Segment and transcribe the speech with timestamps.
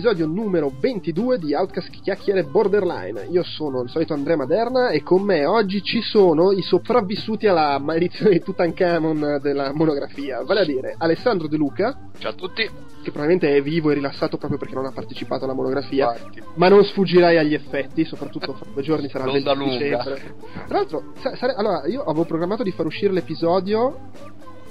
[0.00, 3.26] all'episodio numero 22 di Outcast Chiacchiere Borderline.
[3.30, 7.78] Io sono il solito Andrea Maderna e con me oggi ci sono i sopravvissuti alla
[7.78, 11.98] maledizione di Tutankhamon della monografia, vale a dire Alessandro De Luca.
[12.16, 12.62] Ciao a tutti.
[12.62, 16.42] Che probabilmente è vivo e rilassato proprio perché non ha partecipato alla monografia, Infatti.
[16.54, 19.96] ma non sfuggirai agli effetti, soprattutto fra due giorni sarà il L'onda 20 lunga.
[19.98, 20.34] dicembre.
[20.66, 24.08] Tra l'altro, sa- sare- allora, io avevo programmato di far uscire l'episodio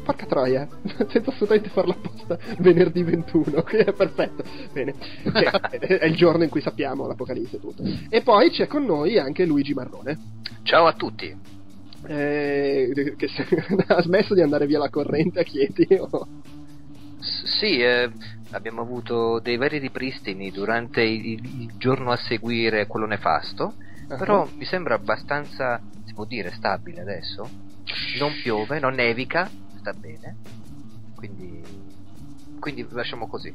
[0.09, 0.67] Porca troia,
[1.07, 4.43] senza assolutamente farlo apposta venerdì 21, che è perfetto.
[4.73, 7.83] Bene, Che è il giorno in cui sappiamo l'apocalisse e tutto.
[8.09, 10.17] E poi c'è con noi anche Luigi Marrone,
[10.63, 11.31] Ciao a tutti.
[12.07, 13.45] eh, che se-
[13.87, 15.87] ha smesso di andare via la corrente a Chieti.
[15.99, 16.27] o-
[17.19, 18.09] S- Sì, eh,
[18.51, 23.75] abbiamo avuto dei veri ripristini durante il, il giorno a seguire quello nefasto,
[24.07, 24.15] Ah.
[24.17, 27.47] però mi sembra abbastanza, si può dire, stabile adesso.
[28.19, 29.47] Non piove, non nevica,
[29.79, 30.37] sta bene.
[31.15, 31.61] Quindi,
[32.59, 33.53] quindi lasciamo così.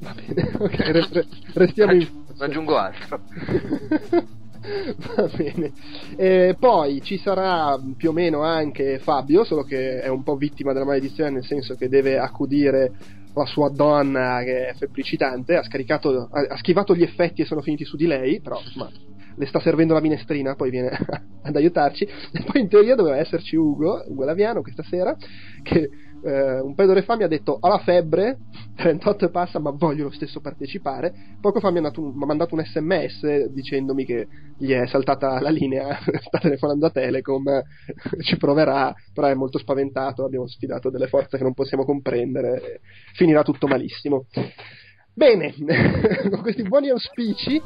[0.00, 2.06] Va bene, ok, re- re- restiamo in...
[2.38, 3.20] Non aggiungo altro.
[5.16, 5.72] Va bene.
[6.16, 10.72] E poi ci sarà più o meno anche Fabio, solo che è un po' vittima
[10.72, 12.92] della maledizione, nel senso che deve accudire
[13.32, 17.60] la sua donna che è febbricitante, ha, scaricato, ha, ha schivato gli effetti e sono
[17.60, 18.90] finiti su di lei, però insomma
[19.36, 20.90] le sta servendo la minestrina, poi viene
[21.42, 22.04] ad aiutarci.
[22.04, 25.14] E poi in teoria doveva esserci Ugo, Ugo Laviano, questa sera,
[25.62, 25.88] che
[26.22, 28.38] eh, un pedore fa mi ha detto ho la febbre,
[28.74, 31.14] 38 e passa, ma voglio lo stesso partecipare.
[31.40, 34.26] Poco fa mi ha, un- mi ha mandato un sms dicendomi che
[34.56, 37.62] gli è saltata la linea, sta telefonando a Telecom,
[38.22, 42.80] ci proverà, però è molto spaventato, abbiamo sfidato delle forze che non possiamo comprendere,
[43.14, 44.26] finirà tutto malissimo.
[45.16, 45.54] Bene,
[46.28, 47.58] con questi buoni auspici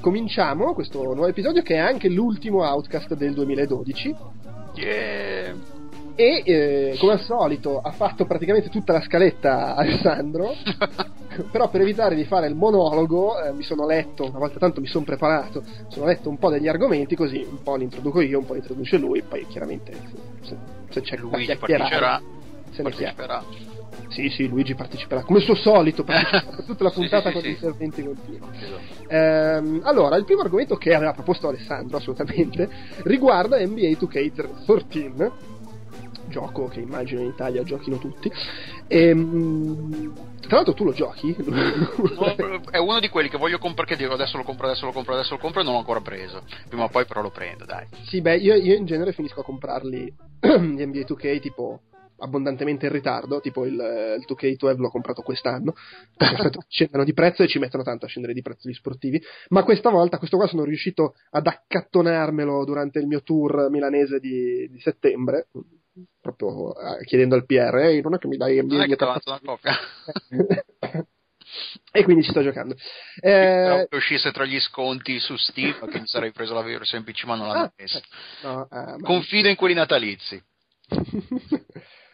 [0.00, 4.14] cominciamo questo nuovo episodio che è anche l'ultimo Outcast del 2012
[4.74, 5.54] Yeah.
[6.16, 10.52] e eh, come al solito ha fatto praticamente tutta la scaletta Alessandro
[11.50, 14.86] però per evitare di fare il monologo eh, mi sono letto una volta tanto mi
[14.86, 18.44] sono preparato sono letto un po' degli argomenti così un po' li introduco io un
[18.44, 19.92] po' li introduce lui poi chiaramente
[20.42, 20.56] se,
[20.90, 22.20] se c'è chiacchierare, parteciperà.
[22.72, 23.75] se ne parteciperà.
[24.08, 27.48] Sì sì Luigi parteciperà come suo solito partecipa per tutta la puntata sì, con sì,
[27.48, 27.64] gli sì.
[27.64, 28.96] interventi continui Esatto.
[29.08, 32.68] Ehm, allora, il primo argomento che aveva proposto Alessandro, assolutamente,
[33.04, 35.32] riguarda NBA 2K13,
[36.28, 38.30] gioco che immagino in Italia giochino tutti.
[38.88, 41.34] Ehm, tra l'altro tu lo giochi?
[42.70, 45.14] È uno di quelli che voglio comprare, che dico adesso lo compro, adesso lo compro,
[45.14, 46.42] adesso lo compro e non l'ho ancora preso.
[46.68, 47.86] Prima o poi però lo prendo, dai.
[48.06, 51.80] sì, beh, io, io in genere finisco a comprarli gli NBA 2K tipo
[52.18, 55.74] abbondantemente in ritardo, tipo il, il 2K12 l'ho comprato quest'anno,
[56.16, 58.74] perché aspetto che scendano di prezzo e ci mettono tanto a scendere di prezzo gli
[58.74, 64.18] sportivi, ma questa volta, questo qua sono riuscito ad accattonarmelo durante il mio tour milanese
[64.20, 65.48] di, di settembre,
[66.20, 69.40] proprio eh, chiedendo al PR, ehi, non è che mi dai Non è che una
[69.44, 69.74] copia.
[71.92, 72.76] e quindi ci sto giocando.
[73.20, 77.24] Eh, che uscisse tra gli sconti su Steam, che mi sarei preso la versione PC,
[77.24, 78.00] ma non l'hanno ah, messa.
[78.42, 80.42] no, ah, ma- Confido in quelli natalizi.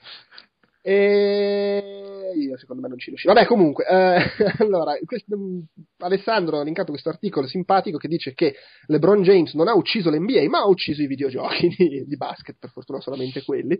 [0.82, 2.02] e
[2.34, 3.32] io secondo me non ci riuscirò.
[3.32, 4.22] Vabbè, comunque, eh,
[4.58, 5.60] allora, questo- mm,
[5.98, 8.54] Alessandro ha linkato questo articolo simpatico che dice che
[8.86, 12.70] LeBron James non ha ucciso l'NBA, ma ha ucciso i videogiochi di, di basket, per
[12.70, 13.78] fortuna solamente quelli,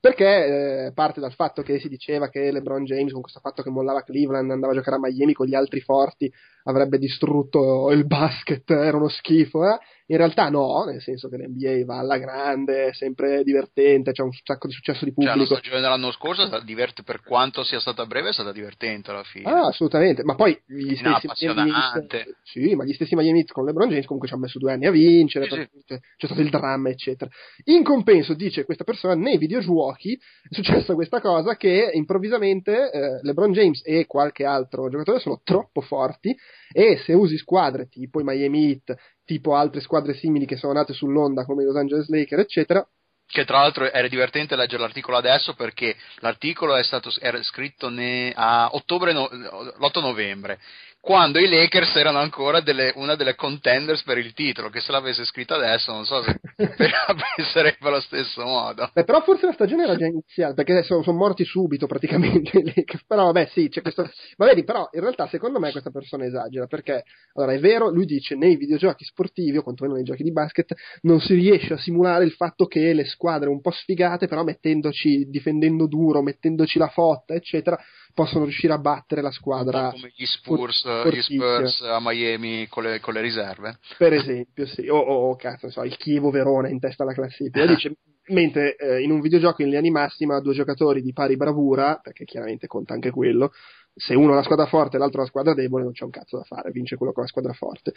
[0.00, 3.70] perché eh, parte dal fatto che si diceva che LeBron James, con questo fatto che
[3.70, 6.32] mollava Cleveland, andava a giocare a Miami con gli altri forti,
[6.64, 9.78] avrebbe distrutto il basket, era uno schifo, eh?
[10.12, 14.30] In realtà no, nel senso che l'NBA va alla grande, è sempre divertente, c'è un
[14.44, 15.54] sacco di successo di Cioè, la pubblico.
[15.54, 19.22] stagione dell'anno scorso è stata divert- per quanto sia stata breve, è stata divertente alla
[19.22, 19.48] fine.
[19.50, 21.70] Ah, assolutamente, ma poi gli No, stessi Miami.
[21.70, 24.72] Heat, sì, ma gli stessi Miami Heat con LeBron James comunque ci hanno messo due
[24.72, 25.68] anni a vincere, Sì, sì.
[25.86, 27.30] perché c'è stato il dramma, eccetera.
[27.64, 33.52] In compenso, dice questa persona, nei videogiochi è successa questa cosa che improvvisamente eh, LeBron
[33.52, 36.36] James e qualche altro giocatore sono troppo forti
[36.72, 40.92] e se usi squadre tipo i Miami Heat, tipo altre squadre simili che sono nate
[40.92, 42.86] sull'onda come i Los Angeles Lakers, eccetera,
[43.26, 47.10] Che tra l'altro era divertente leggere l'articolo adesso perché l'articolo è stato
[47.42, 50.58] scritto ne- a ottobre, no- l'8 novembre,
[51.02, 55.24] quando i Lakers erano ancora delle- una delle contenders per il titolo, che se l'avesse
[55.24, 56.38] scritto adesso non so se
[57.36, 58.88] penserebbe allo stesso modo.
[58.94, 62.62] Beh, però forse la stagione era già iniziata, perché sono, sono morti subito praticamente i
[62.64, 63.04] Lakers.
[63.04, 64.08] Però vabbè, sì, c'è questo.
[64.38, 67.02] Ma vedi, però in realtà secondo me questa persona esagera, perché
[67.34, 71.20] allora è vero, lui dice nei videogiochi sportivi, o quantomeno nei giochi di basket, non
[71.20, 75.88] si riesce a simulare il fatto che le squadre un po' sfigate, però mettendoci, difendendo
[75.88, 77.76] duro, mettendoci la fotta, eccetera,
[78.14, 79.90] possono riuscire a battere la squadra.
[79.90, 83.78] Come gli Spurs, gli Spurs a Miami con le, con le, riserve.
[83.96, 84.88] Per esempio, sì.
[84.88, 87.64] O, o, o cazzo, so, il Chievo Verona in testa alla classifica.
[87.66, 91.98] Dice, mentre eh, in un videogioco in linea di massima due giocatori di pari bravura,
[92.02, 93.52] perché chiaramente conta anche quello,
[93.94, 96.10] se uno ha la squadra forte e l'altro ha la squadra debole non c'è un
[96.10, 97.92] cazzo da fare, vince quello con la squadra forte.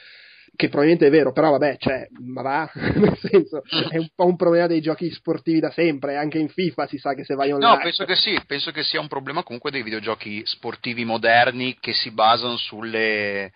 [0.55, 4.35] Che probabilmente è vero, però vabbè, cioè, ma va, nel senso, è un po' un
[4.35, 7.75] problema dei giochi sportivi da sempre, anche in FIFA si sa che se vai online...
[7.75, 11.93] No, penso che sì, penso che sia un problema comunque dei videogiochi sportivi moderni che
[11.93, 13.51] si basano sulle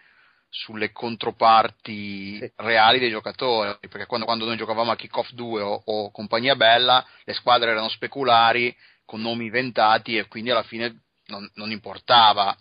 [0.51, 2.51] sulle controparti sì.
[2.55, 7.05] reali dei giocatori, perché quando, quando, noi giocavamo a Kickoff 2 o, o compagnia bella,
[7.23, 8.75] le squadre erano speculari
[9.05, 12.55] con nomi inventati e quindi alla fine non, non importava.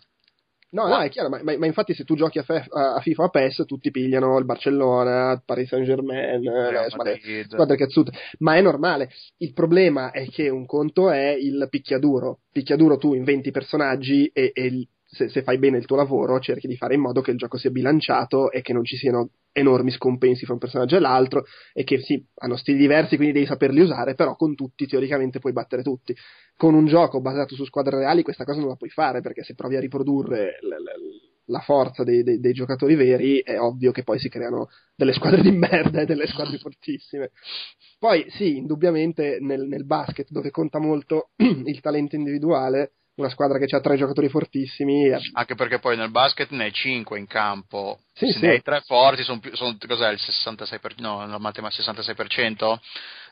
[0.71, 3.23] No, no, è chiaro, ma, ma, ma, infatti se tu giochi a, Fe, a, FIFA
[3.23, 8.55] a PES tutti pigliano il Barcellona, il Paris Saint Germain, le squadre, squadre cazzute, ma
[8.55, 9.09] è normale.
[9.37, 12.41] Il problema è che un conto è il picchiaduro.
[12.51, 16.75] Picchiaduro tu inventi personaggi e, e se, se, fai bene il tuo lavoro, cerchi di
[16.75, 20.45] fare in modo che il gioco sia bilanciato e che non ci siano enormi scompensi
[20.45, 24.13] fra un personaggio e l'altro e che sì, hanno stili diversi, quindi devi saperli usare,
[24.13, 26.15] però con tutti teoricamente puoi battere tutti.
[26.55, 29.55] Con un gioco basato su squadre reali questa cosa non la puoi fare perché se
[29.55, 34.03] provi a riprodurre l- l- la forza dei, dei, dei, giocatori veri è ovvio che
[34.03, 37.31] poi si creano delle squadre di merda e delle squadre fortissime.
[37.97, 43.75] Poi sì, indubbiamente nel, nel basket dove conta molto il talento individuale una squadra che
[43.75, 45.11] ha tre giocatori fortissimi.
[45.33, 48.45] Anche perché poi nel basket ne hai cinque in campo, sì, se sì.
[48.45, 52.77] ne hai tre forti, sono, sono cos'è il 66%, no, la matematica 66%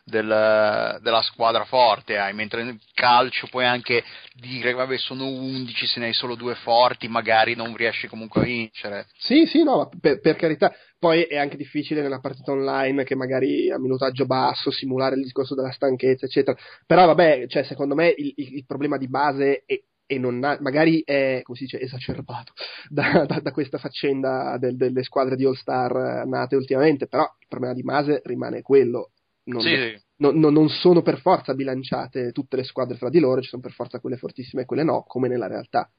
[0.07, 6.00] del, della squadra forte hai, mentre nel calcio puoi anche dire vabbè sono 11, se
[6.00, 9.07] ne hai solo due forti, magari non riesci comunque a vincere.
[9.18, 10.74] Sì, sì, no, per, per carità.
[10.98, 15.54] Poi è anche difficile nella partita online che magari a minutaggio basso simulare il discorso
[15.54, 16.57] della stanchezza, eccetera.
[16.86, 20.57] Però vabbè, cioè, secondo me il, il, il problema di base è, e non ha,
[20.62, 22.54] magari è come si dice, esacerbato
[22.89, 27.48] da, da, da questa faccenda del, delle squadre di All Star nate ultimamente, però il
[27.48, 29.12] problema di base rimane quello.
[29.48, 29.98] Non, sì.
[30.18, 33.62] non, non, non, sono per forza bilanciate tutte le squadre fra di loro, ci sono
[33.62, 35.90] per forza quelle fortissime e quelle no, come nella realtà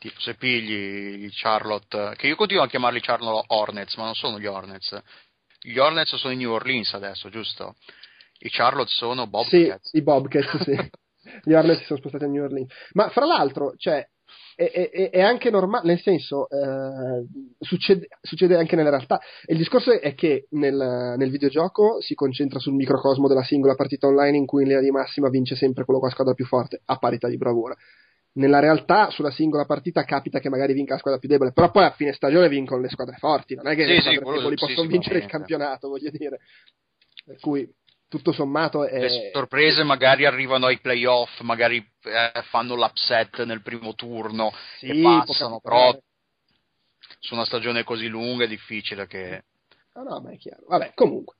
[0.00, 4.40] tipo se pigli i Charlotte, che io continuo a chiamarli Charlotte Hornets, ma non sono
[4.40, 4.98] gli Hornets.
[5.60, 7.76] Gli Hornets sono i New Orleans adesso, giusto?
[8.38, 9.90] I Charlotte sono Bobcats.
[9.90, 10.72] Sì, i Bobcats, sì.
[11.44, 12.72] gli Hornets si sono spostati a New Orleans.
[12.92, 14.02] Ma fra l'altro, cioè,
[14.54, 17.26] è, è, è, anche normale, nel senso, eh,
[17.58, 19.20] succede, succede, anche nella realtà.
[19.46, 24.36] il discorso è che nel, nel, videogioco si concentra sul microcosmo della singola partita online
[24.36, 26.96] in cui in linea di massima vince sempre quello con la squadra più forte, a
[26.96, 27.74] parità di bravura
[28.32, 31.84] nella realtà sulla singola partita capita che magari vinca la squadra più debole, però poi
[31.84, 34.56] a fine stagione vincono le squadre forti, non è che sì, le squadre sì, deboli
[34.56, 36.38] possono vincere il campionato, voglio dire.
[37.24, 37.68] Per cui
[38.10, 38.98] tutto sommato è...
[38.98, 45.00] Le sorprese magari arrivano ai playoff, magari eh, fanno l'upset nel primo turno sì, e
[45.00, 45.96] passano, però
[47.20, 49.44] su una stagione così lunga è difficile che...
[49.92, 50.64] Ah, no, ma è chiaro.
[50.66, 51.36] Vabbè, comunque.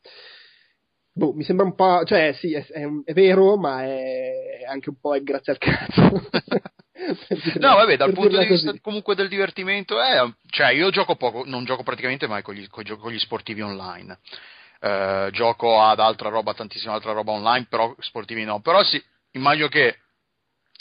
[1.13, 5.01] Boh, mi sembra un po', cioè sì, è, è, è vero, ma è anche un
[5.01, 6.01] po' è grazie al cazzo.
[7.59, 8.81] no, vabbè, dal punto di vista così.
[8.81, 13.11] comunque del divertimento, è, cioè io gioco poco, non gioco praticamente mai con gli, con
[13.11, 14.19] gli sportivi online.
[14.81, 18.61] Uh, gioco ad altra roba, tantissima altra roba online, però sportivi no.
[18.61, 19.99] Però sì, immagino che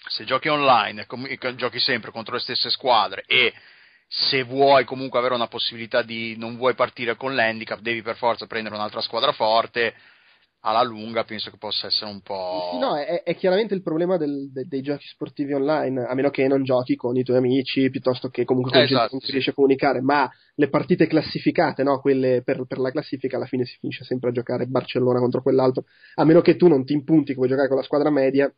[0.08, 3.54] se giochi online e giochi sempre contro le stesse squadre e
[4.08, 8.48] se vuoi comunque avere una possibilità di non vuoi partire con l'handicap, devi per forza
[8.48, 9.94] prendere un'altra squadra forte
[10.62, 12.78] alla lunga penso che possa essere un po'.
[12.80, 16.48] No, è, è chiaramente il problema del, de, dei giochi sportivi online, a meno che
[16.48, 19.32] non giochi con i tuoi amici, piuttosto che comunque con eh, gente esatto, cui sì.
[19.32, 22.00] riesci a comunicare, ma le partite classificate, no?
[22.02, 25.86] quelle per, per, la classifica, alla fine si finisce sempre a giocare Barcellona contro quell'altro,
[26.16, 28.52] a meno che tu non ti impunti che vuoi giocare con la squadra media.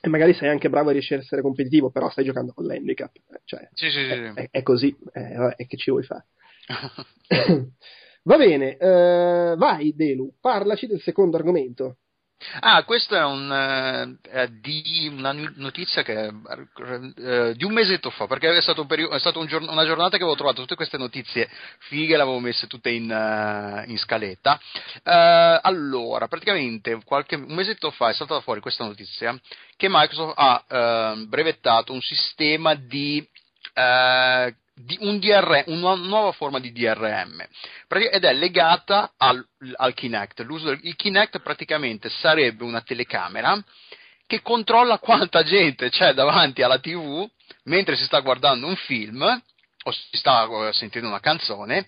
[0.00, 3.12] E magari sei anche bravo a riuscire a essere competitivo, però stai giocando con l'handicap.
[3.44, 5.20] Cioè, sì, sì, è, è, è, così, è,
[5.56, 6.26] è che ci vuoi fare.
[8.26, 11.98] Va bene, eh, vai Delu, parlaci del secondo argomento.
[12.60, 18.54] Ah, questa è un, uh, di una notizia che, uh, di un mesetto fa, perché
[18.54, 21.48] è stato, un stato un giorn- una giornata che avevo trovato tutte queste notizie
[21.80, 24.58] fighe, le avevo messe tutte in, uh, in scaletta.
[25.62, 29.38] allora, praticamente qualche, un mesetto fa è stata fuori questa notizia
[29.76, 33.26] che Microsoft ha brevettato un sistema di
[34.98, 37.46] un DR, una nuova forma di DRM
[37.88, 40.40] ed è legata al, al Kinect.
[40.40, 43.62] L'uso del, il Kinect praticamente sarebbe una telecamera
[44.26, 47.28] che controlla quanta gente c'è davanti alla TV
[47.64, 51.86] mentre si sta guardando un film o si sta sentendo una canzone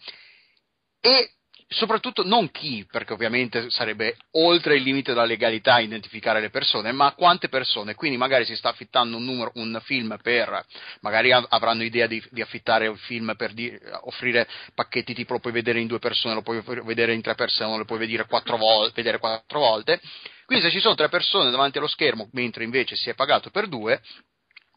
[1.00, 1.35] e
[1.68, 7.12] soprattutto non chi, perché ovviamente sarebbe oltre il limite della legalità identificare le persone, ma
[7.12, 7.94] quante persone.
[7.94, 10.64] Quindi magari si sta affittando un, numero, un film per,
[11.00, 15.52] magari avranno idea di, di affittare un film per di, offrire pacchetti tipo lo puoi
[15.52, 18.92] vedere in due persone, lo puoi vedere in tre persone, lo puoi vedere quattro, vol-
[18.92, 20.00] vedere quattro volte.
[20.44, 23.66] Quindi se ci sono tre persone davanti allo schermo, mentre invece si è pagato per
[23.66, 24.00] due,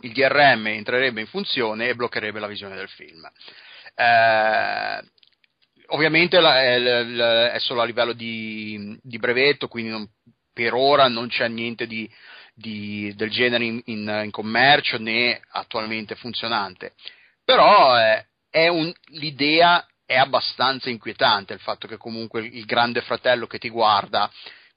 [0.02, 3.30] il DRM entrerebbe in funzione e bloccherebbe la visione del film.
[3.94, 5.02] Eh,
[5.90, 10.08] ovviamente la, è, è, solo a livello di, di brevetto, quindi non,
[10.54, 12.10] per ora non c'è niente di,
[12.54, 16.94] di, del genere in, in, in, commercio né attualmente funzionante.
[17.44, 23.46] Però eh, è un, l'idea è abbastanza inquietante il fatto che comunque il grande fratello
[23.46, 24.30] che ti guarda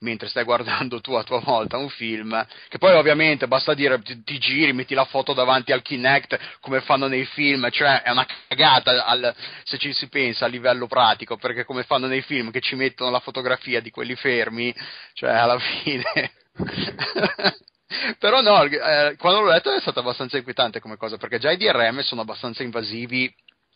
[0.03, 4.23] mentre stai guardando tu a tua volta un film, che poi ovviamente basta dire ti,
[4.23, 8.27] ti, giri, metti la foto davanti al Kinect come fanno nei film, cioè è una
[8.49, 12.61] cagata al, se ci si pensa a livello pratico, perché come fanno nei film che
[12.61, 14.75] ci mettono la fotografia di quelli fermi,
[15.15, 16.33] cioè alla fine...
[18.19, 21.59] Però no, eh, quando l'ho letto è stato abbastanza inquietante come cosa, perché già i
[21.59, 23.33] DRM sono abbastanza invasivi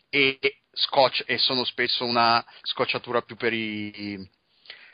[0.09, 0.39] e,
[0.73, 4.27] scotch, e sono spesso una scocciatura più per i,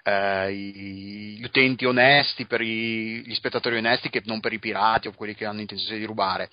[0.02, 5.12] eh, gli utenti onesti, per i, gli spettatori onesti che non per i pirati o
[5.12, 6.48] quelli che hanno intenzione di rubare.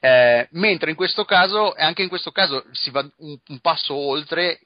[0.00, 4.60] Eh, mentre in questo caso, anche in questo caso, si va un, un passo oltre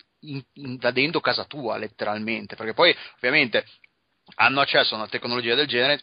[0.54, 3.64] invadendo casa tua letteralmente, perché poi ovviamente
[4.36, 6.02] hanno accesso a una tecnologia del genere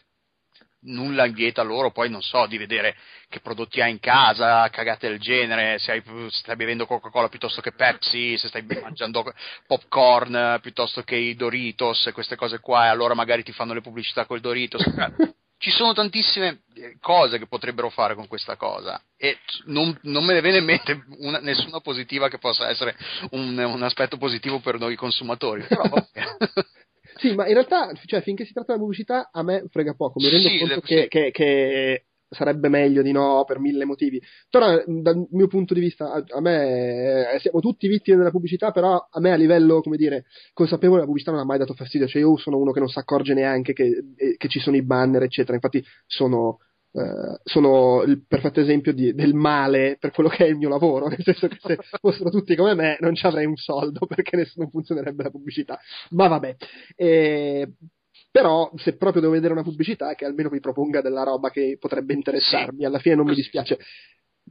[0.86, 2.96] nulla vieta loro poi non so di vedere
[3.28, 7.60] che prodotti hai in casa, cagate del genere, se, hai, se stai bevendo Coca-Cola piuttosto
[7.60, 9.24] che Pepsi, se stai mangiando
[9.66, 13.80] popcorn piuttosto che i Doritos e queste cose qua e allora magari ti fanno le
[13.80, 14.82] pubblicità col Doritos.
[15.58, 20.34] Ci sono tantissime eh, cose che potrebbero fare con questa cosa e non, non me
[20.34, 22.94] ne viene in mente una, nessuna positiva che possa essere
[23.30, 25.62] un, un aspetto positivo per noi consumatori.
[25.66, 25.84] Però,
[27.16, 30.20] Sì, ma in realtà, cioè, finché si tratta di pubblicità, a me frega poco.
[30.20, 31.08] Mi rendo sì, conto che, sì.
[31.08, 34.20] che, che, sarebbe meglio di no per mille motivi.
[34.50, 38.70] Però, dal mio punto di vista, a, a me eh, siamo tutti vittime della pubblicità,
[38.70, 42.06] però a me a livello, come dire, consapevole la pubblicità non ha mai dato fastidio.
[42.06, 44.82] Cioè, io sono uno che non si accorge neanche che, eh, che ci sono i
[44.82, 45.54] banner, eccetera.
[45.54, 46.58] Infatti, sono
[46.90, 51.08] Uh, sono il perfetto esempio di, del male per quello che è il mio lavoro,
[51.08, 54.68] nel senso che se fossero tutti come me non ci avrei un soldo perché nessuno
[54.70, 55.78] funzionerebbe la pubblicità.
[56.10, 56.56] Ma vabbè.
[56.94, 57.68] E,
[58.30, 62.14] però se proprio devo vedere una pubblicità che almeno mi proponga della roba che potrebbe
[62.14, 62.84] interessarmi, sì.
[62.84, 63.78] alla fine non mi dispiace.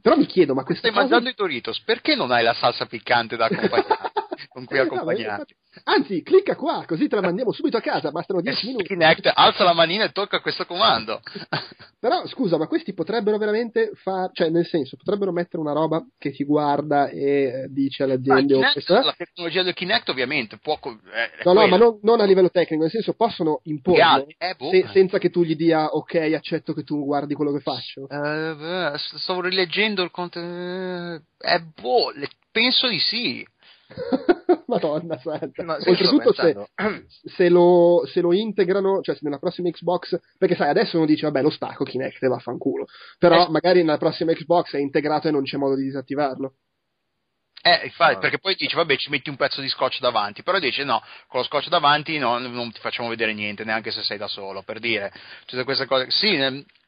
[0.00, 1.14] Però mi chiedo, ma questa Stai cosa...
[1.14, 4.12] mangiando i Doritos, perché non hai la salsa piccante da accompagnare?
[4.48, 5.54] con cui eh, accompagnarti.
[5.84, 8.84] Anzi, clicca qua, così te la mandiamo subito a casa, bastano 10 minuti.
[8.84, 11.20] Kinect, alza la manina e tocca questo comando.
[12.00, 16.30] Però, scusa, ma questi potrebbero veramente fare, cioè, nel senso, potrebbero mettere una roba che
[16.30, 18.54] ti guarda e eh, dice alle aziende...
[18.54, 20.78] Ah, Kinect, la tecnologia del Kinect, ovviamente, può...
[20.82, 24.70] Eh, no, no, ma non, non, a livello tecnico, nel senso, possono imporre eh, boh.
[24.70, 28.06] se, senza che tu gli dia, ok, accetto che tu guardi quello che faccio.
[28.08, 31.24] Uh, stavo rileggendo il contenuto...
[31.38, 32.12] Eh, boh,
[32.50, 33.46] penso di sì.
[34.66, 35.62] Madonna santa.
[35.62, 36.68] No, Oltretutto se,
[37.08, 41.26] se, lo, se, lo, integrano, cioè se nella prossima Xbox, perché sai adesso uno dice
[41.26, 42.86] vabbè lo stacco Kinect e vaffanculo,
[43.18, 43.50] però eh.
[43.50, 46.54] magari nella prossima Xbox è integrato e non c'è modo di disattivarlo.
[47.62, 48.20] Eh, infatti, no.
[48.20, 51.40] perché poi dici, vabbè, ci metti un pezzo di scotch davanti, però dici, no, con
[51.40, 54.78] lo scotch davanti no, non ti facciamo vedere niente, neanche se sei da solo, per
[54.78, 55.12] dire.
[55.46, 56.36] Cioè, queste cose, sì,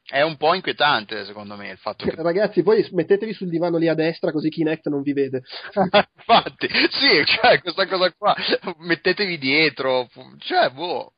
[0.09, 2.15] è un po' inquietante secondo me il fatto che...
[2.15, 5.43] Ragazzi, poi mettetevi sul divano lì a destra così Kinect non vi vede.
[5.75, 8.35] Infatti, sì, cioè questa cosa qua,
[8.79, 11.13] mettetevi dietro, cioè, boh.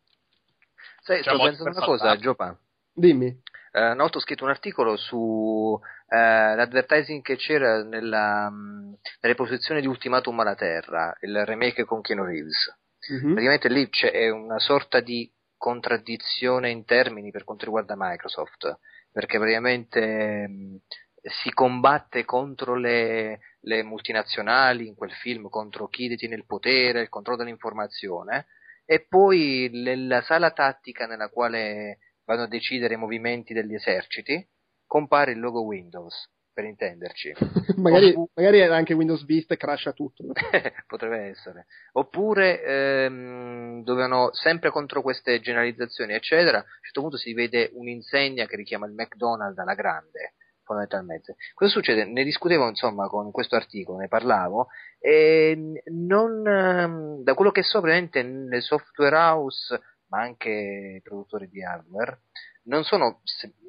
[1.04, 2.58] Sai, cioè, sto pensando una cosa, Giopa.
[2.94, 3.34] Dimmi.
[3.74, 5.80] Una volta ho scritto un articolo su uh,
[6.10, 12.26] l'advertising che c'era nella, um, nelle posizioni di Ultimatum alla Terra, il remake con Keanu
[12.26, 12.78] Reeves.
[13.14, 13.32] Mm-hmm.
[13.32, 18.80] Praticamente lì c'è una sorta di contraddizione in termini per quanto riguarda Microsoft,
[19.12, 20.78] perché praticamente mh,
[21.22, 27.10] si combatte contro le, le, multinazionali in quel film, contro chi detiene il potere, il
[27.10, 28.48] controllo dell'informazione,
[28.86, 34.44] e poi nella sala tattica nella quale vanno a decidere i movimenti degli eserciti
[34.88, 37.34] compare il logo Windows per intenderci.
[37.78, 38.32] magari, Oppure...
[38.36, 40.24] magari, era anche Windows Vista e crasha tutto.
[40.24, 40.34] No?
[40.88, 41.66] Potrebbe essere.
[41.94, 48.46] Oppure ehm, dovevano, sempre contro queste generalizzazioni, eccetera, a un certo punto si vede un'insegna
[48.46, 51.36] che richiama il McDonald's alla grande, fondamentalmente.
[51.54, 52.06] Cosa succede?
[52.06, 54.68] Ne discutevo insomma con questo articolo, ne parlavo,
[55.00, 61.64] e non, ehm, da quello che so, praticamente nel software house, ma anche produttori di
[61.64, 62.20] hardware,
[62.64, 63.22] non sono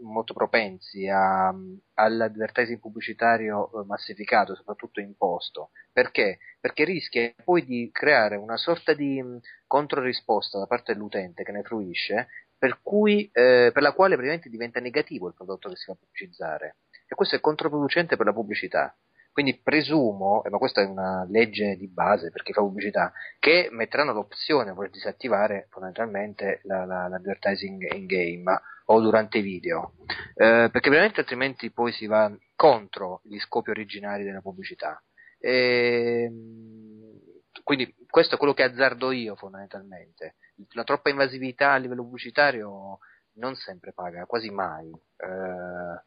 [0.03, 1.55] molto propensi a,
[1.95, 5.71] all'advertising pubblicitario eh, massificato, soprattutto imposto.
[5.93, 6.39] Perché?
[6.61, 9.23] Perché rischia poi di creare una sorta di
[9.67, 14.81] controrisposta da parte dell'utente che ne fruisce, per, cui, eh, per la quale praticamente diventa
[14.81, 16.77] negativo il prodotto che si va a pubblicizzare.
[17.07, 18.97] E questo è controproducente per la pubblicità.
[19.33, 24.13] Quindi presumo, ma questa è una legge di base per chi fa pubblicità, che metteranno
[24.13, 29.95] l'opzione per disattivare fondamentalmente la, la, l'advertising in game o durante i video,
[30.35, 35.03] eh, perché veramente altrimenti poi si va contro gli scopi originari della pubblicità.
[35.39, 37.21] E, ehm,
[37.63, 40.35] quindi questo è quello che azzardo io fondamentalmente.
[40.73, 42.99] La troppa invasività a livello pubblicitario
[43.35, 44.91] non sempre paga, quasi mai.
[44.91, 46.03] Eh,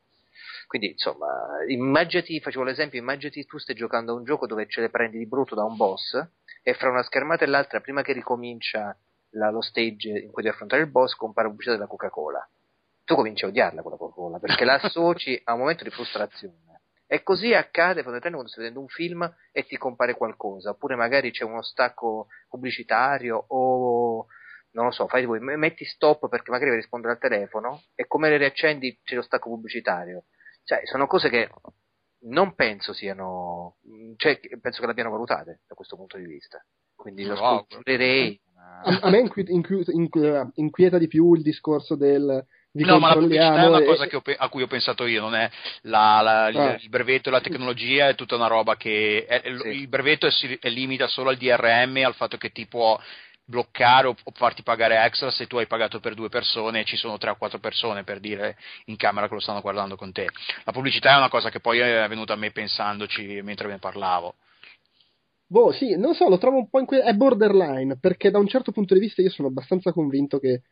[0.68, 1.28] quindi, insomma,
[1.68, 5.28] immaginati, facevo l'esempio, immaginati tu stai giocando a un gioco dove ce le prendi di
[5.28, 6.14] brutto da un boss
[6.64, 8.98] e fra una schermata e l'altra, prima che ricomincia
[9.32, 12.48] la, lo stage in cui devi affrontare il boss, compare pubblicità della Coca-Cola.
[13.04, 16.64] Tu cominci a odiarla quella Coca-Cola perché la associ a un momento di frustrazione.
[17.08, 21.30] E così accade fondamentalmente quando stai vedendo un film e ti compare qualcosa, oppure magari
[21.30, 24.26] c'è uno stacco pubblicitario o
[24.76, 28.30] non lo so, fai voi, metti stop perché magari devi rispondere al telefono e come
[28.30, 30.26] le riaccendi c'è lo stacco pubblicitario.
[30.64, 31.50] Cioè, sono cose che
[32.28, 33.78] non penso siano,
[34.18, 36.64] cioè, penso che l'abbiano valutate da questo punto di vista.
[36.94, 38.40] Quindi lo scongiurerei.
[38.84, 43.14] A, a me inqui- inqui- inqui- inquieta di più il discorso del no, ma la
[43.14, 44.22] pubblicità è una cosa e...
[44.22, 45.50] pe- a cui ho pensato io, non è
[45.84, 46.50] la, la, ah.
[46.74, 49.68] il, il brevetto e la tecnologia, è tutta una roba che è, sì.
[49.68, 53.00] il brevetto è, si è limita solo al DRM, al fatto che ti può
[53.46, 56.98] bloccare o, o, farti pagare extra se tu hai pagato per due persone e ci
[56.98, 60.28] sono tre o quattro persone per dire in camera che lo stanno guardando con te.
[60.64, 64.36] La pubblicità è una cosa che poi è venuta a me pensandoci mentre ne parlavo.
[65.48, 68.48] Boh, sì, non so, lo trovo un po' in que- è borderline, perché da un
[68.48, 70.64] certo punto di vista io sono abbastanza convinto che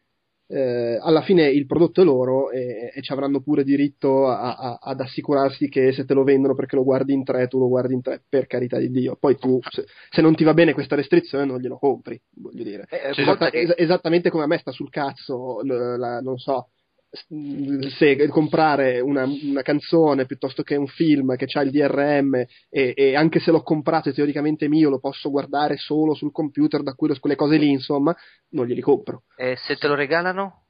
[0.48, 4.80] eh, alla fine il prodotto è loro e, e ci avranno pure diritto a, a,
[4.82, 7.94] ad assicurarsi che se te lo vendono perché lo guardi in tre, tu lo guardi
[7.94, 9.16] in tre, per carità di Dio.
[9.20, 12.86] Poi tu, se, se non ti va bene questa restrizione, non glielo compri, voglio dire.
[12.90, 16.70] Eh, Esatta, es- esattamente come a me sta sul cazzo, la, la, non so,
[17.16, 22.34] se comprare una, una, canzone piuttosto che un film che ha il DRM
[22.70, 26.82] e, e, anche se l'ho comprato e teoricamente mio lo posso guardare solo sul computer
[26.82, 28.16] da cui lo, quelle cose lì insomma
[28.50, 30.64] non glieli compro e se te lo regalano?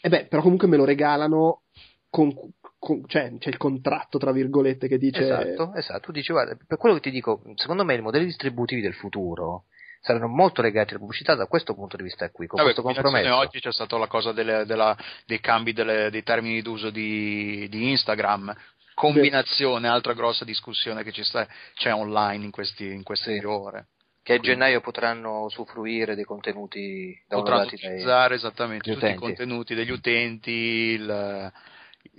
[0.00, 1.62] e eh beh però comunque me lo regalano
[2.10, 2.32] con,
[2.76, 6.78] con, cioè c'è il contratto tra virgolette che dice esatto, esatto tu dici guarda per
[6.78, 9.66] quello che ti dico secondo me i modelli distributivi del futuro
[10.04, 13.34] saranno molto legati alla pubblicità da questo punto di vista qui, con Vabbè, questo compromesso.
[13.34, 17.90] Oggi c'è stata la cosa delle, della, dei cambi delle, dei termini d'uso di, di
[17.90, 18.54] Instagram,
[18.92, 23.46] combinazione, altra grossa discussione che sta, c'è online in, questi, in queste sì.
[23.46, 23.86] ore.
[24.22, 29.16] Che a gennaio potranno usufruire dei contenuti potranno utilizzare dai, esattamente tutti utenti.
[29.16, 31.52] i contenuti degli utenti, il,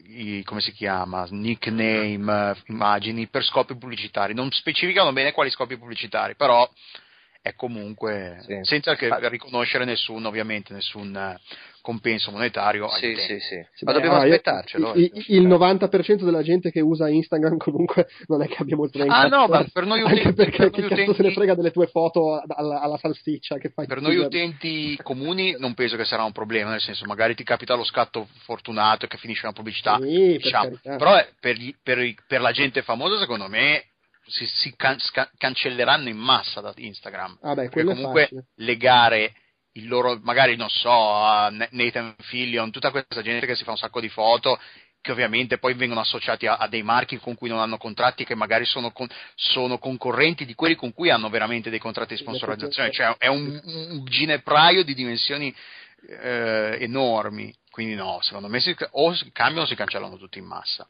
[0.07, 4.33] i, come si chiama, nickname, immagini per scopi pubblicitari.
[4.33, 6.67] Non specificano bene quali scopi pubblicitari, però
[7.45, 8.57] è comunque sì.
[8.63, 11.39] senza che, riconoscere nessun, ovviamente, nessun eh,
[11.79, 12.87] compenso monetario.
[12.89, 14.93] Sì, sì, sì, Ma Beh, dobbiamo allora, aspettarcelo.
[14.95, 19.05] Il, il, 90% della gente che usa Instagram comunque non è che abbia molto da
[19.05, 20.33] Ah no, ma per noi utenti...
[20.33, 23.85] perché per che cazzo se ne frega delle tue foto alla, alla salsiccia che fai
[23.85, 27.75] Per noi utenti comuni non penso che sarà un problema, nel senso magari ti capita
[27.75, 30.79] lo scatto fortunato che finisce una pubblicità, sì, diciamo.
[30.81, 33.83] per però per, per, per la gente famosa secondo me
[34.27, 37.39] si, si can, sca, cancelleranno in massa da Instagram.
[37.41, 39.33] Ah beh, perché comunque legare
[39.73, 43.99] il loro, magari non so, Nathan Fillion, tutta questa gente che si fa un sacco
[43.99, 44.59] di foto,
[45.01, 48.35] che ovviamente poi vengono associati a, a dei marchi con cui non hanno contratti, che
[48.35, 52.91] magari sono, con, sono, concorrenti di quelli con cui hanno veramente dei contratti di sponsorizzazione,
[52.91, 55.53] cioè è un, un ginepraio di dimensioni
[56.07, 57.53] eh, enormi.
[57.69, 60.87] Quindi no, secondo me si, o cambiano o si cancellano tutti in massa.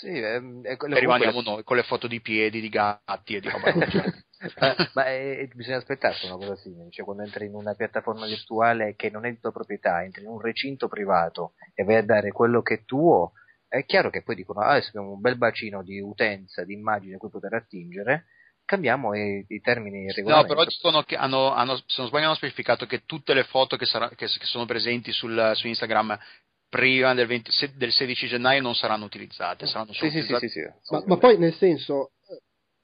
[0.00, 3.50] Sì, è, è, e rimaniamo noi con le foto di piedi, di gatti e di
[3.50, 3.70] roba
[4.94, 9.10] ma, è, bisogna aspettarsi una cosa simile, cioè quando entri in una piattaforma virtuale che
[9.10, 12.62] non è di tua proprietà, entri in un recinto privato e vai a dare quello
[12.62, 13.32] che è tuo,
[13.68, 17.12] è chiaro che poi dicono ah, adesso abbiamo un bel bacino di utenza, di immagini
[17.12, 18.24] a cui poter attingere,
[18.64, 20.40] cambiamo i, i termini regolari.
[20.40, 23.76] No, però dicono che hanno, hanno, se non sbaglio hanno specificato che tutte le foto
[23.76, 26.18] che, sarà, che, che sono presenti sul, su Instagram
[26.70, 29.66] prima del, 20, del, 16 gennaio non saranno utilizzate.
[29.66, 30.48] Saranno sì, utilizzate.
[30.48, 32.12] Sì, sì, ma, ma, poi nel senso,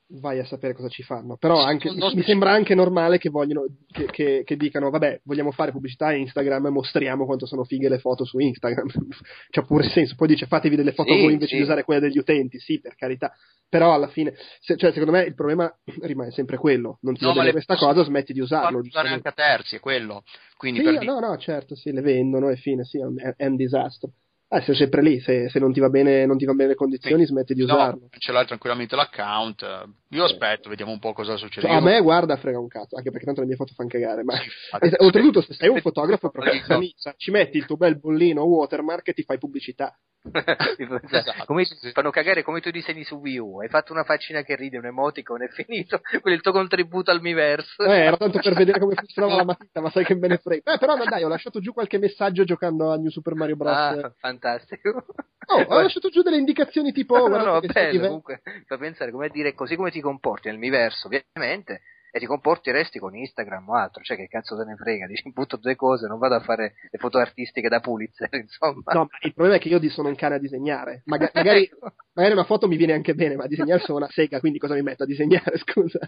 [0.08, 1.36] vai a sapere cosa ci fanno.
[1.36, 5.72] Però anche, mi, sembra anche normale che, vogliono, che, che, che, dicano, vabbè, vogliamo fare
[5.72, 8.86] pubblicità a Instagram e mostriamo quanto sono fighe le foto su Instagram.
[9.50, 10.14] C'ha pure senso.
[10.16, 11.56] Poi dice, fatevi delle foto sì, voi invece sì.
[11.56, 12.58] di usare quelle degli utenti.
[12.58, 13.32] Sì, per carità.
[13.68, 16.98] Però alla fine, se, cioè, secondo me il problema rimane sempre quello.
[17.02, 18.78] Non ti no, va questa cosa, smetti di usarlo.
[18.78, 20.22] usare anche a terzi, è quello.
[20.56, 23.56] Quindi sì, per no, no, certo, sì, le vendono e fine, sì, è, è un
[23.56, 24.10] disastro.
[24.48, 26.74] Ah, sei sempre lì, se, se, non ti va bene, non ti va bene le
[26.76, 27.32] condizioni, sì.
[27.32, 28.08] smetti di no, usarlo.
[28.16, 29.88] Ce l'hai tranquillamente l'account.
[30.10, 31.66] Io aspetto, vediamo un po' cosa succede.
[31.66, 34.22] Cioè, a me guarda, frega un cazzo, anche perché tanto le mie foto fanno cagare.
[34.22, 34.48] Ma sì,
[35.02, 39.24] oltretutto, se sei un fotografo professionista, ci metti il tuo bel bollino watermark e ti
[39.24, 39.96] fai pubblicità.
[41.10, 41.90] esatto, come sì.
[41.92, 44.86] fanno cagare come tu disegni su Wii U hai fatto una faccina che ride un
[44.86, 48.78] emoticon è finito quello è il tuo contributo al miiverse eh, era tanto per vedere
[48.78, 51.28] come funzionava la matita ma sai che me ne frega eh, però no, dai ho
[51.28, 55.04] lasciato giù qualche messaggio giocando a New Super Mario Bros ah, fantastico.
[55.46, 59.28] Oh, ho lasciato giù delle indicazioni tipo no, no, no bello, comunque fa pensare come
[59.28, 61.82] dire così come ti comporti nel miiverso ovviamente
[62.16, 65.30] e ti comporti resti con Instagram o altro, cioè che cazzo te ne frega, dici
[65.32, 68.92] butto due cose, non vado a fare le foto artistiche da Pulitzer, insomma.
[68.94, 71.70] No, il problema è che io sono un cane a disegnare, Maga- magari,
[72.14, 74.72] magari, una foto mi viene anche bene, ma a disegnare sono una sega, quindi cosa
[74.72, 75.98] mi metto a disegnare, scusa?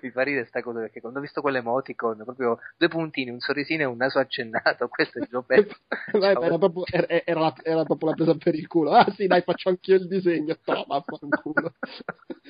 [0.00, 3.82] mi fa ridere sta cosa, perché quando ho visto quell'emoticon, proprio due puntini, un sorrisino
[3.82, 5.52] e un naso accennato, questo è il gioco.
[5.52, 9.42] era, proprio, era, era, la, era, proprio la presa per il culo, ah sì dai
[9.42, 11.74] faccio anch'io il disegno, toma, fa un culo.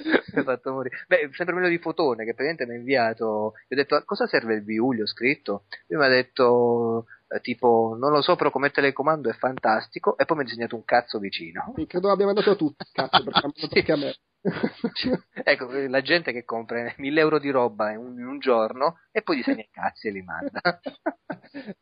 [0.04, 1.04] mi ha fatto morire.
[1.08, 4.04] Beh, sempre meno di foto Simone che praticamente mi ha inviato, gli ho detto a
[4.04, 8.20] cosa serve il VU, gli ho scritto, lui mi ha detto eh, tipo non lo
[8.22, 11.72] so però come telecomando è fantastico e poi mi ha disegnato un cazzo vicino.
[11.76, 13.24] Sì, credo l'abbia mandato a tutti, cazzo,
[13.68, 14.14] perché a me.
[15.44, 19.22] ecco, la gente che compra mille euro di roba in un, in un giorno e
[19.22, 20.60] poi disegna i cazzi e li manda.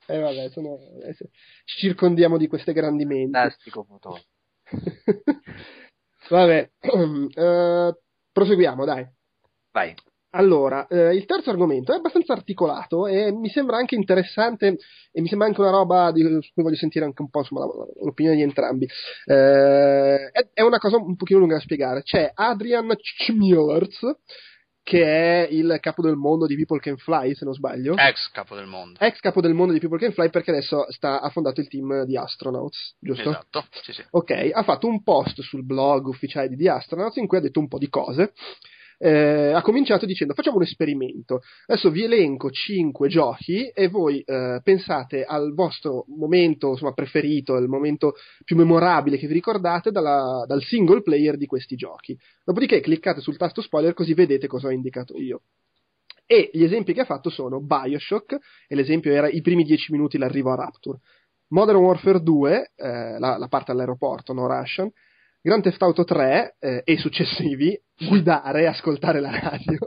[0.06, 1.14] eh vabbè, sono, eh,
[1.64, 3.32] ci circondiamo di queste grandi menti.
[3.32, 4.24] Fantastico fotone.
[6.28, 7.96] vabbè, uh,
[8.32, 9.08] proseguiamo, dai.
[9.72, 9.94] Vai.
[10.32, 14.78] Allora, eh, il terzo argomento è abbastanza articolato e mi sembra anche interessante
[15.10, 17.66] e mi sembra anche una roba di, su cui voglio sentire anche un po' insomma,
[18.00, 18.86] l'opinione di entrambi.
[19.24, 22.02] Eh, è, è, una cosa un pochino lunga da spiegare.
[22.02, 23.98] C'è Adrian Chmielerz,
[24.84, 27.96] che è il capo del mondo di People Can Fly, se non sbaglio.
[27.96, 29.00] Ex capo del mondo.
[29.00, 32.04] Ex capo del mondo di People Can Fly perché adesso sta, ha fondato il team
[32.04, 33.30] di Astronauts, giusto?
[33.30, 34.04] Esatto, sì, sì.
[34.10, 37.58] Ok, ha fatto un post sul blog ufficiale di The Astronauts in cui ha detto
[37.58, 38.32] un po' di cose
[39.02, 44.60] eh, ha cominciato dicendo facciamo un esperimento, adesso vi elenco 5 giochi e voi eh,
[44.62, 48.12] pensate al vostro momento insomma, preferito, il momento
[48.44, 52.16] più memorabile che vi ricordate dalla, dal single player di questi giochi.
[52.44, 55.42] Dopodiché cliccate sul tasto spoiler così vedete cosa ho indicato io.
[56.26, 60.18] E gli esempi che ha fatto sono Bioshock, e l'esempio era i primi 10 minuti
[60.18, 60.98] l'arrivo a Rapture,
[61.48, 64.90] Modern Warfare 2, eh, la, la, parte all'aeroporto, no Russian,
[65.42, 69.78] Grand Theft Auto 3 eh, e successivi, guidare e ascoltare la radio,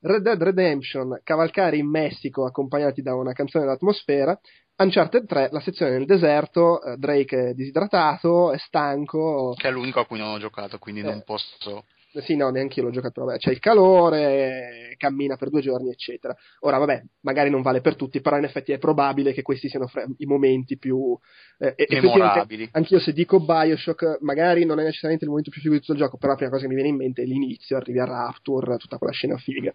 [0.00, 4.38] Red Dead Redemption, cavalcare in Messico accompagnati da una canzone d'atmosfera,
[4.76, 9.54] Uncharted 3, la sezione nel deserto, eh, Drake è disidratato, è stanco.
[9.56, 11.84] Che è l'unico a cui non ho giocato, quindi eh, non posso
[12.20, 13.24] sì, no, neanche io l'ho giocato.
[13.24, 16.34] Vabbè, c'è il calore, cammina per due giorni, eccetera.
[16.60, 19.86] Ora, vabbè, magari non vale per tutti, però in effetti è probabile che questi siano
[19.86, 21.16] fre- i momenti più
[21.58, 22.68] eh, memorabili.
[22.72, 25.98] Anch'io, se dico Bioshock, magari non è necessariamente il momento più figo di tutto il
[25.98, 28.76] gioco, però la prima cosa che mi viene in mente è l'inizio, arrivi a Rapture,
[28.76, 29.72] tutta quella scena figa.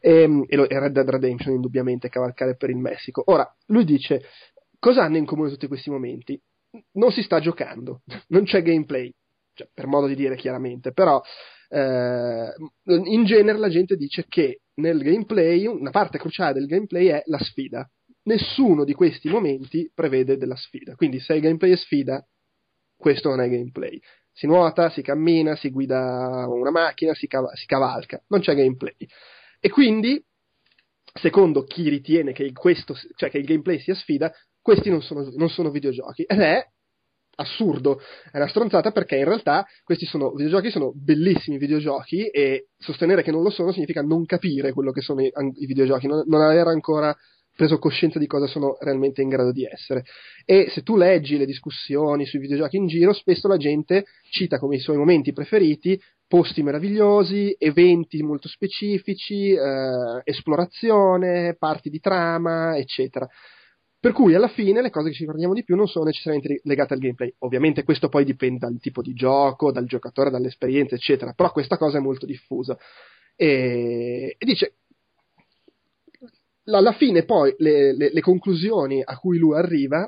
[0.00, 3.22] E, ehm, e, lo, e Red Dead Redemption, indubbiamente, cavalcare per il Messico.
[3.26, 4.22] Ora, lui dice:
[4.78, 6.40] cosa hanno in comune tutti questi momenti?
[6.92, 9.12] Non si sta giocando, non c'è gameplay.
[9.56, 11.22] Cioè, per modo di dire chiaramente, però
[11.68, 12.52] eh,
[12.84, 17.38] in genere la gente dice che nel gameplay, una parte cruciale del gameplay è la
[17.38, 17.88] sfida.
[18.24, 20.94] Nessuno di questi momenti prevede della sfida.
[20.94, 22.26] Quindi se il gameplay è sfida,
[22.96, 24.00] questo non è gameplay.
[24.32, 28.94] Si nuota, si cammina, si guida una macchina, si, cav- si cavalca, non c'è gameplay.
[29.60, 30.22] E quindi,
[31.12, 35.50] secondo chi ritiene che, questo, cioè che il gameplay sia sfida, questi non sono, non
[35.50, 36.22] sono videogiochi.
[36.22, 36.66] Ed è
[37.36, 43.22] assurdo, è una stronzata perché in realtà questi sono videogiochi, sono bellissimi videogiochi e sostenere
[43.22, 46.40] che non lo sono significa non capire quello che sono i, i videogiochi, non, non
[46.40, 47.16] aver ancora
[47.56, 50.04] preso coscienza di cosa sono realmente in grado di essere.
[50.44, 54.76] E se tu leggi le discussioni sui videogiochi in giro, spesso la gente cita come
[54.76, 63.28] i suoi momenti preferiti posti meravigliosi, eventi molto specifici, eh, esplorazione, parti di trama, eccetera.
[64.04, 66.92] Per cui alla fine le cose che ci ricordiamo di più non sono necessariamente legate
[66.92, 67.32] al gameplay.
[67.38, 71.32] Ovviamente questo poi dipende dal tipo di gioco, dal giocatore, dall'esperienza, eccetera.
[71.32, 72.76] Però questa cosa è molto diffusa.
[73.34, 74.74] E, e dice,
[76.66, 80.06] alla fine poi le, le, le, conclusioni a cui lui arriva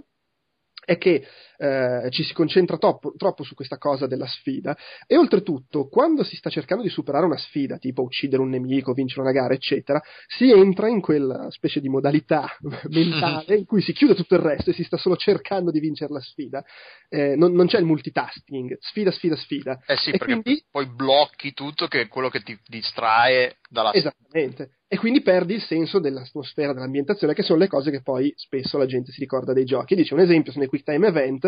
[0.85, 1.25] è che
[1.59, 6.37] eh, ci si concentra troppo, troppo, su questa cosa della sfida e oltretutto quando si
[6.37, 10.51] sta cercando di superare una sfida, tipo uccidere un nemico, vincere una gara, eccetera, si
[10.51, 12.47] entra in quella specie di modalità
[12.89, 16.13] mentale in cui si chiude tutto il resto e si sta solo cercando di vincere
[16.13, 16.65] la sfida.
[17.09, 19.81] Eh, non, non, c'è il multitasking, sfida, sfida, sfida.
[19.87, 20.65] Eh sì, e perché quindi...
[20.71, 24.71] poi blocchi tutto che è quello che ti distrae dalla Esattamente.
[24.89, 28.87] E quindi perdi il senso dell'atmosfera, dell'ambientazione, che sono le cose che poi spesso la
[28.87, 29.97] gente si ricorda dei giochi.
[29.97, 31.46] Dice un esempio sono i quick time event,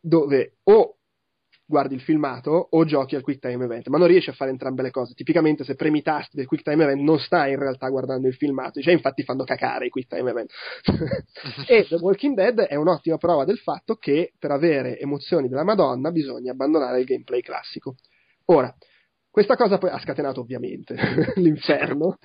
[0.00, 0.96] dove o
[1.66, 4.82] guardi il filmato o giochi al quick time event, ma non riesci a fare entrambe
[4.82, 5.14] le cose.
[5.14, 8.34] Tipicamente se premi i tasti del quick time event non stai in realtà guardando il
[8.34, 10.50] filmato, cioè infatti fanno cacare i quick time event.
[11.66, 16.10] e The Walking Dead è un'ottima prova del fatto che per avere emozioni della Madonna
[16.10, 17.94] bisogna abbandonare il gameplay classico.
[18.46, 18.74] Ora,
[19.30, 20.94] questa cosa poi ha scatenato ovviamente
[21.36, 22.18] l'inferno.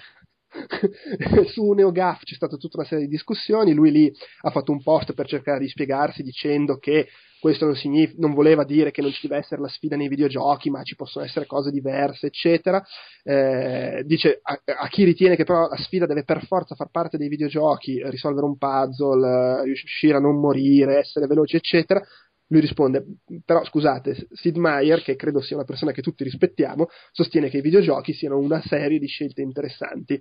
[1.47, 5.13] Su NeoGAF c'è stata tutta una serie di discussioni, lui lì ha fatto un post
[5.13, 7.07] per cercare di spiegarsi dicendo che
[7.39, 10.69] questo non, signif- non voleva dire che non ci deve essere la sfida nei videogiochi,
[10.69, 12.83] ma ci possono essere cose diverse, eccetera.
[13.23, 17.17] Eh, dice a-, a, chi ritiene che però la sfida deve per forza far parte
[17.17, 22.03] dei videogiochi, risolvere un puzzle, riuscire a non morire, essere veloci, eccetera.
[22.51, 23.05] Lui risponde,
[23.45, 27.62] però scusate, Sid Meier, che credo sia una persona che tutti rispettiamo, sostiene che i
[27.62, 30.19] videogiochi siano una serie di scelte interessanti.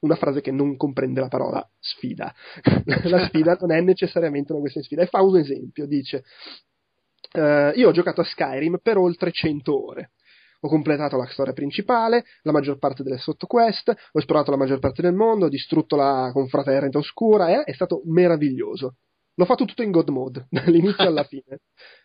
[0.00, 2.32] Una frase che non comprende la parola sfida.
[3.04, 5.02] la sfida non è necessariamente una questione di sfida.
[5.02, 6.24] E fa un esempio, dice,
[7.32, 10.10] uh, io ho giocato a Skyrim per oltre 100 ore.
[10.60, 15.02] Ho completato la storia principale, la maggior parte delle sottoquest, ho esplorato la maggior parte
[15.02, 17.62] del mondo, ho distrutto la confraternita oscura, eh?
[17.62, 18.96] è stato meraviglioso.
[19.38, 21.60] L'ho fatto tutto in God Mode, dall'inizio alla fine.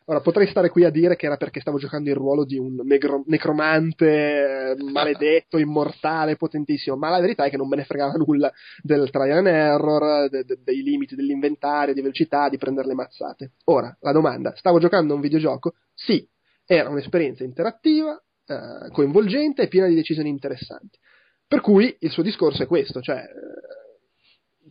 [0.05, 2.75] Ora, potrei stare qui a dire che era perché stavo giocando il ruolo di un
[2.83, 8.13] negro- necromante eh, maledetto, immortale, potentissimo, ma la verità è che non me ne fregava
[8.13, 8.51] nulla
[8.83, 13.53] del trial and error, de- de- dei limiti dell'inventario, di velocità, di prendere le mazzate.
[13.65, 15.73] Ora, la domanda, stavo giocando a un videogioco?
[15.95, 16.27] Sì,
[16.65, 18.13] era un'esperienza interattiva,
[18.45, 20.99] eh, coinvolgente e piena di decisioni interessanti.
[21.47, 23.23] Per cui il suo discorso è questo, cioè...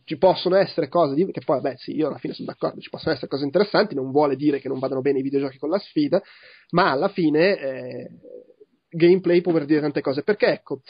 [0.04, 2.90] Ci possono essere cose di, che poi, beh, sì, io alla fine sono d'accordo, ci
[2.90, 5.78] possono essere cose interessanti, non vuole dire che non vadano bene i videogiochi con la
[5.78, 6.20] sfida,
[6.70, 8.08] ma alla fine eh,
[8.88, 10.80] gameplay può voler dire tante cose, perché ecco,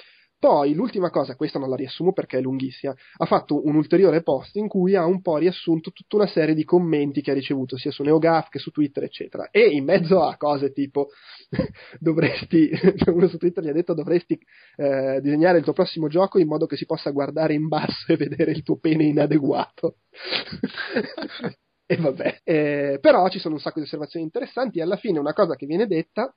[0.42, 4.56] poi l'ultima cosa, questa non la riassumo perché è lunghissima, ha fatto un ulteriore post
[4.56, 7.92] in cui ha un po' riassunto tutta una serie di commenti che ha ricevuto sia
[7.92, 9.50] su NeoGAF che su Twitter, eccetera.
[9.52, 11.10] E in mezzo a cose tipo
[12.00, 12.72] dovresti,
[13.06, 14.36] uno su Twitter gli ha detto dovresti
[14.78, 18.16] eh, disegnare il tuo prossimo gioco in modo che si possa guardare in basso e
[18.16, 19.98] vedere il tuo pene inadeguato.
[21.86, 22.40] e vabbè.
[22.42, 25.66] Eh, però ci sono un sacco di osservazioni interessanti e alla fine una cosa che
[25.66, 26.34] viene detta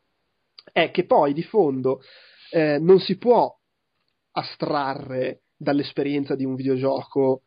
[0.71, 2.01] è che poi di fondo
[2.51, 3.51] eh, non si può
[4.35, 7.43] astrarre dall'esperienza di un videogioco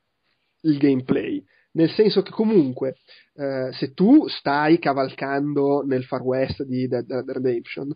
[0.63, 1.43] il gameplay.
[1.73, 2.97] Nel senso che comunque,
[3.35, 7.95] eh, se tu stai cavalcando nel Far West di Dead, Redemption,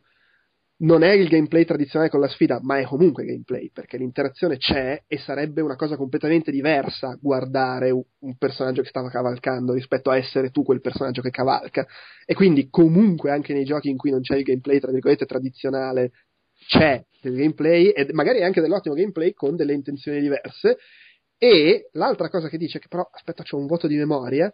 [0.83, 5.03] non è il gameplay tradizionale con la sfida, ma è comunque gameplay, perché l'interazione c'è
[5.07, 10.51] e sarebbe una cosa completamente diversa guardare un personaggio che stava cavalcando rispetto a essere
[10.51, 11.87] tu quel personaggio che cavalca.
[12.27, 16.11] E quindi comunque anche nei giochi in cui non c'è il gameplay, tra virgolette, tradizionale
[16.67, 20.79] c'è del gameplay e magari anche dell'ottimo gameplay con delle intenzioni diverse.
[21.39, 24.51] E l'altra cosa che dice, che però aspetta, c'ho un voto di memoria.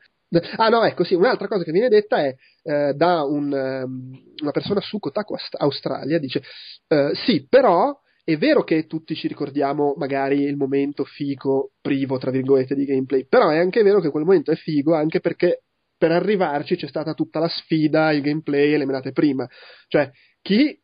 [0.57, 4.51] Ah no, ecco sì, un'altra cosa che viene detta è eh, da un, um, una
[4.51, 6.43] persona su Kotaku Australia, dice
[6.89, 12.31] eh, sì, però è vero che tutti ci ricordiamo magari il momento figo, privo, tra
[12.31, 15.63] virgolette, di gameplay, però è anche vero che quel momento è figo anche perché
[15.97, 19.49] per arrivarci c'è stata tutta la sfida, il gameplay e le menate prima.
[19.89, 20.11] Cioè,
[20.43, 20.79] chi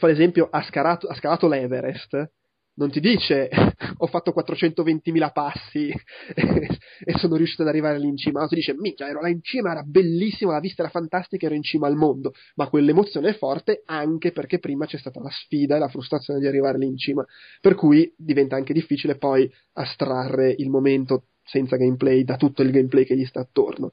[0.00, 2.32] fa l'esempio, ha scalato, ha scalato l'Everest,
[2.74, 3.50] non ti dice
[3.98, 5.88] ho fatto 420.000 passi
[6.34, 9.42] e sono riuscito ad arrivare lì in cima, no, ti dice minchia ero là in
[9.42, 13.34] cima, era bellissimo, la vista era fantastica, ero in cima al mondo, ma quell'emozione è
[13.36, 16.96] forte anche perché prima c'è stata la sfida e la frustrazione di arrivare lì in
[16.96, 17.24] cima,
[17.60, 23.04] per cui diventa anche difficile poi astrarre il momento senza gameplay da tutto il gameplay
[23.04, 23.92] che gli sta attorno.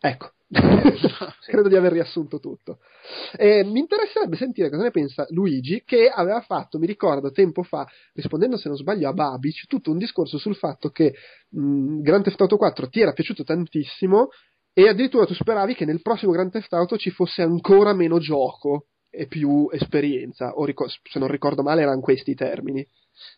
[0.00, 0.32] Ecco,
[1.44, 2.78] credo di aver riassunto tutto.
[3.36, 7.86] E mi interesserebbe sentire cosa ne pensa Luigi, che aveva fatto, mi ricordo tempo fa,
[8.14, 11.14] rispondendo se non sbaglio a Babic, tutto un discorso sul fatto che
[11.50, 14.28] mh, Grand Theft Auto 4 ti era piaciuto tantissimo
[14.72, 18.86] e addirittura tu speravi che nel prossimo Grand Theft Auto ci fosse ancora meno gioco
[19.10, 22.86] e più esperienza, o ricor- se non ricordo male erano questi i termini.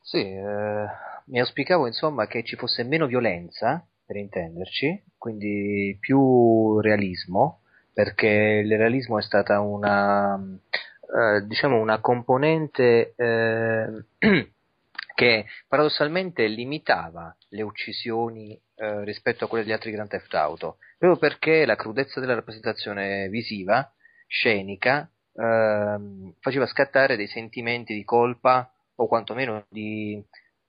[0.02, 0.86] Sì, eh,
[1.26, 7.60] mi auspicavo insomma che ci fosse meno violenza per intenderci, quindi più realismo,
[7.92, 8.26] perché
[8.64, 13.86] il realismo è stata una, eh, diciamo una componente eh,
[15.14, 21.16] che paradossalmente limitava le uccisioni eh, rispetto a quelle degli altri Grand Theft Auto, proprio
[21.16, 23.92] perché la crudezza della rappresentazione visiva,
[24.26, 25.98] scenica, eh,
[26.40, 30.20] faceva scattare dei sentimenti di colpa o quantomeno di,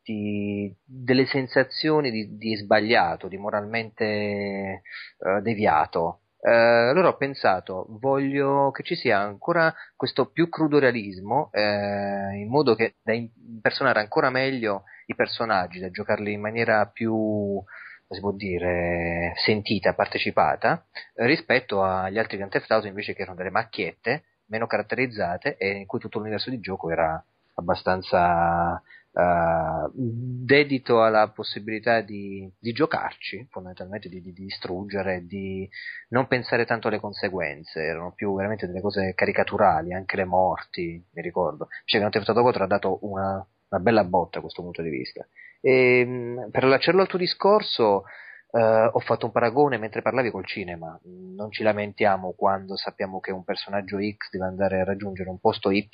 [0.03, 4.81] di, delle sensazioni di, di, sbagliato, di moralmente eh,
[5.41, 6.21] deviato.
[6.43, 12.47] Eh, allora ho pensato, voglio che ci sia ancora questo più crudo realismo, eh, in
[12.49, 17.61] modo che da impersonare ancora meglio i personaggi, da giocarli in maniera più,
[18.09, 20.83] si può dire, sentita, partecipata,
[21.15, 25.85] rispetto agli altri Grand Theft Auto invece che erano delle macchiette meno caratterizzate e in
[25.87, 27.23] cui tutto l'universo di gioco era
[27.55, 28.81] abbastanza
[29.13, 35.69] Uh, dedito alla possibilità di, di giocarci, fondamentalmente di, di, distruggere, di
[36.09, 41.21] non pensare tanto alle conseguenze, erano più veramente delle cose caricaturali, anche le morti, mi
[41.21, 41.67] ricordo.
[41.83, 44.89] Cioè, Grand Theft Auto 4 ha dato una, una bella botta a questo punto di
[44.89, 45.27] vista.
[45.59, 48.03] E, ehm, per allacciarlo al tuo discorso,
[48.51, 50.99] Uh, ho fatto un paragone mentre parlavi col cinema.
[51.03, 55.71] Non ci lamentiamo quando sappiamo che un personaggio X deve andare a raggiungere un posto
[55.71, 55.87] Y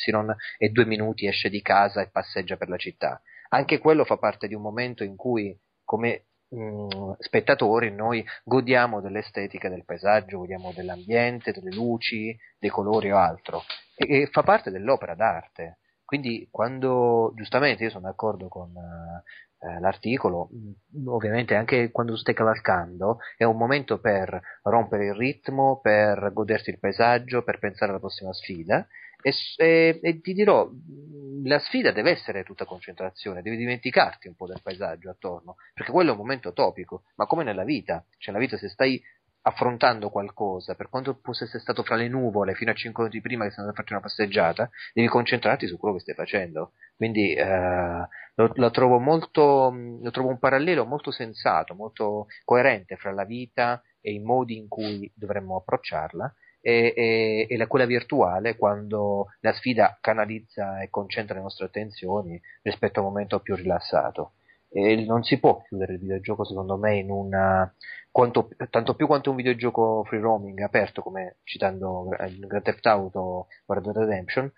[0.58, 3.22] e due minuti esce di casa e passeggia per la città.
[3.50, 9.02] Anche quello fa parte di un momento in cui, come mh, mm, spettatori, noi godiamo
[9.02, 13.62] dell'estetica del paesaggio, godiamo dell'ambiente, delle luci, dei colori o altro.
[13.96, 15.78] E, e fa parte dell'opera d'arte.
[16.08, 19.22] Quindi quando, giustamente, io sono d'accordo con, uh,
[19.60, 25.80] eh, l'articolo, mm, ovviamente anche quando stai cavalcando è un momento per rompere il ritmo,
[25.82, 28.88] per goderti il paesaggio, per pensare alla prossima sfida.
[29.20, 34.36] E, e, e, ti dirò, mm, la sfida deve essere tutta concentrazione, devi dimenticarti un
[34.36, 38.34] po' del paesaggio attorno, perché quello è un momento topico, ma come nella vita, cioè
[38.34, 39.02] nella vita se stai
[39.48, 43.52] affrontando qualcosa, per quanto fosse stato fra le nuvole fino a 5 minuti prima che
[43.52, 46.74] sei andato a farti una passeggiata, devi concentrarti su quello che stai facendo.
[46.96, 53.14] Quindi eh, lo, lo, trovo molto, lo trovo un parallelo molto sensato, molto coerente fra
[53.14, 58.58] la vita e i modi in cui dovremmo approcciarla e, e, e la, quella virtuale
[58.58, 64.34] quando la sfida canalizza e concentra le nostre attenzioni rispetto a un momento più rilassato.
[64.70, 67.74] E non si può chiudere il videogioco secondo me in una
[68.18, 73.84] quanto, tanto più quanto un videogioco free roaming aperto come citando Grand Theft Auto Red
[73.84, 74.52] Dead Redemption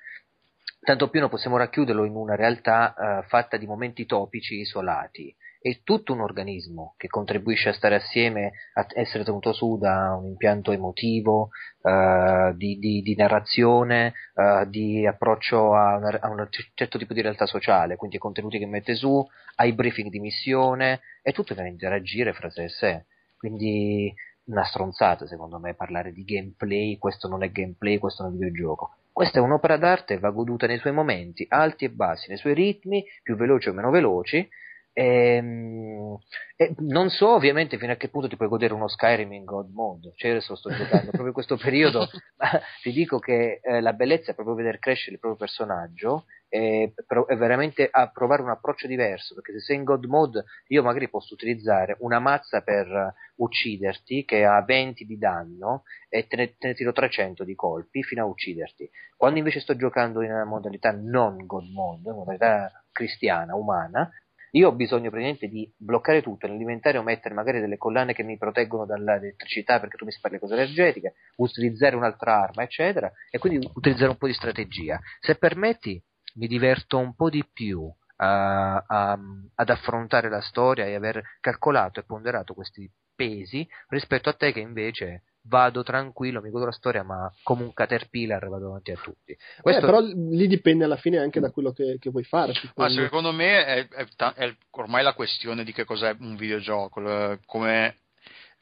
[0.79, 5.81] tanto più non possiamo racchiuderlo in una realtà uh, fatta di momenti topici isolati è
[5.83, 10.71] tutto un organismo che contribuisce a stare assieme, a essere tenuto su da un impianto
[10.71, 11.49] emotivo,
[11.81, 17.21] uh, di, di, di, narrazione, uh, di approccio a, una, a, un certo tipo di
[17.21, 19.21] realtà sociale, quindi ai contenuti che mette su,
[19.55, 23.05] ai briefing di missione, è tutto da interagire fra sé e sé.
[23.39, 24.13] Quindi
[24.47, 28.95] una stronzata secondo me parlare di gameplay, questo non è gameplay, questo è un videogioco.
[29.13, 32.53] Questa è un'opera d'arte e va goduta nei suoi momenti, alti e bassi, nei suoi
[32.53, 34.47] ritmi, più veloci o meno veloci,
[34.91, 36.17] e, ehm,
[36.57, 39.71] e, non so ovviamente fino a che punto ti puoi godere uno Skyrim in God
[39.71, 41.99] Mode, cioè adesso sto giocando proprio in questo periodo,
[42.37, 46.93] ma ti dico che eh, la bellezza è proprio vedere crescere il proprio personaggio e,
[47.37, 51.33] veramente a provare un approccio diverso, perché se sei in God Mode io magari posso
[51.33, 56.73] utilizzare una mazza per ucciderti che ha 20 di danno e te ne, te ne
[56.73, 58.89] tiro 300 di colpi fino a ucciderti.
[59.15, 64.09] Quando invece sto giocando in una modalità non God Mode, modalità cristiana, umana,
[64.51, 68.85] io ho bisogno praticamente di bloccare tutto nell'inventario, mettere magari delle collane che mi proteggono
[68.85, 74.09] dall'elettricità perché tu mi spari le cose energetiche, utilizzare un'altra arma, eccetera, e quindi utilizzare
[74.09, 74.99] un po' di strategia.
[75.19, 76.01] Se permetti,
[76.35, 79.19] mi diverto un po' di più a, a,
[79.55, 84.59] ad affrontare la storia e aver calcolato e ponderato questi pesi rispetto a te che
[84.59, 89.31] invece vado tranquillo, mi godo la storia, ma come un caterpillar vado davanti a tutti.
[89.31, 89.81] Eh, Questo...
[89.81, 92.53] Eh, però lì dipende alla fine anche da quello che, che vuoi fare.
[92.75, 97.95] Ma secondo me è, è, è, ormai la questione di che cos'è un videogioco, come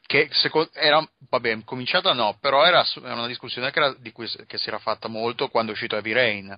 [0.06, 4.26] che secondo, era, vabbè, cominciata no, però era, era una discussione che, era, di cui,
[4.46, 6.56] che si era fatta molto quando è uscito Heavy Rain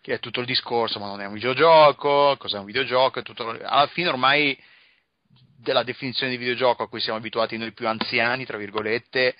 [0.00, 3.86] che è tutto il discorso, ma non è un videogioco, cos'è un videogioco, tutto, alla
[3.88, 4.56] fine ormai
[5.58, 9.36] della definizione di videogioco a cui siamo abituati noi più anziani, tra virgolette,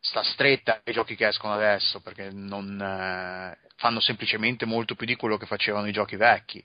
[0.00, 5.16] sta stretta ai giochi che escono adesso, perché non, eh, fanno semplicemente molto più di
[5.16, 6.64] quello che facevano i giochi vecchi.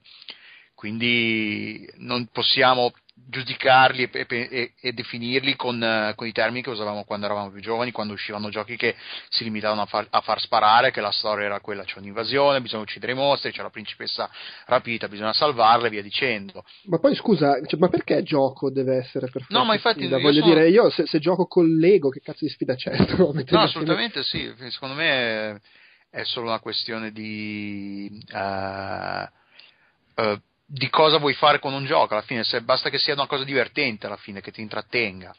[0.74, 7.06] Quindi non possiamo giudicarli e, e, e definirli con, uh, con, i termini che usavamo
[7.06, 8.96] quando eravamo più giovani, quando uscivano giochi che
[9.30, 12.84] si limitavano a far, a far, sparare, che la storia era quella, c'è un'invasione, bisogna
[12.84, 14.30] uccidere i mostri, c'è la principessa
[14.66, 16.66] rapita, bisogna salvarla e via dicendo.
[16.84, 20.06] Ma poi scusa, cioè, ma perché gioco deve essere per No, ma infatti...
[20.06, 20.54] Io voglio sono...
[20.54, 22.96] dire, io se, se, gioco con Lego, che cazzo di sfida c'è?
[23.18, 25.62] no, assolutamente sì, secondo me
[26.10, 28.10] è solo una questione di...
[28.34, 33.14] Uh, uh, di cosa vuoi fare con un gioco alla fine, se basta che sia
[33.14, 35.36] una cosa divertente alla fine, che ti intrattenga,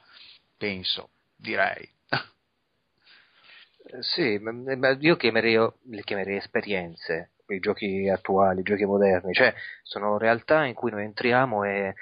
[0.56, 1.88] penso, direi.
[3.88, 5.54] Eh, sì, ma io chiamerei,
[5.84, 11.04] le chiamerei esperienze, i giochi attuali, i giochi moderni, cioè sono realtà in cui noi
[11.04, 11.94] entriamo e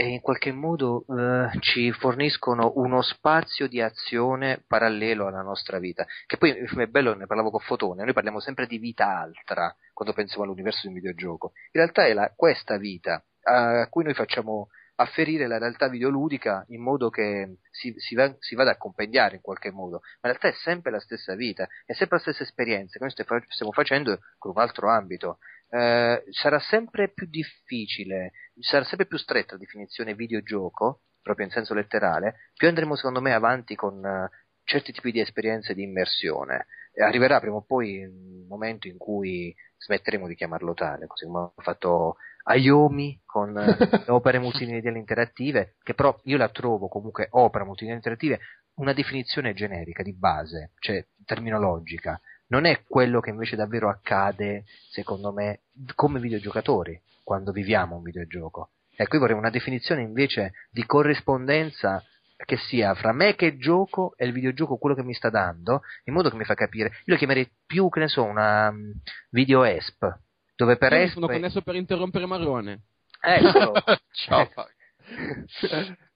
[0.00, 6.06] e in qualche modo eh, ci forniscono uno spazio di azione parallelo alla nostra vita.
[6.24, 10.14] Che poi è bello, ne parlavo con Fotone, noi parliamo sempre di vita altra quando
[10.14, 11.52] pensiamo all'universo di un videogioco.
[11.72, 16.82] In realtà è la, questa vita a cui noi facciamo afferire la realtà videoludica in
[16.82, 20.48] modo che si, si, va, si, vada a compendiare in qualche modo, ma in realtà
[20.48, 24.52] è sempre la stessa vita, è sempre la stessa esperienza che noi stiamo facendo con
[24.54, 25.38] un altro ambito.
[25.72, 31.74] Eh, sarà sempre più difficile, sarà sempre più stretta la definizione videogioco, proprio in senso
[31.74, 34.28] letterale, più andremo secondo me avanti con uh,
[34.64, 36.66] certi tipi di esperienze di immersione.
[36.92, 41.38] E arriverà prima o poi un momento in cui smetteremo di chiamarlo tale, così come
[41.38, 43.76] ho fatto Ayomi con le
[44.08, 48.40] opere multimediali interattive, che però io la trovo comunque opera multimediali interattive
[48.74, 52.20] una definizione generica di base, cioè terminologica
[52.50, 55.60] non è quello che invece davvero accade, secondo me,
[55.94, 58.70] come videogiocatori quando viviamo un videogioco.
[58.94, 62.04] Ecco, io vorrei una definizione invece di corrispondenza
[62.44, 66.14] che sia fra me che gioco e il videogioco quello che mi sta dando, in
[66.14, 66.88] modo che mi fa capire.
[66.88, 68.92] Io lo chiamerei più, che ne so, una um,
[69.30, 70.06] video ESP,
[70.56, 71.14] dove per Io ESP...
[71.14, 72.80] sono connesso per interrompere Marrone.
[73.20, 73.72] Eccolo.
[74.12, 74.48] Ciao.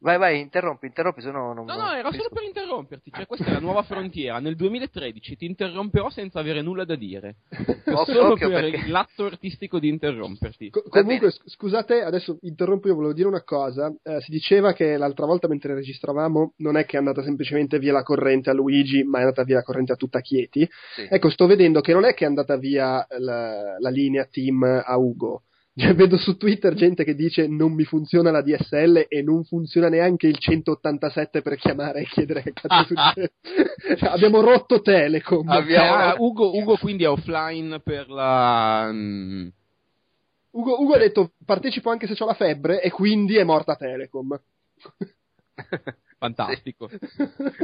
[0.00, 1.64] Vai, vai, interrompi, interrompi, se no non...
[1.64, 5.46] No, no, era solo per interromperti, cioè questa è la nuova frontiera, nel 2013 ti
[5.46, 7.36] interromperò senza avere nulla da dire,
[7.88, 10.70] Occhio, solo occhio, per perché- l'atto artistico di interromperti.
[10.70, 13.92] Co- comunque, sc- scusate, adesso interrompo io, volevo dire una cosa.
[14.02, 17.92] Eh, si diceva che l'altra volta mentre registravamo non è che è andata semplicemente via
[17.92, 20.68] la corrente a Luigi, ma è andata via la corrente a tutta Chieti.
[20.94, 21.06] Sì.
[21.10, 24.96] Ecco, sto vedendo che non è che è andata via la, la linea team a
[24.98, 25.44] Ugo.
[25.78, 29.88] Cioè, vedo su Twitter gente che dice non mi funziona la DSL e non funziona
[29.88, 33.32] neanche il 187 per chiamare e chiedere che cazzo succede.
[33.96, 35.48] Cioè, abbiamo rotto Telecom.
[35.48, 38.90] Abbiamo- Ah, Ugo, Ugo quindi è offline per la...
[38.92, 39.46] mm,
[40.50, 44.36] Ugo, Ugo ha detto partecipo anche se ho la febbre e quindi è morta Telecom.
[46.18, 46.88] Fantastico.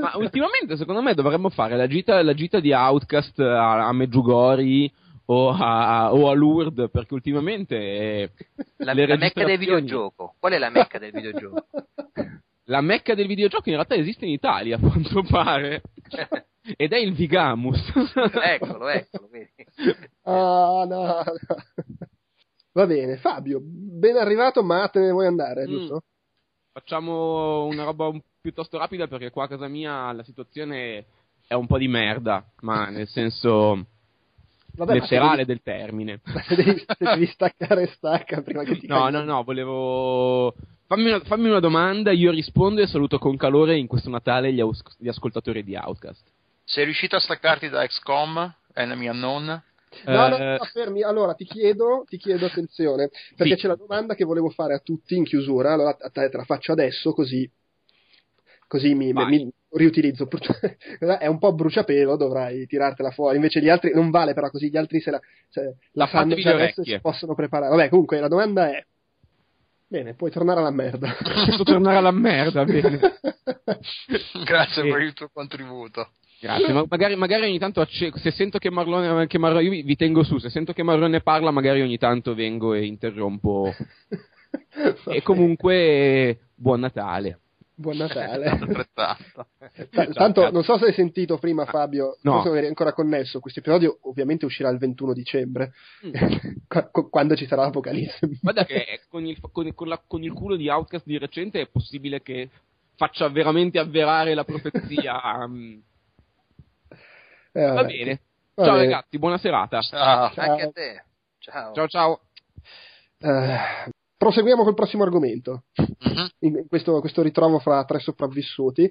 [0.01, 4.91] Ma ultimamente secondo me dovremmo fare la gita, la gita di Outcast a, a Medjugorje
[5.27, 8.31] o a, o a Lourdes perché ultimamente eh,
[8.79, 10.35] La, la mecca del registrazioni- videogioco.
[10.39, 11.67] Qual è la mecca del videogioco?
[12.69, 15.83] la mecca del videogioco in realtà esiste in Italia a quanto pare
[16.77, 17.93] ed è il Vigamus.
[18.43, 19.53] eccolo, eccolo, vedi.
[20.23, 21.23] Ah, no, no.
[22.73, 25.71] Va bene, Fabio, ben arrivato, ma te ne vuoi andare, Mm.
[25.71, 26.03] giusto?
[26.73, 31.05] Facciamo una roba un- piuttosto rapida perché qua a casa mia la situazione
[31.47, 33.87] è un po' di merda, ma nel senso
[34.77, 36.21] Vabbè, letterale devi- del termine.
[36.49, 40.55] se devi, se devi staccare, stacca prima che ti No, no, no, volevo.
[40.87, 44.61] Fammi una, fammi una domanda, io rispondo e saluto con calore in questo Natale gli,
[44.61, 46.23] aus- gli ascoltatori di Outcast.
[46.65, 49.63] Sei riuscito a staccarti da XCOM, Enemy Unknown?
[50.07, 51.03] No, no, Eh, no, fermi.
[51.03, 53.61] Allora, ti chiedo, ti chiedo attenzione, perché Sì.
[53.63, 56.45] c'è la domanda che volevo fare a tutti in chiusura, allora a te te la
[56.45, 57.49] faccio adesso, così,
[58.67, 60.29] così mi, mi riutilizzo.
[61.19, 64.77] È un po' bruciapelo, dovrai tirartela fuori, invece gli altri, non vale però così, gli
[64.77, 67.71] altri se la, se la fatevi già le adesso e si possono preparare.
[67.75, 68.85] Vabbè, comunque la domanda è,
[69.87, 71.15] bene, puoi tornare alla merda.
[71.47, 73.01] Posso tornare alla merda, bene.
[74.45, 74.89] Grazie Sì.
[74.91, 76.11] per il tuo contributo.
[76.41, 79.83] Grazie, ma magari, magari ogni tanto acce- se sento che Marlone, che Marlone- io vi,
[79.83, 83.73] vi tengo su, se sento che Marlone parla magari ogni tanto vengo e interrompo.
[85.07, 87.41] E comunque buon Natale.
[87.77, 88.57] Buon Natale.
[90.15, 92.43] Tanto non so se hai sentito prima Fabio, No.
[92.45, 95.73] non eri ancora connesso, questo episodio ovviamente uscirà il 21 dicembre,
[96.07, 96.13] Mm.
[96.69, 98.19] Qu- qu- quando ci sarà l'Apocalisse.
[98.41, 101.67] Guarda che con il, con, con la- con il culo di Outcast di recente è
[101.67, 102.49] possibile che
[102.97, 105.47] faccia veramente avverare la profezia.
[105.49, 105.79] mm.
[107.57, 108.21] Eh, Va bene.
[108.55, 108.85] Va ciao bene.
[108.87, 109.81] ragazzi, buona serata.
[109.81, 110.31] Ciao.
[110.33, 110.51] Ciao.
[110.51, 111.05] Anche a te.
[111.39, 111.73] Ciao.
[111.73, 112.21] Ciao ciao.
[113.21, 116.29] Eh, proseguiamo col prossimo argomento, Mhm.
[116.41, 118.91] in questo, questo ritrovo fra tre sopravvissuti.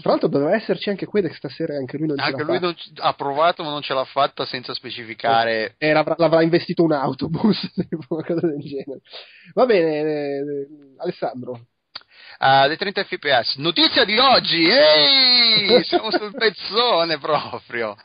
[0.00, 2.74] Tra l'altro doveva esserci anche Quedex stasera anche lui non ce Anche l'ha lui non
[3.00, 5.74] ha provato ma non ce l'ha fatta senza specificare.
[5.76, 7.58] Eh, l'avrà, l'avrà investito un autobus,
[8.08, 9.00] una cosa del genere.
[9.54, 10.66] Va bene, eh,
[10.98, 11.66] Alessandro.
[12.44, 13.54] Ah, dei 30 fps.
[13.58, 14.68] Notizia di oggi!
[14.68, 15.84] Ehi!
[15.84, 17.96] Siamo sul pezzone proprio.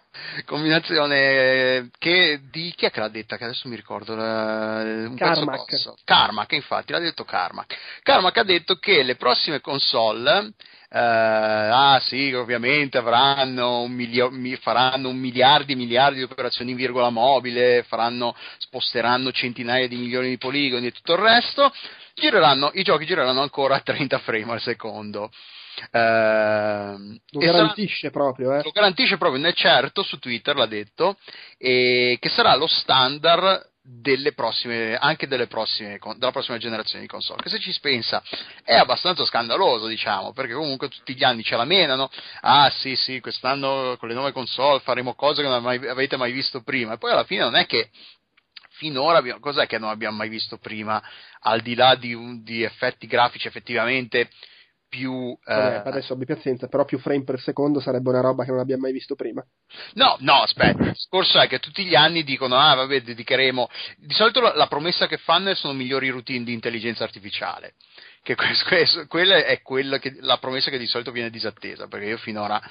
[0.45, 3.35] combinazione che di chi è che l'ha detta?
[3.35, 4.13] Che adesso mi ricordo.
[4.13, 5.95] Un Carmack.
[6.03, 7.75] Carmack, infatti, l'ha detto Carmack.
[8.03, 10.51] Carmack ha detto che le prossime console.
[10.89, 14.31] Uh, ah sì, ovviamente avranno un milio-
[14.61, 20.29] faranno un miliardi e miliardi di operazioni in virgola mobile, faranno, sposteranno centinaia di milioni
[20.29, 21.73] di poligoni e tutto il resto.
[22.13, 25.29] Gireranno, I giochi gireranno ancora a 30 frame al secondo.
[25.91, 28.63] Uh, lo garantisce sarà, proprio, eh?
[28.63, 31.17] Lo garantisce proprio, nel certo, su Twitter l'ha detto,
[31.57, 37.41] e che sarà lo standard delle prossime, anche delle prossime, della prossima generazione di console.
[37.41, 38.21] Che se ci pensa
[38.63, 42.09] è abbastanza scandaloso, diciamo, perché comunque tutti gli anni ce la menano.
[42.41, 46.61] Ah, sì, sì, quest'anno con le nuove console faremo cose che non avete mai visto
[46.63, 46.93] prima.
[46.93, 47.89] E poi alla fine non è che
[48.71, 51.01] finora abbiamo, cos'è che non abbiamo mai visto prima,
[51.41, 54.29] al di là di, di effetti grafici effettivamente
[54.88, 55.38] più...
[55.43, 55.89] Vabbè, eh...
[55.89, 58.91] adesso abbi pazienza, però più frame per secondo sarebbe una roba che non abbiamo mai
[58.91, 59.43] visto prima.
[59.93, 63.69] No, no, aspetta, il discorso è che tutti gli anni dicono, ah vabbè, dedicheremo...
[63.97, 67.73] Di solito la, la promessa che fanno sono migliori routine di intelligenza artificiale,
[68.21, 68.35] che
[68.67, 72.61] questo, quella è quella che, la promessa che di solito viene disattesa, perché io finora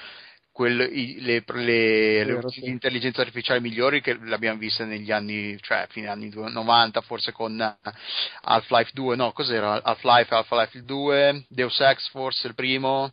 [0.57, 2.67] quel, i, le, le, le, sì.
[2.67, 7.61] intelligenze artificiali migliori che le abbiamo viste negli anni, cioè fine anni 90, forse con
[8.41, 9.83] Half-Life 2, no, cos'era?
[9.83, 13.11] Half-Life, Half-Life 2, Deus Ex forse il primo,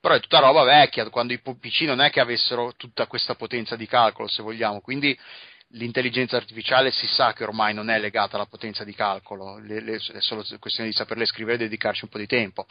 [0.00, 3.76] però è tutta roba vecchia, quando i PC non è che avessero tutta questa potenza
[3.76, 5.16] di calcolo, se vogliamo, quindi
[5.70, 9.94] l'intelligenza artificiale si sa che ormai non è legata alla potenza di calcolo, le, le,
[9.98, 12.66] è solo questione di saperle scrivere e dedicarci un po' di tempo.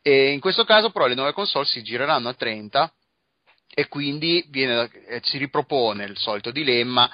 [0.00, 2.90] E in questo caso però le nuove console si gireranno a 30
[3.78, 7.10] e quindi viene, eh, si ripropone il solito dilemma,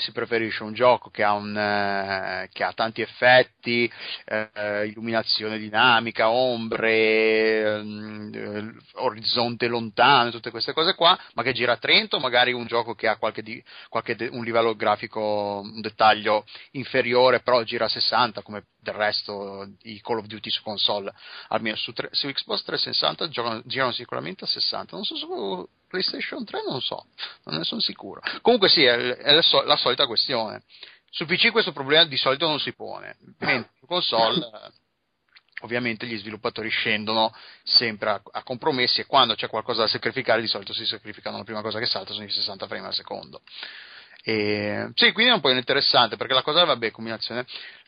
[0.00, 3.88] si preferisce un gioco che ha, un, eh, che ha tanti effetti,
[4.24, 11.76] eh, illuminazione dinamica, ombre, mm, orizzonte lontano, tutte queste cose qua, ma che gira a
[11.76, 15.80] 30 o magari un gioco che ha qualche, di, qualche de, un livello grafico, un
[15.80, 21.12] dettaglio inferiore, però gira a 60 come del resto i Call of Duty su console,
[21.48, 26.42] almeno su, tre, su Xbox 360 girano, girano sicuramente a 60, non so su PlayStation
[26.42, 27.04] 3 non so,
[27.44, 28.22] non ne sono sicuro.
[28.40, 30.62] Comunque sì, è, è la, so, la, solita questione.
[31.10, 34.40] Su PC questo problema di solito non si pone, mentre su console
[35.60, 37.32] ovviamente gli sviluppatori scendono
[37.62, 41.44] sempre a, a, compromessi e quando c'è qualcosa da sacrificare di solito si sacrificano la
[41.44, 43.42] prima cosa che salta sono i 60 frame al secondo.
[44.24, 47.44] E, sì, quindi è un po' interessante perché la cosa, vabbè, combinazione,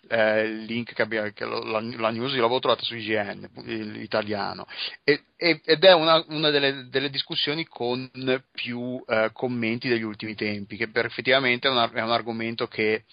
[0.09, 3.49] eh, il link che abbiamo, che la, la, news l'avevo trovata su IGN,
[3.93, 4.67] l'italiano,
[5.05, 8.11] e, e, ed è una, una delle, delle, discussioni con
[8.53, 13.05] più eh, commenti degli ultimi tempi, che per, effettivamente è un, è un argomento che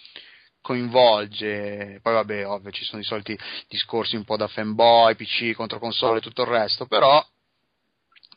[0.60, 5.80] coinvolge, poi vabbè, ovvio, ci sono i soliti discorsi un po' da fanboy, PC contro
[5.80, 7.24] console e tutto il resto, però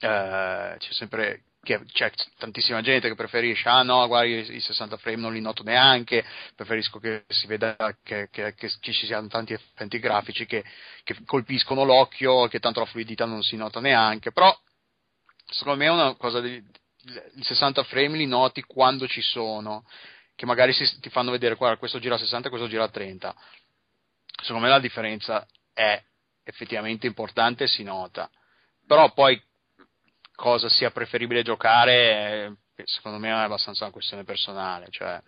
[0.01, 5.17] eh, c'è sempre che c'è tantissima gente che preferisce, ah no, guardi i 60 frame
[5.17, 9.99] non li noto neanche, preferisco che si veda che, che, che ci siano tanti effetti
[9.99, 10.62] grafici che,
[11.03, 14.57] che colpiscono l'occhio, che tanto la fluidità non si nota neanche, però
[15.47, 16.41] secondo me è una cosa
[17.37, 19.85] i 60 frame li noti quando ci sono,
[20.35, 22.89] che magari si, ti fanno vedere, guarda, questo gira a 60 e questo gira a
[22.89, 23.35] 30.
[24.43, 26.03] Secondo me la differenza è
[26.45, 28.31] effettivamente importante e si nota.
[28.87, 29.41] Però poi
[30.35, 35.20] cosa sia preferibile giocare, eh, secondo me è abbastanza una questione personale, cioè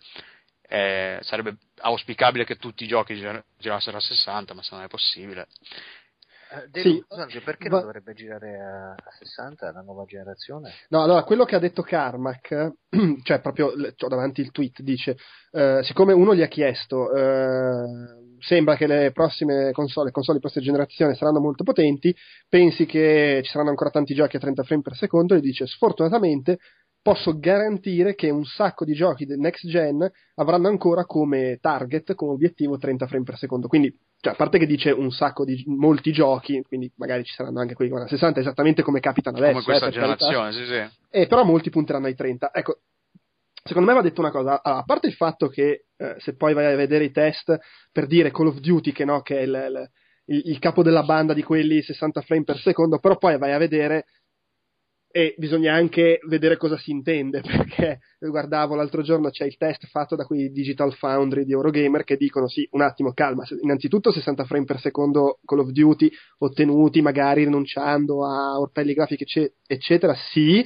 [0.69, 3.15] eh, sarebbe auspicabile che tutti i giochi
[3.57, 5.47] girassero a 60, ma se non è possibile.
[6.49, 7.77] Eh, David, sì, perché va...
[7.77, 10.71] non dovrebbe girare a, 60 la nuova generazione?
[10.89, 12.71] No, allora quello che ha detto Carmack,
[13.23, 15.17] cioè proprio ho davanti il tweet, dice:
[15.51, 17.83] eh, siccome uno gli ha chiesto, eh,
[18.39, 22.15] sembra che le prossime console, console di prossima generazione saranno molto potenti,
[22.47, 26.59] pensi che ci saranno ancora tanti giochi a 30 frame per secondo, e dice: sfortunatamente
[27.01, 32.33] posso garantire che un sacco di giochi del next gen avranno ancora come target, come
[32.33, 33.67] obiettivo 30 frame per secondo.
[33.67, 37.59] Quindi, cioè, a parte che dice un sacco di molti giochi, quindi magari ci saranno
[37.59, 39.53] anche quelli a 60, esattamente come capitano adesso.
[39.53, 40.97] Come questa eh, generazione, sì, sì.
[41.11, 42.51] Eh, però molti punteranno ai 30.
[42.51, 42.79] Ecco,
[43.63, 46.53] secondo me va detto una cosa, allora, a parte il fatto che eh, se poi
[46.53, 47.57] vai a vedere i test
[47.91, 49.89] per dire Call of Duty, che, no, che è il,
[50.25, 53.59] il, il, capo della banda di quelli 60 frame per secondo, però poi vai a
[53.59, 54.05] vedere
[55.17, 60.15] e bisogna anche vedere cosa si intende, perché guardavo l'altro giorno c'è il test fatto
[60.15, 64.65] da quei Digital Foundry di Eurogamer che dicono sì, un attimo, calma, innanzitutto 60 frame
[64.65, 69.25] per secondo Call of Duty ottenuti magari rinunciando a orpelli grafici
[69.65, 70.63] eccetera, sì,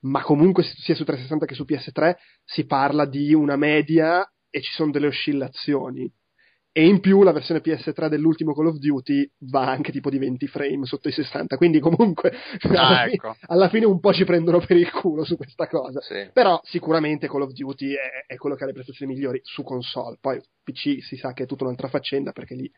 [0.00, 2.14] ma comunque sia su 360 che su PS3
[2.44, 6.12] si parla di una media e ci sono delle oscillazioni
[6.70, 10.46] e in più la versione PS3 dell'ultimo Call of Duty va anche tipo di 20
[10.46, 12.30] frame sotto i 60, quindi comunque
[12.62, 13.36] Ah, alla, ecco.
[13.46, 16.00] alla fine un po' ci prendono per il culo su questa cosa.
[16.00, 16.30] Sì.
[16.32, 20.18] Però sicuramente Call of Duty è, è quello che ha le prestazioni migliori su console.
[20.20, 22.70] Poi PC si sa che è tutta un'altra faccenda perché lì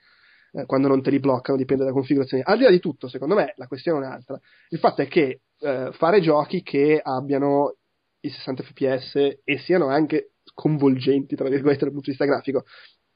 [0.53, 2.43] eh, quando non te li bloccano dipende dalla configurazione.
[2.45, 4.39] Al di là di tutto, secondo me la questione è un'altra.
[4.71, 7.75] Il fatto è che eh, fare giochi che abbiano
[8.21, 9.15] i 60 fps
[9.45, 12.65] e siano anche sconvolgenti, tra virgolette, dal punto di vista grafico,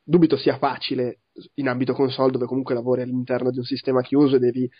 [0.05, 1.21] dubito sia facile
[1.55, 4.71] in ambito console dove comunque lavori all'interno di un sistema chiuso e devi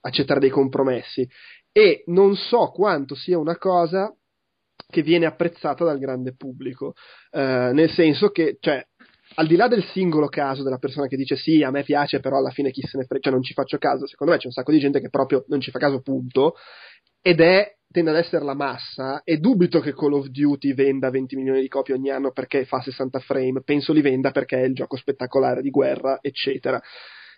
[0.00, 1.28] accettare dei compromessi.
[1.70, 4.12] E non so quanto sia una cosa
[4.88, 6.94] che viene apprezzata dal grande pubblico,
[7.30, 8.84] eh, nel senso che, cioè,
[9.34, 12.38] al di là del singolo caso della persona che dice sì, a me piace, però
[12.38, 14.52] alla fine chi se ne frega, cioè non ci faccio caso, secondo me c'è un
[14.52, 16.54] sacco di gente che proprio non ci fa caso, punto,
[17.20, 21.36] ed è tende ad essere la massa e dubito che Call of Duty venda 20
[21.36, 24.74] milioni di copie ogni anno perché fa 60 frame, penso li venda perché è il
[24.74, 26.80] gioco spettacolare di guerra, eccetera.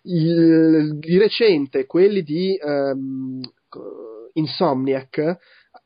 [0.02, 3.40] Il- di recente quelli di ehm,
[4.34, 5.38] Insomniac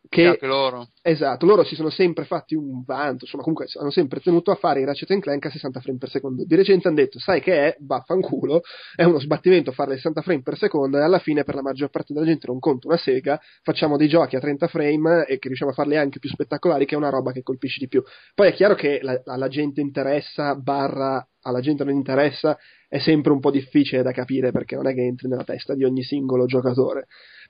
[0.08, 0.88] che Anche loro.
[1.02, 4.80] Esatto, loro si sono sempre fatti un vanto, insomma, comunque hanno sempre tenuto a fare
[4.80, 6.44] i Ratchet Clank a 60 frame per secondo.
[6.44, 7.76] Di recente hanno detto, sai che è?
[7.80, 8.62] Vaffanculo,
[8.94, 11.90] è uno sbattimento farle a 60 frame per secondo e alla fine per la maggior
[11.90, 15.48] parte della gente non conta una sega, facciamo dei giochi a 30 frame e che
[15.48, 18.02] riusciamo a farli anche più spettacolari, che è una roba che colpisce di più.
[18.34, 23.32] Poi è chiaro che la- alla gente interessa, barra alla gente non interessa, è sempre
[23.32, 26.46] un po' difficile da capire perché non è che entri nella testa di ogni singolo
[26.46, 27.06] giocatore.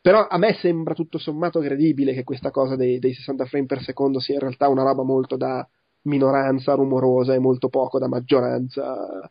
[0.06, 3.82] Però a me sembra tutto sommato credibile che questa cosa dei, dei 60 frame per
[3.82, 5.68] secondo sia in realtà una roba molto da
[6.02, 9.28] minoranza rumorosa e molto poco da maggioranza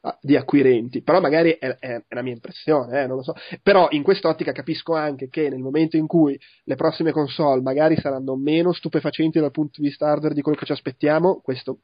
[0.00, 1.02] ah, di acquirenti.
[1.02, 3.34] Però magari è, è- è la mia impressione, eh, non lo so.
[3.62, 8.34] Però in quest'ottica capisco anche che nel momento in cui le prossime console magari saranno
[8.34, 11.78] meno stupefacenti dal punto di vista hardware di quello che ci aspettiamo, questo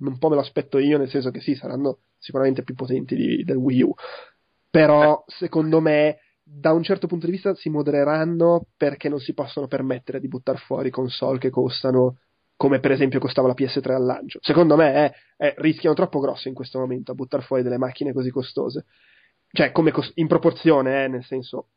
[0.00, 3.42] un po' me lo aspetto io, nel senso che sì, saranno sicuramente più potenti di-
[3.42, 3.94] del Wii U.
[4.68, 9.66] Però secondo me da un certo punto di vista si modereranno perché non si possono
[9.66, 12.18] permettere di buttare fuori console che costano
[12.56, 14.38] come per esempio costava la PS3 al lancio.
[14.42, 15.06] Secondo me
[15.38, 18.84] eh, eh, rischiano troppo grosso in questo momento a buttare fuori delle macchine così costose.
[19.50, 21.68] Cioè, come cos- in proporzione, eh, nel senso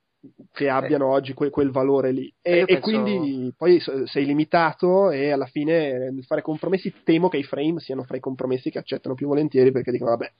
[0.51, 2.32] che abbiano oggi que- quel valore lì.
[2.41, 6.41] Eh, E, io e penso- quindi poi sei limitato e alla fine eh, nel fare
[6.41, 10.11] compromessi temo che i frame siano fra i compromessi che accettano più volentieri perché dicono
[10.11, 10.32] vabbè,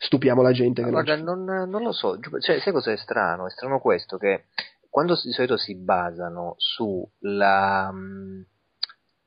[0.00, 0.82] stupiamo la gente.
[0.82, 3.46] Che Guarda, non, non lo so, cioè, sai cosa è strano?
[3.46, 4.46] È strano questo che
[4.88, 8.46] quando di solito si basano sulla, mh,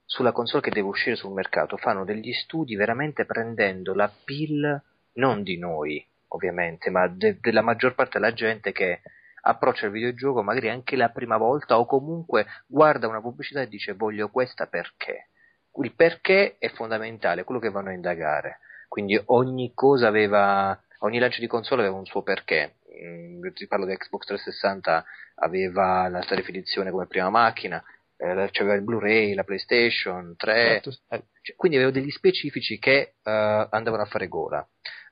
[0.03, 4.81] sulla console che deve uscire sul mercato, fanno degli studi veramente prendendo la pill
[5.13, 9.01] non di noi, ovviamente, ma de- della maggior parte della gente che
[9.45, 13.93] approccia il videogioco magari anche la prima volta o comunque guarda una pubblicità e dice
[13.93, 15.27] voglio questa perché.
[15.75, 18.59] Il perché è fondamentale, quello che vanno a indagare.
[18.93, 22.75] Quindi ogni cosa aveva, ogni lancio di console aveva un suo perché.
[23.03, 25.03] Mm, ti parlo di Xbox 360,
[25.37, 27.83] aveva la alta definizione come prima macchina,
[28.15, 30.89] eh, c'aveva il Blu-ray, la PlayStation 3, Esatto.
[31.09, 34.63] eh, cioè, quindi avevo degli specifici che eh, andavano a fare gola.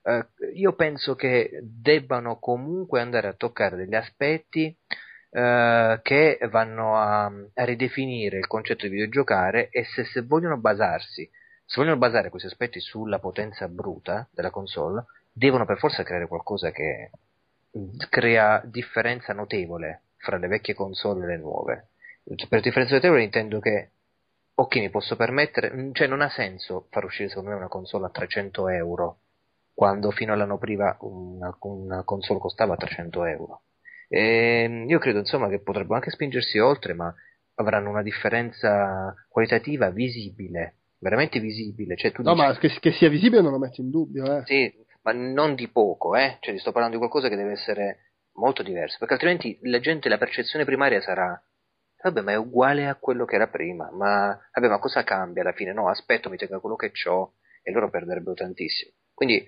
[0.04, 4.78] Eh, io penso che debbano comunque andare a toccare degli aspetti
[5.32, 11.28] eh, che vanno a, a ridefinire il concetto di videogiocare e se, se vogliono basarsi,
[11.72, 16.70] se vogliono basare questi aspetti sulla potenza bruta della console, devono per forza creare qualcosa
[16.72, 17.12] che
[18.10, 21.88] crea differenza notevole fra le vecchie console e le nuove.
[22.26, 23.92] Per differenza notevole intendo che
[24.54, 28.10] ok, mi posso permettere, cioè non ha senso far uscire secondo me una console a
[28.10, 29.20] 300 euro
[29.74, 33.62] quando fino all'anno prima una, una console costava 300 euro.
[34.10, 37.16] E io credo insomma che potrebbero anche spingersi oltre, ma
[37.56, 41.98] avranno una differenza qualitativa visibile, veramente visibile.
[41.98, 44.44] Cioè, tu No, dici- ma che, che sia visibile non lo metto in dubbio, eh.
[44.46, 46.38] sì, ma non di poco, eh?
[46.40, 50.18] Cioè, sto parlando di qualcosa che deve essere molto diverso, perché altrimenti la gente, la
[50.18, 51.40] percezione primaria sarà
[52.04, 55.52] vabbè, ma è uguale a quello che era prima, ma vabbè, ma cosa cambia alla
[55.54, 55.74] fine?
[55.74, 58.92] No, aspetto, mi tengo quello che ho e loro perderebbero tantissimo.
[59.14, 59.46] Quindi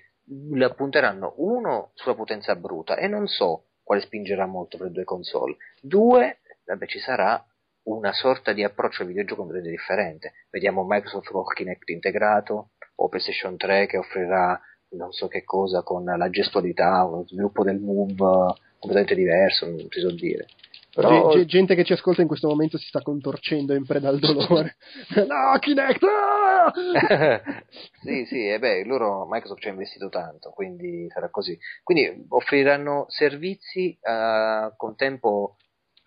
[0.52, 5.04] la punteranno uno sulla potenza bruta e non so quale spingerà molto per le due
[5.04, 5.58] console.
[5.82, 7.44] Due, vabbè, ci sarà
[7.84, 10.34] una sorta di approccio al videogioco completamente differente.
[10.50, 14.60] Vediamo Microsoft con Kinect integrato o PlayStation 3 che offrirà
[14.96, 19.88] non so che cosa con la gestualità, uno sviluppo del move eh, completamente diverso, non
[19.88, 20.48] ti so dire.
[20.94, 24.20] Però ge- gente che ci ascolta in questo momento si sta contorcendo in preda al
[24.20, 24.76] dolore.
[25.28, 26.06] no, Kinect!
[28.04, 31.58] sì, sì, e beh, loro Microsoft ci ha investito tanto, quindi sarà così.
[31.82, 35.56] Quindi offriranno servizi eh, con tempo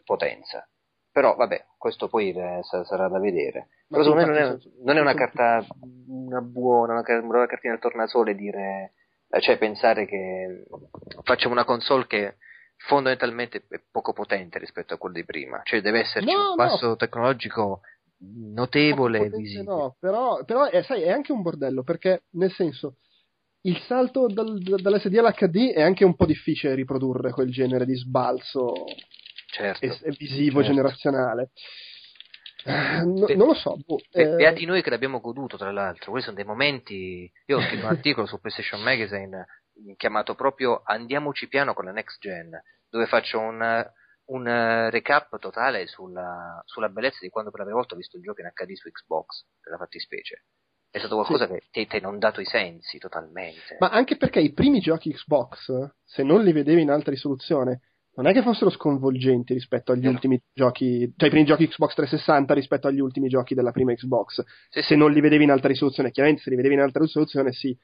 [0.04, 0.68] potenza.
[1.16, 3.68] Però vabbè, questo poi eh, sa- sarà da vedere.
[3.88, 5.64] Ma Però secondo me non è, non è una carta
[6.08, 8.92] una buona, una, una cartina al tornasole dire
[9.30, 10.66] Eh, cioè pensare che
[11.22, 12.36] facciamo una console che
[12.76, 16.96] fondamentalmente è poco potente rispetto a quello di prima, cioè deve esserci No, un passo
[16.96, 17.80] tecnologico
[18.52, 19.62] notevole e.
[19.62, 22.96] No, però, però è, sai, è anche un bordello perché, nel senso,
[23.62, 28.84] il salto dal, dall'SD all'HD è anche un po' difficile riprodurre quel genere di sbalzo
[29.56, 29.86] Certo.
[30.18, 30.74] visivo certo.
[30.74, 31.50] generazionale.
[33.04, 33.76] No- Be- non lo so.
[33.76, 36.10] boh, Be- eh, Beati noi che l'abbiamo goduto, tra l'altro.
[36.10, 37.30] Quelli sono dei momenti.
[37.46, 39.46] Io ho scritto un articolo su PlayStation Magazine
[39.96, 42.50] chiamato proprio Andiamoci piano con la next gen,
[42.88, 43.86] dove faccio un,
[44.26, 48.22] un recap totale sulla, sulla bellezza di quando per la prima volta ho visto il
[48.22, 50.44] gioco in HD su Xbox, per la fattispecie.
[50.90, 53.76] È stato qualcosa che ti ti ha inondato i sensi totalmente.
[53.80, 57.80] Ma anche perché i primi giochi Xbox, se non li vedevi in alta risoluzione,
[58.16, 60.12] non è che fossero sconvolgenti rispetto agli Vero.
[60.12, 64.42] ultimi giochi, cioè i primi giochi Xbox 360 rispetto agli ultimi giochi della prima Xbox.
[64.70, 64.96] Se sì.
[64.96, 67.76] non li vedevi in alta risoluzione, chiaramente se li vedevi in alta risoluzione sì.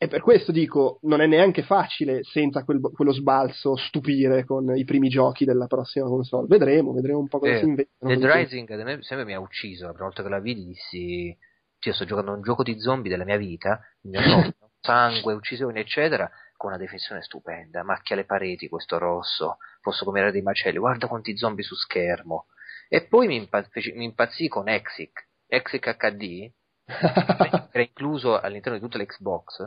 [0.00, 4.84] E per questo dico, non è neanche facile senza quel- quello sbalzo stupire con i
[4.84, 6.46] primi giochi della prossima console.
[6.46, 8.14] Vedremo, vedremo un po' cosa Eh, si inventano.
[8.14, 9.86] Dead Rising ad me sempre mi ha ucciso.
[9.86, 11.36] La prima volta che la vidi dissi:
[11.80, 15.34] Io sto giocando a un gioco di zombie della mia vita, il mio nonno, sangue,
[15.34, 17.82] uccisioni, eccetera, con una definizione stupenda.
[17.82, 22.48] Macchia le pareti, questo rosso, posso combinare dei macelli, guarda quanti zombie su schermo.
[22.90, 26.52] E poi mi, impa- feci- mi impazzì con Exic, Exic HD,
[27.72, 29.60] era incluso all'interno di tutte le Xbox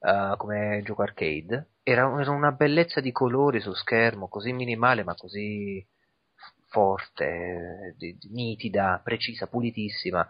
[0.00, 1.70] eh, come gioco arcade.
[1.82, 5.84] Era, era una bellezza di colori su schermo, così minimale ma così
[6.68, 7.94] forte,
[8.30, 10.28] nitida, precisa, pulitissima.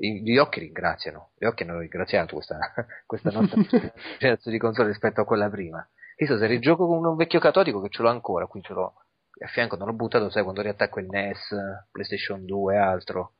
[0.00, 2.58] Gli occhi ringraziano, gli occhi hanno ringraziato questa,
[3.04, 3.60] questa nostra
[4.18, 5.86] generazione di console rispetto a quella prima.
[6.16, 8.94] Io so, se rigioco con un vecchio catodico che ce l'ho ancora, qui ce l'ho
[9.40, 11.54] a fianco, non l'ho buttato, sai, quando riattacco il NES,
[11.90, 13.34] PlayStation 2 e altro,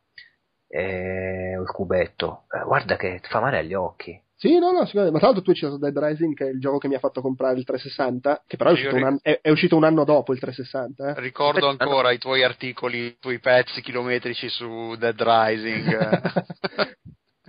[0.68, 4.20] e o il cubetto, Eh, guarda che fa male agli occhi.
[4.40, 5.10] Sì, no, no, sicuramente.
[5.10, 7.00] ma tra l'altro tu hai citato Dead Rising, che è il gioco che mi ha
[7.00, 9.76] fatto comprare il 360, che però è uscito, io un, ric- anno, è, è uscito
[9.76, 11.08] un anno dopo il 360.
[11.16, 11.20] eh.
[11.20, 15.92] Ricordo ancora i tuoi articoli, i tuoi pezzi chilometrici su Dead Rising.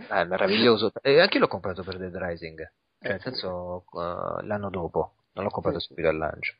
[0.07, 0.91] Ah, è meraviglioso.
[1.01, 5.13] E anche io l'ho comprato per Dead Rising, cioè, Eh, nel senso, eh, l'anno dopo,
[5.33, 5.87] non l'ho comprato Sì.
[5.89, 6.55] subito al lancio.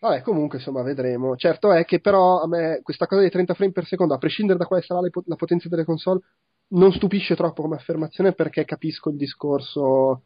[0.00, 1.34] Vabbè, comunque, insomma, vedremo.
[1.36, 4.58] Certo è che però a me questa cosa dei 30 frame per secondo, a prescindere
[4.58, 6.20] da quale sarà le po- la potenza delle console,
[6.68, 10.22] non stupisce troppo come affermazione perché capisco il discorso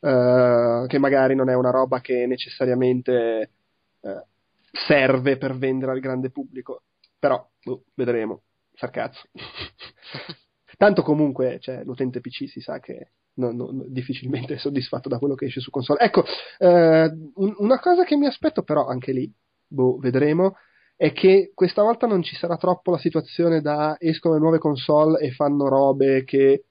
[0.00, 3.50] eh, che magari non è una roba che necessariamente
[4.00, 4.24] eh,
[4.72, 6.82] serve per vendere al grande pubblico.
[7.18, 8.42] Però, boh, vedremo.
[8.74, 9.22] Sarcazzo.
[10.76, 15.34] Tanto comunque, cioè, l'utente PC si sa che non- non- difficilmente è soddisfatto da quello
[15.34, 16.00] che esce su console.
[16.00, 16.24] Ecco,
[16.58, 19.32] eh, un- una cosa che mi aspetto però anche lì,
[19.66, 20.56] boh, vedremo,
[20.96, 25.18] è che questa volta non ci sarà troppo la situazione da escono le nuove console
[25.20, 26.64] e fanno robe che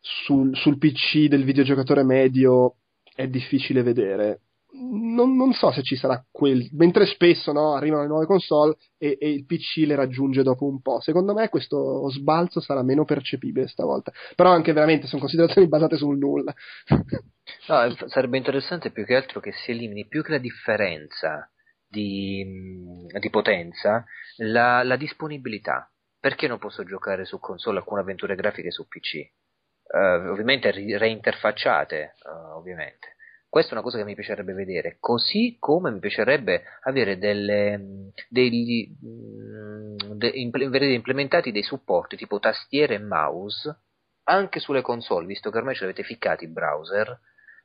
[0.00, 2.76] sul, sul PC del videogiocatore medio
[3.14, 4.40] è difficile vedere.
[4.78, 6.68] Non, non so se ci sarà quel.
[6.72, 10.82] Mentre spesso no, arrivano le nuove console e, e il PC le raggiunge dopo un
[10.82, 11.00] po'.
[11.00, 14.12] Secondo me questo sbalzo sarà meno percepibile stavolta.
[14.34, 16.54] Però anche veramente sono considerazioni basate sul nulla.
[17.68, 21.48] No, sarebbe interessante più che altro che si elimini più che la differenza
[21.88, 22.44] di,
[23.12, 24.04] mh, di potenza,
[24.38, 25.90] la, la disponibilità.
[26.18, 29.14] Perché non posso giocare su console alcune avventure grafiche su PC?
[29.14, 33.14] Eh, ovviamente reinterfacciate, eh, ovviamente.
[33.48, 38.10] Questa è una cosa che mi piacerebbe vedere, così come mi piacerebbe avere delle, mh,
[38.28, 43.74] degli, mh, de- vedere implementati dei supporti tipo tastiere e mouse
[44.24, 47.18] anche sulle console, visto che ormai ce l'avete ficcati i browser,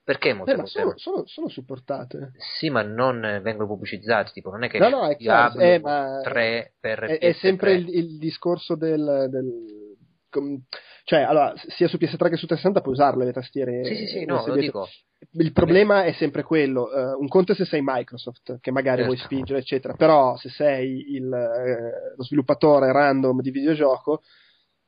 [0.04, 2.32] perché molte Eh, volte sono, sono, sono supportate.
[2.58, 5.62] sì, ma non eh, vengono pubblicizzati, tipo non è che No, no, è chiaro, Diablo
[5.62, 7.36] eh, ma 3 per È, è PS3.
[7.38, 9.95] sempre il, il discorso del, del-
[10.30, 10.62] com-
[11.04, 13.84] cioè, allora, sia su PS3 che su 360 puoi usarle le tastiere.
[13.86, 14.88] Sì, sì, sì, nel no, lo dico.
[15.34, 16.91] Il problema è sempre quello.
[16.91, 19.12] eh, un conto è se sei Microsoft, che magari Certo.
[19.14, 19.93] vuoi spingere, eccetera.
[19.93, 24.22] Però se sei il, eh, lo sviluppatore random di videogioco,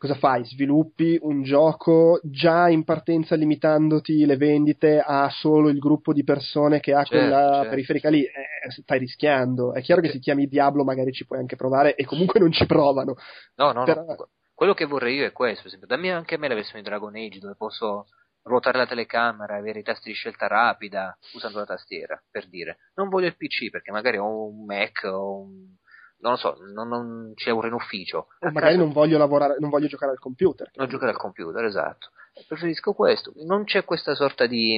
[0.08, 0.44] cosa fai?
[0.44, 6.82] Sviluppi un gioco già in partenza limitandoti le vendite a solo il gruppo di persone
[6.82, 7.70] che ha Certo, quella certo.
[7.70, 8.24] periferica lì.
[8.24, 9.74] Eh, stai rischiando.
[9.74, 12.66] È chiaro che si chiami Diablo, magari ci puoi anche provare, e comunque non ci
[12.66, 13.16] provano.
[13.56, 14.28] No, no, Però- no.
[14.54, 16.88] Quello che vorrei io è questo, per esempio, dammi anche a me la versione di
[16.90, 18.06] Dragon Age dove posso
[18.44, 22.78] ruotare la telecamera, avere i tasti di scelta rapida usando la tastiera, per dire.
[22.96, 25.76] Non voglio il PC perché magari ho un Mac o un
[26.24, 28.28] non lo so, non, non ci lavoro in ufficio.
[28.40, 30.72] O magari non voglio lavorare, non voglio giocare al computer.
[30.76, 32.10] non giocare al computer, esatto.
[32.48, 33.34] Preferisco questo.
[33.46, 34.76] Non c'è questa sorta di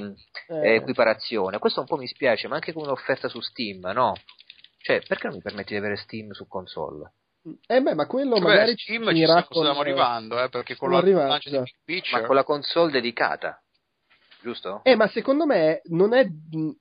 [0.48, 1.60] eh, equiparazione.
[1.60, 4.14] Questo un po' mi spiace, ma anche come un'offerta su Steam, no?
[4.82, 7.12] Cioè, perché non mi permetti di avere Steam su console?
[7.68, 10.76] eh, beh, ma quello Cioè, magari ci Steam ci sta- stiamo con- arrivando, eh, perché
[10.76, 11.64] con la arrivando, esatto.
[12.12, 13.64] Ma con la console dedicata.
[14.46, 14.82] Giusto?
[14.84, 16.28] Eh, ma secondo me non è,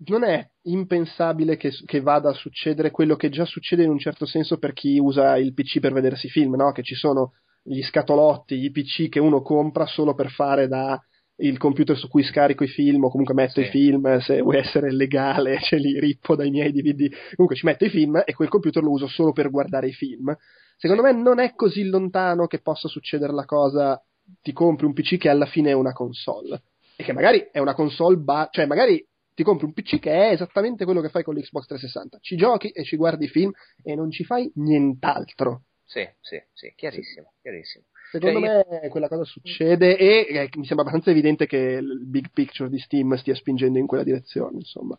[0.06, 4.26] non è impensabile che, che, vada a succedere quello che già succede in un certo
[4.26, 6.72] senso per chi usa il PC per vedersi film, no?
[6.72, 11.00] Che ci sono gli scatolotti, i PC che uno compra solo per fare da
[11.38, 13.66] il computer su cui scarico i film o comunque metto sì.
[13.66, 17.84] i film se vuoi essere legale ce li rippo dai miei DVD comunque ci metto
[17.86, 20.32] i film e quel computer lo uso solo per guardare i film
[20.76, 21.12] secondo sì.
[21.12, 24.00] me non è così lontano che possa succedere la cosa
[24.42, 26.62] ti compri un PC che alla fine è una console
[26.96, 30.32] e che magari è una console ba- cioè magari ti compri un PC che è
[30.32, 33.50] esattamente quello che fai con l'Xbox 360 ci giochi e ci guardi film
[33.82, 37.84] e non ci fai nient'altro sì, sì, sì, chiarissimo, chiarissimo.
[38.10, 38.88] Secondo cioè, me io...
[38.88, 43.14] quella cosa succede e eh, mi sembra abbastanza evidente che il big picture di Steam
[43.16, 44.98] stia spingendo in quella direzione, insomma.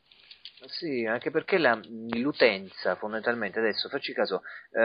[0.67, 1.79] Sì, anche perché la,
[2.15, 4.41] l'utenza fondamentalmente adesso, facci caso,
[4.71, 4.79] eh,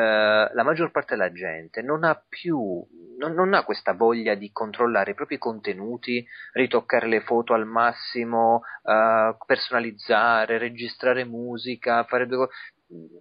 [0.52, 2.86] la maggior parte della gente non ha più,
[3.18, 8.62] non, non, ha questa voglia di controllare i propri contenuti, ritoccare le foto al massimo,
[8.84, 12.52] eh, personalizzare, registrare musica, fare due cose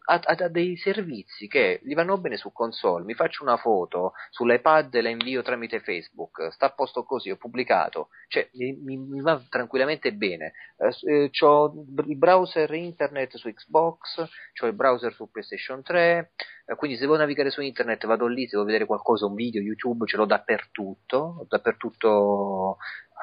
[0.06, 3.06] ha, ha, dei servizi che gli vanno bene su console.
[3.06, 6.52] Mi faccio una foto sull'iPad e la invio tramite Facebook.
[6.52, 8.10] Sta a posto così, ho pubblicato.
[8.28, 10.54] Cioè, mi, mi, mi va tranquillamente bene.
[10.78, 11.74] Eh, eh ho
[12.08, 14.18] il browser internet su Xbox,
[14.62, 16.32] ho il browser su PlayStation 3.
[16.66, 18.44] Eh, quindi, se devo navigare su internet, vado lì.
[18.44, 21.46] Se devo vedere qualcosa, un video, YouTube, ce l'ho dappertutto.
[21.48, 22.78] Dappertutto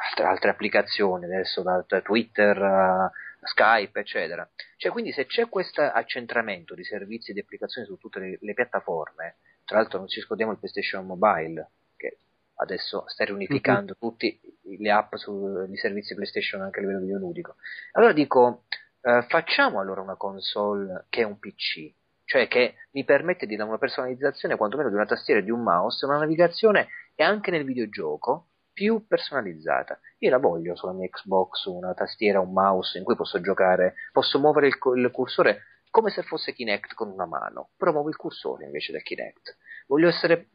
[0.09, 2.57] altre, altre applicazioni, adesso da, da Twitter.
[2.57, 4.49] Uh, Skype, eccetera.
[4.77, 8.55] Cioè, quindi se c'è questo accentramento di servizi e di applicazioni su tutte le, le,
[8.55, 12.19] piattaforme, tra l'altro non ci scordiamo il PlayStation Mobile, che
[12.57, 14.13] adesso sta riunificando mm-hmm.
[14.13, 14.39] tutte
[14.79, 17.57] le app sui servizi PlayStation anche a livello videoludico.
[17.93, 18.65] Allora dico,
[19.01, 21.93] eh, facciamo allora una console che è un PC,
[22.25, 25.63] cioè che mi permette di dare una personalizzazione quantomeno di una tastiera e di un
[25.63, 29.99] mouse, una navigazione e anche nel videogioco più personalizzata.
[30.19, 34.39] Io la voglio sulla mia Xbox, una tastiera, un mouse in cui posso giocare, posso
[34.39, 38.67] muovere il, il cursore come se fosse Kinect con una mano, però muovo il cursore
[38.67, 39.57] invece del Kinect.
[39.87, 40.49] Voglio essere,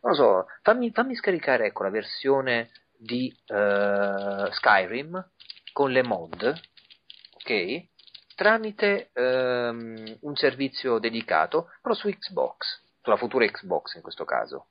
[0.00, 5.30] non lo so, fammi, fammi scaricare ecco, la versione di uh, Skyrim
[5.72, 6.60] con le mod,
[7.36, 7.86] ok?
[8.34, 14.66] Tramite um, un servizio dedicato, però su Xbox, sulla futura Xbox in questo caso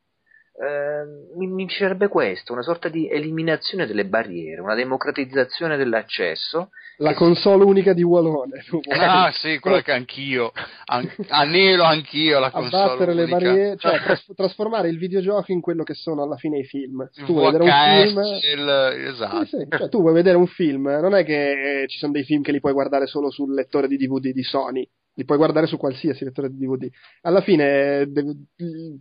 [0.60, 6.70] eh, mi, mi piacerebbe questo, una sorta di eliminazione delle barriere, una democratizzazione dell'accesso.
[6.98, 7.70] La console si...
[7.70, 8.64] unica di Wallone.
[8.90, 10.52] Ah sì, quella che anch'io,
[10.86, 13.26] an- anelo anch'io la console Abbattere unica.
[13.26, 17.08] le barriere, cioè tras- trasformare il videogioco in quello che sono alla fine i film.
[17.14, 18.20] Tu vuoi vedere un film...
[18.60, 19.10] Il...
[19.10, 19.46] Esatto.
[19.46, 19.78] Sì, sì.
[19.78, 22.60] Cioè, tu vuoi vedere un film, non è che ci sono dei film che li
[22.60, 26.50] puoi guardare solo sul lettore di DVD di Sony li puoi guardare su qualsiasi lettore
[26.50, 26.88] di DVD.
[27.22, 28.36] Alla fine de-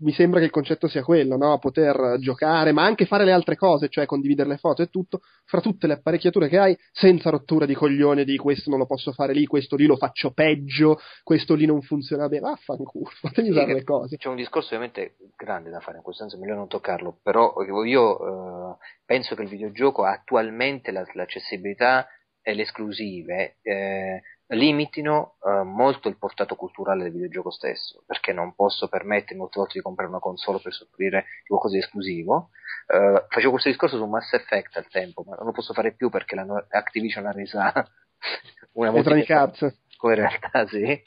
[0.01, 1.59] mi sembra che il concetto sia quello, no?
[1.59, 5.61] poter giocare, ma anche fare le altre cose, cioè condividere le foto e tutto, fra
[5.61, 9.35] tutte le apparecchiature che hai, senza rottura di coglione di questo non lo posso fare
[9.35, 13.85] lì, questo lì lo faccio peggio, questo lì non funziona bene, vaffanculo, fatemi usare le
[13.85, 14.17] cose.
[14.17, 17.55] C'è un discorso ovviamente grande da fare, in questo senso è meglio non toccarlo, però
[17.85, 22.09] io eh, penso che il videogioco attualmente la, l'accessibilità
[22.41, 28.55] e le esclusive eh, limitino eh, molto il portato culturale del videogioco stesso, perché non
[28.55, 32.51] posso permettermi molte volte di comprare una console per soffrire di qualcosa di esclusivo.
[32.87, 36.11] Eh, facevo questo discorso su Mass Effect al tempo, ma non lo posso fare più
[36.11, 37.73] perché la Activision l'ha resa
[38.73, 39.75] una multipiattaforma.
[40.03, 41.03] In realtà sì,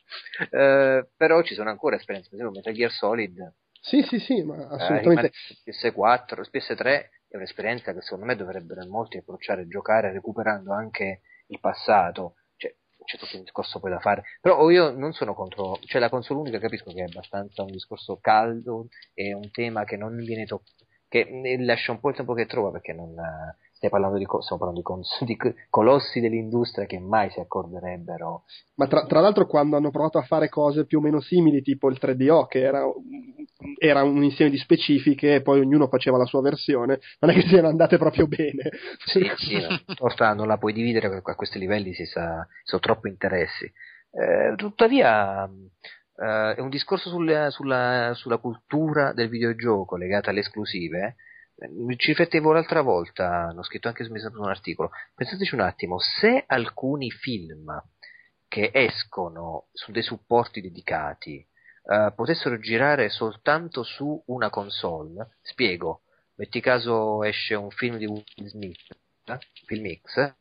[0.50, 3.54] eh, però ci sono ancora esperienze, per esempio Metal Gear Solid.
[3.82, 5.32] Sì, sì, sì, ma eh, assolutamente.
[5.66, 6.84] PS4, PS3
[7.30, 12.34] è un'esperienza che secondo me dovrebbero molti approcciare a giocare recuperando anche il passato
[13.10, 14.24] c'è tutto un discorso poi da fare.
[14.40, 18.20] Però io non sono contro, cioè la console unica capisco che è abbastanza un discorso
[18.22, 21.28] caldo, è un tema che non viene toccato, che
[21.60, 23.16] lascia un po' il tempo che trova perché non,
[23.80, 25.38] stai parlando di, stiamo parlando di, cons- di,
[25.70, 28.44] colossi dell'industria che mai si accorderebbero.
[28.76, 31.90] Ma tra, tra, l'altro quando hanno provato a fare cose più o meno simili, tipo
[31.90, 32.84] il 3DO, che era,
[33.78, 37.48] era un insieme di specifiche e poi ognuno faceva la sua versione, non è che
[37.48, 38.70] siano andate proprio bene.
[39.06, 40.34] Sì, sì, no.
[40.34, 43.66] non la puoi dividere a questi livelli, si sa, sono troppo interessi.
[44.12, 45.50] Eh, tuttavia...
[46.20, 51.16] Uh, è un discorso sulla, sulla, sulla, cultura del videogioco legata alle esclusive
[51.98, 57.12] ci riflettevo l'altra volta, l'ho scritto anche su un articolo, pensateci un attimo, se alcuni
[57.12, 57.82] film
[58.48, 61.46] che escono su dei supporti dedicati
[61.84, 66.02] uh, potessero girare soltanto su una console, spiego,
[66.36, 70.34] metti caso esce un film di Will Smith, eh, film X, eh,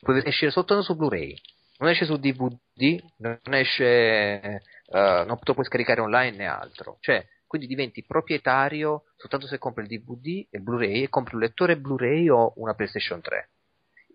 [0.00, 1.38] può uscire soltanto su Blu-ray,
[1.78, 7.24] non esce su DVD, non esce, uh, non lo puoi scaricare online né altro, cioè
[7.52, 11.76] quindi diventi proprietario soltanto se compri il DVD e il Blu-ray e compri un lettore
[11.76, 13.50] Blu-ray o una PlayStation 3.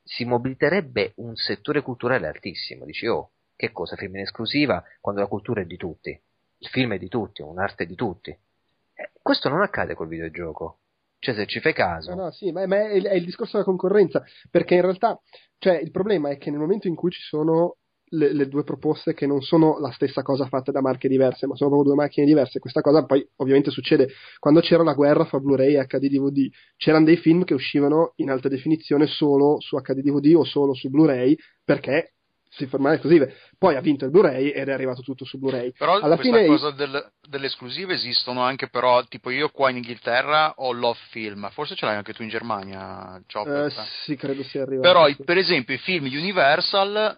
[0.03, 2.83] si mobiliterebbe un settore culturale altissimo.
[2.83, 6.93] Dici, oh, che cosa, film in esclusiva, quando la cultura è di tutti, il film
[6.93, 8.31] è di tutti, un'arte di tutti.
[8.31, 10.79] Eh, questo non accade col videogioco.
[11.19, 12.15] Cioè, se ci fai caso.
[12.15, 14.23] No, no, sì, ma, è, il, è il discorso della concorrenza.
[14.49, 15.21] Perché in realtà,
[15.59, 17.75] cioè, il problema è che nel momento in cui ci sono
[18.09, 21.55] le, le, due proposte che non sono la stessa cosa fatte da marche diverse, ma
[21.55, 22.59] sono proprio due macchine diverse.
[22.59, 26.49] Questa cosa poi ovviamente succede quando c'era la guerra fra Blu-ray e HD DVD.
[26.77, 30.89] C'erano dei film che uscivano in alta definizione solo su HD DVD o solo su
[30.89, 32.13] Blu-ray perché
[32.49, 33.21] si formava così.
[33.57, 35.73] Poi ha vinto il Blu-ray ed è arrivato tutto su Blu-ray.
[35.77, 39.77] Però Alla questa fine cosa del, delle esclusive esistono anche però, tipo io qua in
[39.77, 43.71] Inghilterra ho Love Film, forse ce l'hai anche tu in Germania, eh,
[44.03, 44.87] sì, credo sia arrivato.
[44.87, 47.17] Però per esempio i film Universal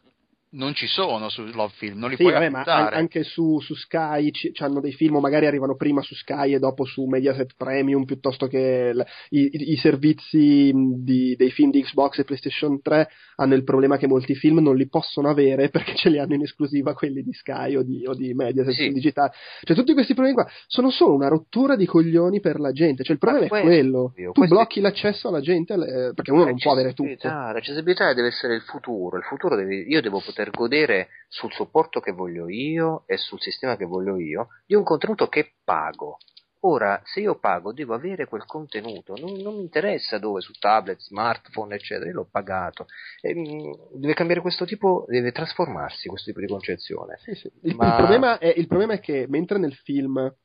[0.52, 3.76] non ci sono su Love Film, non li sì, puoi vabbè, ma anche su, su
[3.76, 8.04] Sky c- hanno dei film, magari arrivano prima su Sky e dopo su Mediaset Premium
[8.06, 13.54] piuttosto che l- i, i, servizi di, dei film di Xbox e PlayStation 3 hanno
[13.54, 16.96] il problema che molti film non li possono avere perché ce li hanno in esclusiva
[16.96, 18.92] quelli di Sky o di, o di Mediaset sì.
[18.92, 19.34] digitale.
[19.62, 23.14] Cioè tutti questi problemi qua sono solo una rottura di coglioni per la gente, cioè
[23.14, 26.58] il problema ma è quello, io, tu blocchi l'accesso alla gente eh, perché uno non
[26.58, 27.28] può avere tutto.
[27.28, 32.00] L'accessibilità deve essere il futuro, il futuro deve, io devo poter poter godere sul supporto
[32.00, 36.18] che voglio io e sul sistema che voglio io di un contenuto che pago.
[36.64, 41.00] Ora, se io pago, devo avere quel contenuto, non, non mi interessa dove, su tablet,
[41.00, 42.88] smartphone, eccetera, io l'ho pagato.
[43.22, 47.18] E, mm, deve cambiare questo tipo, deve trasformarsi questo tipo di concezione.
[47.24, 47.50] Sì, sì.
[47.62, 47.92] Il, Ma...
[47.92, 50.36] il, problema è, il, problema è, che mentre nel film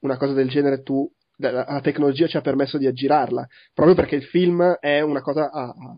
[0.00, 1.08] una cosa del genere tu
[1.40, 5.68] la tecnologia ci ha permesso di aggirarla, proprio perché il film è una cosa a,
[5.68, 5.96] a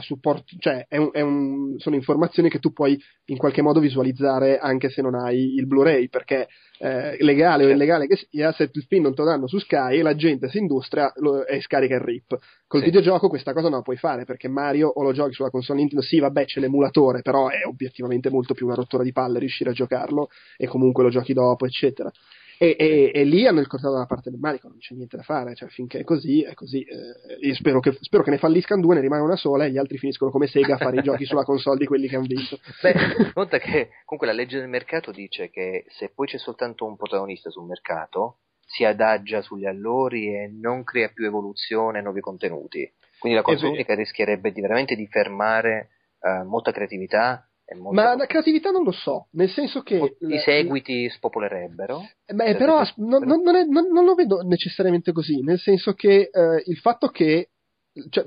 [0.00, 4.58] supporto, cioè è un, è un, sono informazioni che tu puoi in qualche modo visualizzare
[4.58, 8.84] anche se non hai il Blu-ray, perché eh, legale o illegale che sia, se il
[8.88, 12.00] film non te lo danno su Sky, la gente si industria lo, e scarica il
[12.00, 12.38] RIP.
[12.66, 12.86] Col sì.
[12.86, 16.04] videogioco questa cosa non la puoi fare, perché Mario o lo giochi sulla console Nintendo,
[16.04, 19.74] sì vabbè c'è l'emulatore, però è obiettivamente molto più una rottura di palle riuscire a
[19.74, 22.10] giocarlo e comunque lo giochi dopo, eccetera.
[22.58, 25.22] E, e, e, lì hanno il cortato dalla parte del manico, non c'è niente da
[25.22, 26.82] fare, cioè finché è così, è così.
[26.82, 29.78] Eh, io spero che, spero che, ne falliscano due, ne rimane una sola e gli
[29.78, 32.58] altri finiscono come Sega a fare i giochi sulla console di quelli che hanno vinto.
[32.80, 32.94] Beh,
[33.34, 37.50] nota che comunque la legge del mercato dice che se poi c'è soltanto un protagonista
[37.50, 42.90] sul mercato, si adagia sugli allori e non crea più evoluzione e nuovi contenuti.
[43.18, 45.90] Quindi la cosa unica rischierebbe di veramente di fermare
[46.20, 47.48] uh, molta creatività
[47.90, 50.16] ma la creatività non lo so, nel senso che...
[50.20, 52.02] I seguiti spopolerebbero?
[52.26, 56.62] Beh, però non, non, non, è, non, lo vedo necessariamente così, nel senso che eh,
[56.66, 57.50] il fatto che...
[58.10, 58.24] Cioè,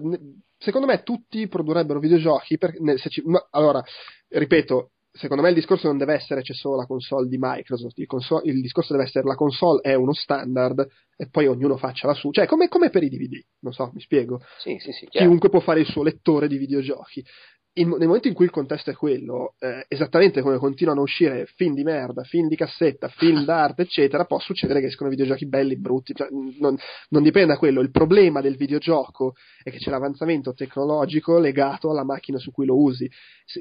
[0.58, 2.74] secondo me tutti produrrebbero videogiochi, per,
[3.10, 3.84] ci, no, allora,
[4.30, 8.06] ripeto, secondo me il discorso non deve essere c'è solo la console di Microsoft, il,
[8.06, 12.14] console, il, discorso deve essere la console è uno standard e poi ognuno faccia la
[12.14, 14.42] sua, cioè come, come per i DVD, non so, mi spiego.
[14.60, 17.24] Sì, sì, sì, Chiunque può fare il suo lettore di videogiochi
[17.78, 21.46] in, nel momento in cui il contesto è quello, eh, esattamente come continuano a uscire
[21.56, 25.78] film di merda, film di cassetta, film d'arte, eccetera, può succedere che escono videogiochi belli,
[25.78, 26.28] brutti, cioè,
[26.60, 26.78] non,
[27.10, 27.82] non, dipende da quello.
[27.82, 32.80] Il problema del videogioco è che c'è l'avanzamento tecnologico legato alla macchina su cui lo
[32.82, 33.10] usi.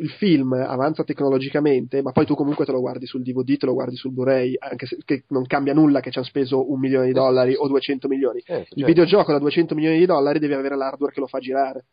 [0.00, 3.74] Il film avanza tecnologicamente, ma poi tu comunque te lo guardi sul DVD, te lo
[3.74, 4.96] guardi sul Blu-ray, anche se
[5.28, 8.38] non cambia nulla che ci hanno speso un milione di dollari o 200 milioni.
[8.40, 8.74] Eh, certo.
[8.78, 11.84] Il videogioco da 200 milioni di dollari deve avere l'hardware che lo fa girare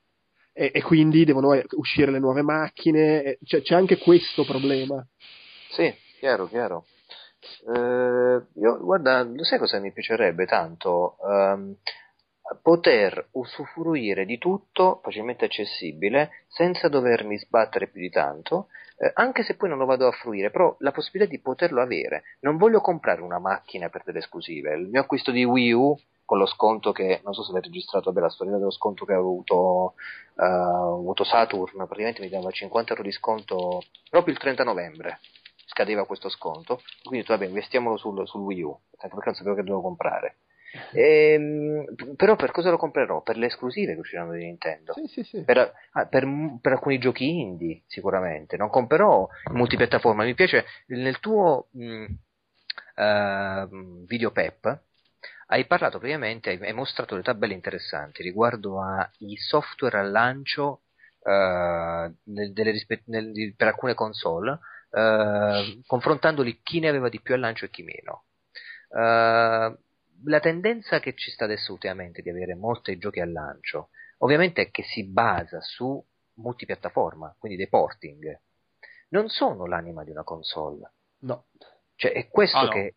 [0.54, 5.06] e, e quindi devono uscire le nuove macchine, cioè, c'è anche questo problema.
[5.72, 6.86] Sì, chiaro, chiaro.
[7.66, 11.18] Uh, io, guarda, sai cosa mi piacerebbe tanto?
[11.20, 11.76] Um,
[12.62, 19.56] poter usufruire di tutto facilmente accessibile senza dovermi sbattere più di tanto, eh, anche se
[19.56, 22.24] poi non lo vado a fruire, però la possibilità di poterlo avere.
[22.42, 24.76] Non voglio comprare una macchina per delle esclusive.
[24.76, 28.12] Il mio acquisto di Wii U con lo sconto che, non so se avete registrato,
[28.12, 29.94] vabbè, la storia dello sconto che avevo avuto,
[30.36, 35.20] uh, avuto Saturn, praticamente mi dava 50 euro di sconto proprio il 30 novembre,
[35.66, 39.56] scadeva questo sconto, quindi ho detto, vabbè, investiamolo sul, sul Wii U, perché non sapevo
[39.56, 40.38] che dovevo comprare.
[40.92, 43.22] E, ehm, però per cosa lo comprerò?
[43.22, 44.94] Per le esclusive che usciranno di Nintendo.
[44.94, 45.44] Sì, sì, sì.
[45.44, 45.58] Per,
[45.92, 46.28] ah, per,
[46.62, 48.58] per, alcuni giochi indie, sicuramente.
[48.58, 50.24] Non comprerò multipiattaforma.
[50.24, 52.06] Mi piace nel tuo mh,
[52.96, 54.82] uh, video pep
[55.48, 60.84] hai parlato previamente, hai mostrato le tabelle interessanti riguardo ai software al lancio
[61.20, 64.60] uh, nel, rispe- nel, per alcune console,
[64.92, 68.26] uh, confrontandoli chi ne aveva di più al lancio e chi meno.
[68.90, 69.78] Uh,
[70.26, 73.90] la tendenza che ci sta adesso ultimamente di avere molti giochi al lancio,
[74.20, 76.04] ovviamente è che si basa su
[76.36, 78.40] multipiattaforma, quindi dei porting.
[79.10, 80.92] Non sono l'anima di una console.
[81.20, 81.46] No.
[81.96, 82.70] Cioè, è questo ah, no.
[82.70, 82.96] che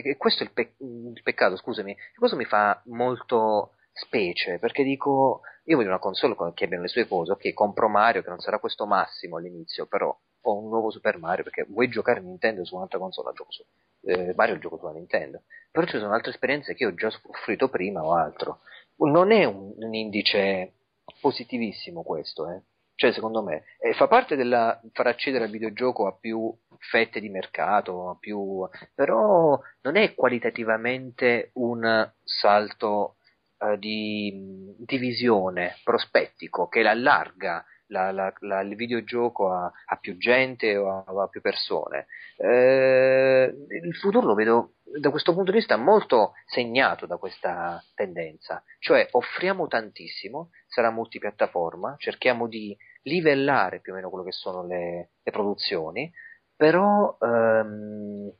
[0.00, 5.42] e questo è il, pe- il, peccato, scusami, questo mi fa molto specie, perché dico,
[5.64, 8.58] io voglio una console che abbia le sue cose, ok, compro Mario che non sarà
[8.58, 12.98] questo massimo all'inizio, però ho un nuovo Super Mario perché vuoi giocare Nintendo su un'altra
[12.98, 13.64] console, gioco su
[14.04, 18.02] eh, Mario gioco sulla Nintendo, però ci sono altre esperienze che ho già offrito prima
[18.02, 18.60] o altro.
[18.96, 20.72] Non è un, un indice
[21.20, 22.62] positivissimo questo, eh.
[22.94, 26.54] Cioè, secondo me, eh, fa parte della far accedere al videogioco a più
[26.90, 33.16] fette di mercato, più, però non è qualitativamente un salto
[33.58, 40.76] eh, di divisione prospettico che allarga la, la, la, il videogioco a, a, più gente
[40.76, 42.06] o a, a più persone.
[42.36, 48.62] Eh, il futuro lo vedo da questo punto di vista molto segnato da questa tendenza,
[48.78, 55.10] cioè offriamo tantissimo, sarà multipiattaforma, cerchiamo di livellare più o meno quello che sono le,
[55.22, 56.12] le produzioni,
[56.56, 58.32] però ehm,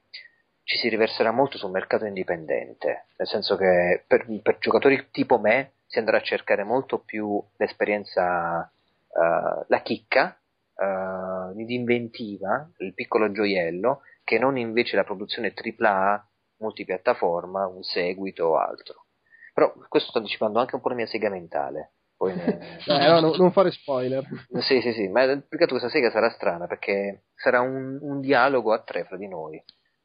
[0.64, 5.72] ci si riverserà molto sul mercato indipendente, nel senso che per, per giocatori tipo me
[5.86, 8.60] si andrà a cercare molto più l'esperienza
[9.08, 10.38] uh, la chicca
[10.74, 16.26] uh, di inventiva, il piccolo gioiello, che non invece la produzione AAA
[16.58, 19.06] multipiattaforma, un seguito o altro.
[19.52, 21.90] Però questo sto anticipando anche un po' la mia sega mentale.
[22.22, 22.78] Poi ne...
[22.86, 24.24] eh, no, no, non fare spoiler.
[24.60, 28.72] Sì, sì, sì, ma più che questa sega sarà strana perché sarà un, un dialogo
[28.72, 29.60] a tre fra di noi.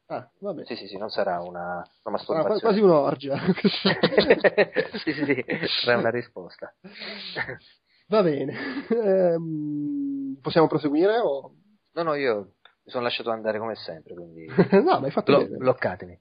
[0.06, 0.64] Ah, vabbè.
[0.64, 2.56] Sì, sì, sì, non sarà una, una masturbazione.
[2.56, 3.36] Ah, quasi un'orgia.
[5.04, 5.44] sì, sì, sì,
[5.84, 6.74] sarà una risposta.
[8.08, 8.54] Va bene.
[8.88, 11.20] Ehm, possiamo proseguire?
[11.20, 11.54] O...
[11.92, 14.46] No, no, io mi sono lasciato andare come sempre, quindi...
[14.82, 15.56] no, ma hai fatto Blo- bene.
[15.58, 16.18] Bloccatemi.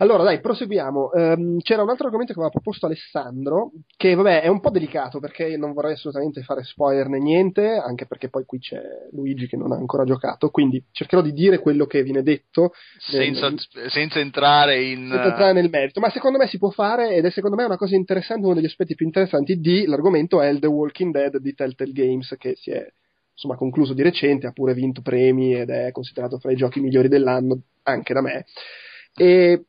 [0.00, 1.10] Allora, dai, proseguiamo.
[1.12, 5.18] Um, c'era un altro argomento che aveva proposto Alessandro, che vabbè è un po' delicato
[5.18, 8.80] perché non vorrei assolutamente fare spoiler né niente, anche perché poi qui c'è
[9.12, 12.72] Luigi che non ha ancora giocato, quindi cercherò di dire quello che viene detto.
[12.98, 15.08] Senza, nel, senza entrare in...
[15.10, 17.76] Senza entrare nel merito, ma secondo me si può fare ed è secondo me una
[17.76, 21.54] cosa interessante, uno degli aspetti più interessanti di l'argomento è il The Walking Dead di
[21.54, 22.86] Telltale Games, che si è
[23.32, 27.08] insomma concluso di recente, ha pure vinto premi ed è considerato fra i giochi migliori
[27.08, 28.44] dell'anno, anche da me.
[29.14, 29.64] E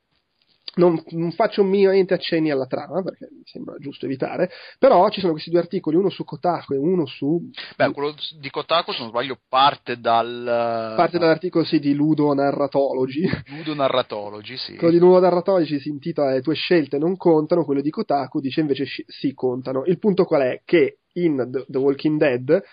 [0.80, 4.50] non, non, faccio minimamente accenni alla trama perché mi sembra giusto evitare,
[4.80, 7.50] però ci sono questi due articoli, uno su Kotaku e uno su...
[7.76, 10.94] Beh, quello di Kotaku, se non sbaglio, parte dal...
[10.96, 13.30] Parte dall'articolo sì, di Ludo Narratology.
[13.58, 14.76] Ludo Narratology, sì.
[14.76, 18.62] Quello di Ludo Narratology si intitola Le tue scelte non contano, quello di Kotaku dice
[18.62, 19.84] invece sì, contano.
[19.86, 20.62] Il punto qual è?
[20.64, 22.64] Che in The, The Walking Dead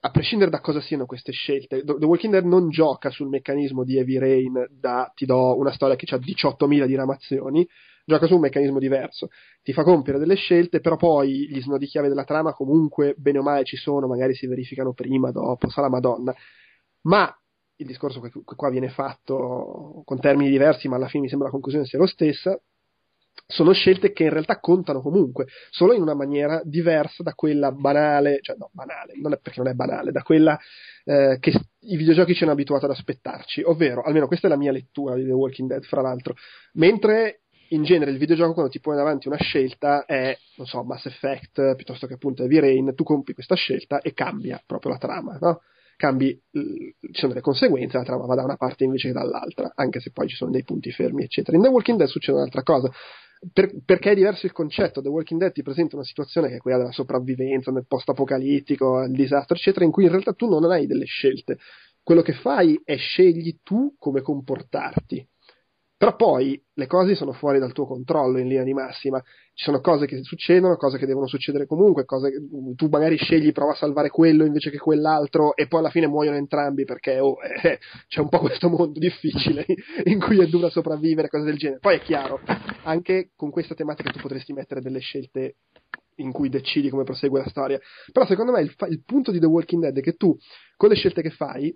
[0.00, 3.96] a prescindere da cosa siano queste scelte, The Walking Dead non gioca sul meccanismo di
[3.96, 7.68] Heavy Rain da ti do una storia che ha 18.000 diramazioni,
[8.04, 9.28] gioca su un meccanismo diverso.
[9.62, 13.42] Ti fa compiere delle scelte, però poi gli snodi chiave della trama comunque, bene o
[13.42, 16.34] male, ci sono, magari si verificano prima, dopo, sa la Madonna.
[17.02, 17.36] Ma
[17.76, 21.52] il discorso che qua viene fatto con termini diversi, ma alla fine mi sembra la
[21.52, 22.58] conclusione sia lo stessa,
[23.46, 28.38] sono scelte che in realtà contano comunque, solo in una maniera diversa da quella banale,
[28.42, 30.58] cioè no, banale, non è perché non è banale, da quella
[31.04, 34.72] eh, che i videogiochi ci hanno abituato ad aspettarci, ovvero, almeno questa è la mia
[34.72, 36.34] lettura di The Walking Dead, fra l'altro,
[36.74, 41.06] mentre in genere il videogioco quando ti pone davanti una scelta è, non so, Mass
[41.06, 45.38] Effect piuttosto che appunto Heavy Rain, tu compi questa scelta e cambia proprio la trama,
[45.40, 45.60] no?
[45.96, 49.98] Cambi, ci sono delle conseguenze, la trama va da una parte invece che dall'altra, anche
[49.98, 51.56] se poi ci sono dei punti fermi, eccetera.
[51.56, 52.88] In The Walking Dead succede un'altra cosa,
[53.52, 55.00] per, perché è diverso il concetto.
[55.00, 59.12] The Walking Dead ti presenta una situazione che è quella della sopravvivenza nel post-apocalittico, il
[59.12, 61.58] disastro, eccetera, in cui in realtà tu non hai delle scelte.
[62.02, 65.26] Quello che fai è scegli tu come comportarti.
[65.98, 69.20] Però poi le cose sono fuori dal tuo controllo in linea di massima.
[69.52, 72.38] Ci sono cose che succedono, cose che devono succedere comunque, cose che
[72.76, 76.36] tu magari scegli, prova a salvare quello invece che quell'altro e poi alla fine muoiono
[76.36, 79.66] entrambi perché oh, eh, c'è un po' questo mondo difficile
[80.04, 81.80] in cui è dura sopravvivere, cose del genere.
[81.80, 82.38] Poi è chiaro,
[82.84, 85.56] anche con questa tematica tu potresti mettere delle scelte
[86.18, 87.80] in cui decidi come prosegue la storia.
[88.12, 90.36] Però secondo me il, il punto di The Walking Dead è che tu,
[90.76, 91.74] con le scelte che fai,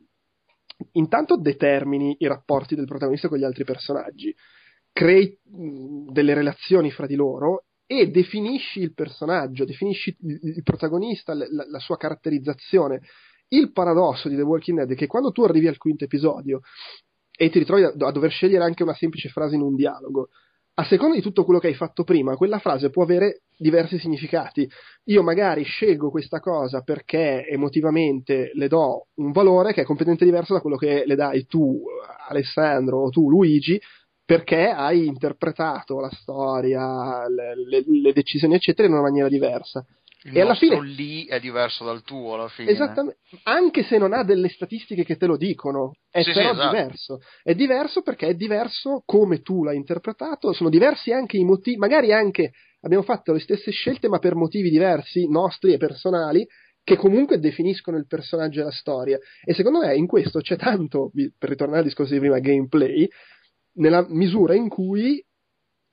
[0.93, 4.35] intanto determini i rapporti del protagonista con gli altri personaggi,
[4.93, 11.79] crei delle relazioni fra di loro e definisci il personaggio, definisci il protagonista, la, la,
[11.79, 13.01] sua caratterizzazione.
[13.49, 16.61] Il paradosso di The Walking Dead è che quando tu arrivi al quinto episodio
[17.37, 20.29] e ti ritrovi a, a dover scegliere anche una semplice frase in un dialogo,
[20.75, 24.69] a seconda di tutto quello che hai fatto prima, quella frase può avere diversi significati.
[25.05, 30.55] Io magari scelgo questa cosa perché emotivamente le do un valore che è completamente diverso
[30.55, 31.83] da quello che le dai tu,
[32.29, 33.79] Alessandro, o tu, Luigi,
[34.25, 39.85] perché hai interpretato la storia, le, le, le decisioni, eccetera, in una maniera diversa.
[40.25, 42.71] Il e alla fine lì è diverso dal tuo alla fine.
[42.71, 46.59] Esattamente, anche se non ha delle statistiche che te lo dicono, è sì, però sì,
[46.59, 46.71] esatto.
[46.71, 47.21] diverso.
[47.43, 52.13] È diverso perché è diverso come tu l'hai interpretato, sono diversi anche i motivi, magari
[52.13, 56.47] anche abbiamo fatto le stesse scelte ma per motivi diversi, nostri e personali,
[56.85, 59.19] che comunque definiscono il personaggio e la storia.
[59.45, 63.09] E secondo me in questo c'è tanto, per ritornare al discorso di prima, gameplay,
[63.75, 65.25] nella misura in cui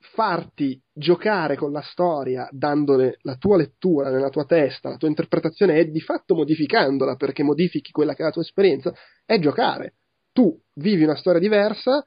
[0.00, 5.78] farti giocare con la storia, dandole la tua lettura nella tua testa, la tua interpretazione
[5.78, 8.92] e di fatto modificandola perché modifichi quella che è la tua esperienza,
[9.24, 9.94] è giocare.
[10.32, 12.04] Tu vivi una storia diversa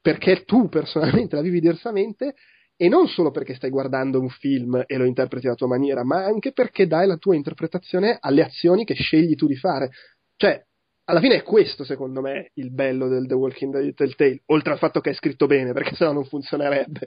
[0.00, 2.34] perché tu personalmente la vivi diversamente
[2.76, 6.24] e non solo perché stai guardando un film e lo interpreti alla tua maniera, ma
[6.24, 9.90] anche perché dai la tua interpretazione alle azioni che scegli tu di fare.
[10.36, 10.64] Cioè,
[11.10, 14.78] alla fine è questo, secondo me, il bello del The Walking Dead Telltale, oltre al
[14.78, 17.06] fatto che è scritto bene, perché sennò non funzionerebbe.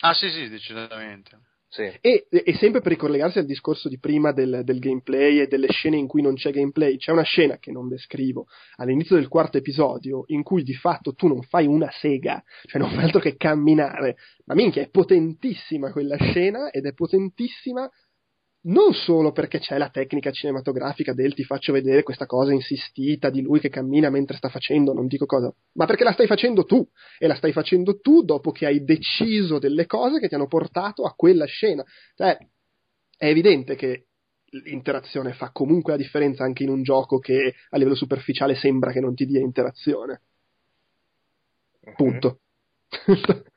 [0.00, 1.38] Ah, sì, sì, decisamente.
[1.68, 1.90] Sì.
[2.02, 5.96] E, e, sempre per ricollegarsi al discorso di prima del, del, gameplay e delle scene
[5.96, 8.44] in cui non c'è gameplay, c'è una scena che non descrivo
[8.76, 12.90] all'inizio del quarto episodio in cui di fatto tu non fai una sega, cioè non
[12.90, 17.88] fai altro che camminare, ma minchia è potentissima quella scena ed è potentissima
[18.64, 23.40] non solo perché c'è la tecnica cinematografica del ti faccio vedere questa cosa insistita di
[23.40, 26.86] lui che cammina mentre sta facendo, non dico cosa, ma perché la stai facendo tu
[27.18, 31.04] e la stai facendo tu dopo che hai deciso delle cose che ti hanno portato
[31.04, 31.84] a quella scena.
[32.14, 32.36] Cioè,
[33.16, 34.06] è evidente che
[34.64, 39.00] l'interazione fa comunque la differenza anche in un gioco che a livello superficiale sembra che
[39.00, 40.20] non ti dia interazione.
[41.96, 42.40] Punto.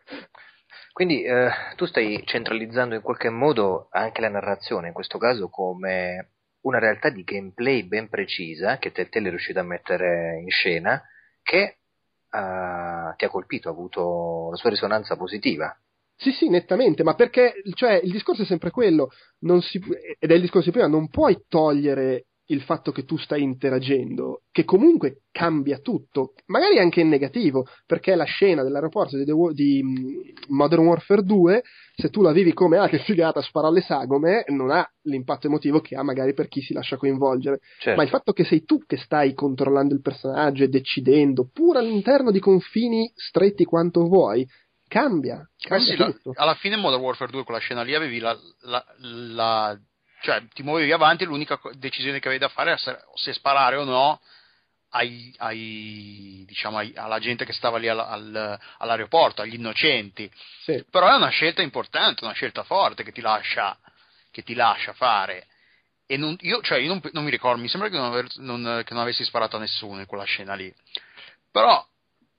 [0.96, 6.30] Quindi eh, tu stai centralizzando in qualche modo anche la narrazione, in questo caso come
[6.62, 11.04] una realtà di gameplay ben precisa che Telltale è riuscito a mettere in scena
[11.44, 11.80] che
[12.32, 15.78] uh, ti ha colpito, ha avuto la sua risonanza positiva.
[16.16, 19.10] Sì, sì, nettamente, ma perché cioè, il discorso è sempre quello,
[19.60, 19.84] si,
[20.18, 24.42] ed è il discorso di prima, non puoi togliere il fatto che tu stai interagendo,
[24.52, 30.20] che comunque cambia tutto, magari anche in negativo, perché la scena dell'aeroporto di, di mm,
[30.50, 31.64] Modern Warfare 2,
[31.96, 35.80] se tu la vivi come ah che figata, sparo alle sagome, non ha l'impatto emotivo
[35.80, 37.60] che ha magari per chi si lascia coinvolgere.
[37.80, 37.98] Certo.
[37.98, 42.32] Ma il fatto che sei tu che stai controllando il personaggio e decidendo, pur all'interno
[42.32, 44.48] di confini stretti quanto vuoi,
[44.88, 45.50] cambia.
[45.58, 48.38] cambia eh sì, la, alla fine Modern Warfare 2 con la scena lì avevi la,
[48.62, 49.80] la, la
[50.26, 54.20] cioè ti muovevi avanti l'unica decisione che avevi da fare era se sparare o no
[54.90, 60.30] ai, ai, diciamo, ai, alla gente che stava lì al, al, all'aeroporto, agli innocenti.
[60.64, 60.84] Sì.
[60.90, 63.78] Però è una scelta importante, una scelta forte che ti lascia,
[64.32, 65.46] che ti lascia fare.
[66.08, 68.82] E non, io, cioè, io non, non, mi ricordo, mi sembra che non, aver, non,
[68.84, 70.74] che non, avessi sparato a nessuno in quella scena lì.
[71.52, 71.86] Però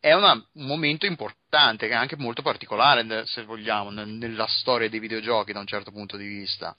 [0.00, 5.60] è una, un momento importante, anche molto particolare, se vogliamo, nella storia dei videogiochi da
[5.60, 6.74] un certo punto di vista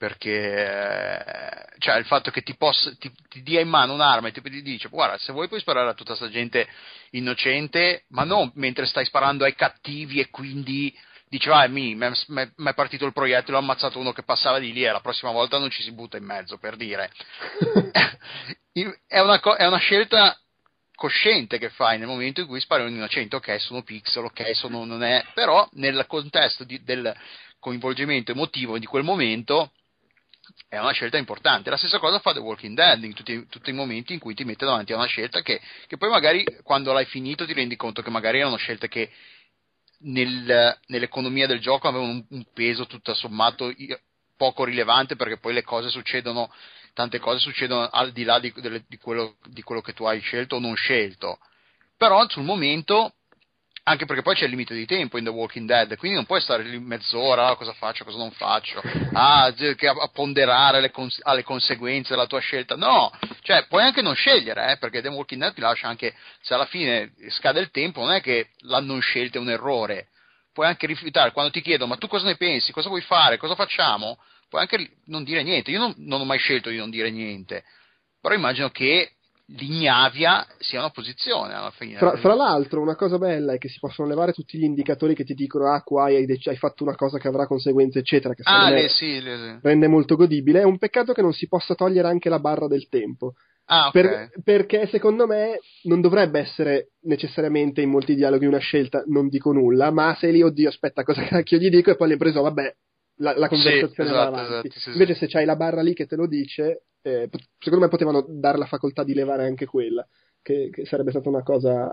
[0.00, 4.40] perché cioè il fatto che ti, possa, ti, ti, dia in mano un'arma e ti,
[4.40, 6.66] ti dice guarda se vuoi puoi sparare a tutta questa gente
[7.10, 10.90] innocente ma non mentre stai sparando ai cattivi e quindi
[11.28, 14.90] dice ah mi è partito il proiettile ho ammazzato uno che passava di lì e
[14.90, 17.10] la prossima volta non ci si butta in mezzo per dire.
[18.72, 20.38] È, una, è una scelta
[20.94, 23.34] cosciente che fai nel momento in cui spari un innocente.
[23.36, 27.12] Ok sono pixel ok sono non è però nel contesto di, del
[27.58, 29.72] coinvolgimento emotivo di quel momento
[30.68, 31.70] è una scelta importante.
[31.70, 34.44] La stessa cosa fa The Walking Dead in tutti, tutti i momenti in cui ti
[34.44, 38.02] mette davanti a una scelta che, che, poi magari quando l'hai finito ti rendi conto
[38.02, 39.10] che magari erano scelte che
[40.02, 43.72] nel, nell'economia del gioco avevano un, un, peso tutto sommato
[44.36, 46.50] poco rilevante perché poi le cose succedono,
[46.94, 48.52] tante cose succedono al di là di,
[48.88, 51.38] di, quello, di quello che tu hai scelto o non scelto.
[51.96, 53.14] Però sul momento
[53.90, 56.40] anche perché poi c'è il limite di tempo in The Walking Dead, quindi non puoi
[56.40, 58.80] stare lì mezz'ora, ah, cosa faccio, cosa non faccio,
[59.12, 63.12] ah, a, ponderare le cons- alle conseguenze della tua scelta, no,
[63.42, 66.66] cioè puoi anche non scegliere, eh, perché The Walking Dead ti lascia anche, se alla
[66.66, 70.08] fine scade il tempo, non è che la non scelta è un errore,
[70.52, 73.54] puoi anche rifiutare, quando ti chiedo, ma tu cosa ne pensi, cosa vuoi fare, cosa
[73.54, 74.18] facciamo,
[74.48, 77.64] puoi anche non dire niente, io non, non ho mai scelto di non dire niente,
[78.20, 79.14] però immagino che
[79.56, 81.96] l'ignavia sia una posizione alla fine.
[81.96, 85.24] Fra, fra, l'altro, una cosa bella è che si possono levare tutti gli indicatori che
[85.24, 88.34] ti dicono: Ah, qua hai, hai fatto una cosa che avrà conseguenze, eccetera.
[88.34, 90.60] Che ah, le, sì, le, rende molto godibile.
[90.60, 93.34] È un peccato che non si possa togliere anche la barra del tempo.
[93.72, 94.02] Ah, okay.
[94.02, 99.52] per, perché secondo me non dovrebbe essere necessariamente in molti dialoghi una scelta, non dico
[99.52, 101.90] nulla, ma sei lì, oddio, aspetta, cosa cacchio gli dico?
[101.90, 102.74] E poi l'hai preso, vabbè,
[103.18, 104.66] la, la conversazione sì, esatto, va avanti.
[104.66, 107.28] Esatto, sì, Invece, se c'hai la barra lì che te lo dice, eh,
[107.58, 110.06] secondo me potevano dare la facoltà di levare anche quella,
[110.42, 111.88] che, che sarebbe stata una cosa,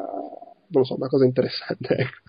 [0.69, 1.95] non so, una cosa interessante.
[1.95, 2.19] Ecco.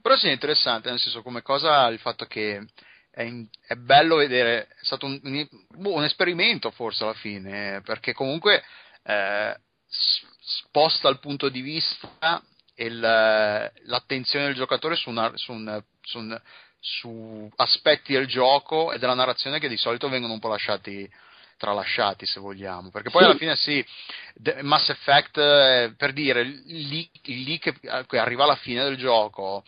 [0.00, 2.66] Però sì, è interessante, nel senso, come cosa il fatto che
[3.10, 7.82] è, in, è bello vedere, è stato un, un, boh, un, esperimento forse alla fine,
[7.82, 8.62] perché comunque
[9.02, 9.56] eh,
[9.86, 12.42] sposta il punto di vista
[12.74, 16.40] e l'attenzione del giocatore su, una, su, un, su, un,
[16.78, 21.08] su aspetti del gioco e della narrazione che di solito vengono un po' lasciati
[21.60, 23.28] tralasciati se vogliamo perché poi sì.
[23.28, 23.84] alla fine sì
[24.62, 29.62] Mass Effect eh, per dire lì, lì che, che arriva alla fine del gioco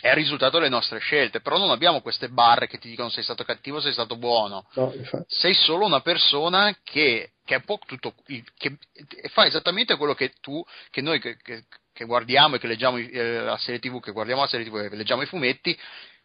[0.00, 3.22] è il risultato delle nostre scelte, però non abbiamo queste barre che ti dicono sei
[3.22, 4.66] stato cattivo, sei stato buono.
[4.74, 4.92] No,
[5.28, 8.78] sei solo una persona che, che, è un po' tutto, che
[9.30, 11.36] fa esattamente quello che tu, che noi che,
[12.04, 15.22] guardiamo e che leggiamo eh, la serie TV, che guardiamo la serie TV e leggiamo
[15.22, 15.78] i fumetti,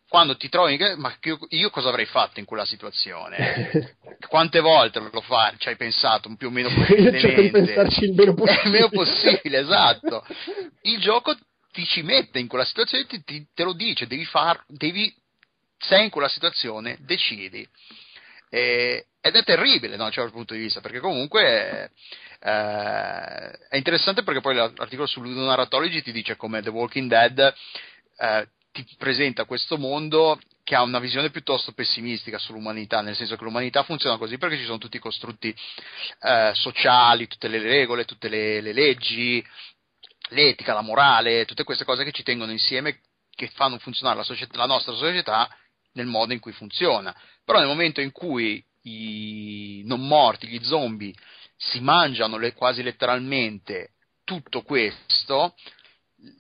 [0.10, 3.96] quando ti trovi, ma io, io, cosa avrei fatto in quella situazione?
[4.28, 5.56] Quante volte lo fai?
[5.58, 8.62] Ci hai pensato più o meno pensarci il meno possibile.
[8.64, 10.26] il meno possibile, esatto.
[10.84, 11.36] Il gioco
[11.72, 15.14] ti ci mette in quella situazione, ti, ti, te lo dice, devi far, devi,
[15.78, 17.68] sei in quella situazione, decidi.
[18.50, 21.92] E, ed è terribile da un certo punto di vista, perché comunque
[22.40, 27.54] eh, è interessante perché poi l'articolo su Ludonarratology ti dice come The Walking Dead
[28.18, 28.48] eh,
[28.84, 33.84] ti presenta questo mondo che ha una visione piuttosto pessimistica sull'umanità, nel senso che l'umanità
[33.84, 35.56] funziona così perché ci sono tutti i costrutti
[36.22, 39.46] eh, sociali, tutte le regole, tutte le, le leggi,
[40.30, 43.00] l'etica, la morale, tutte queste cose che ci tengono insieme,
[43.34, 45.50] che fanno funzionare la, società, la nostra società
[45.94, 47.16] nel modo in cui funziona.
[47.46, 51.14] Però nel momento in cui i non morti, gli zombie,
[51.56, 53.92] si mangiano le, quasi letteralmente
[54.24, 55.56] tutto questo,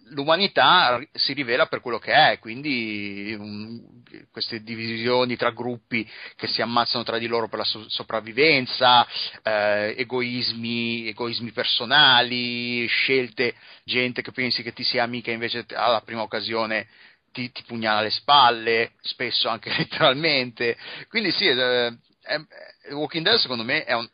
[0.09, 6.61] l'umanità si rivela per quello che è, quindi um, queste divisioni tra gruppi che si
[6.61, 9.05] ammazzano tra di loro per la so- sopravvivenza,
[9.43, 16.21] eh, egoismi, egoismi, personali, scelte, gente che pensi che ti sia amica invece alla prima
[16.21, 16.87] occasione
[17.31, 20.77] ti, ti pugnala alle spalle, spesso anche letteralmente.
[21.09, 21.97] Quindi sì, eh,
[22.27, 24.07] eh, Walking Dead secondo me è un,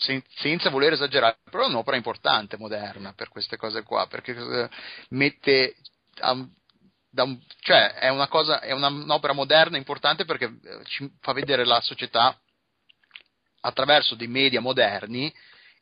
[0.00, 4.68] sen- senza voler esagerare, però è un'opera importante, moderna, per queste cose qua, perché eh,
[5.10, 5.76] mette...
[6.22, 6.52] Um,
[7.12, 11.64] un, cioè è, una cosa, è una, un'opera moderna importante perché eh, ci fa vedere
[11.64, 12.38] la società
[13.62, 15.32] attraverso dei media moderni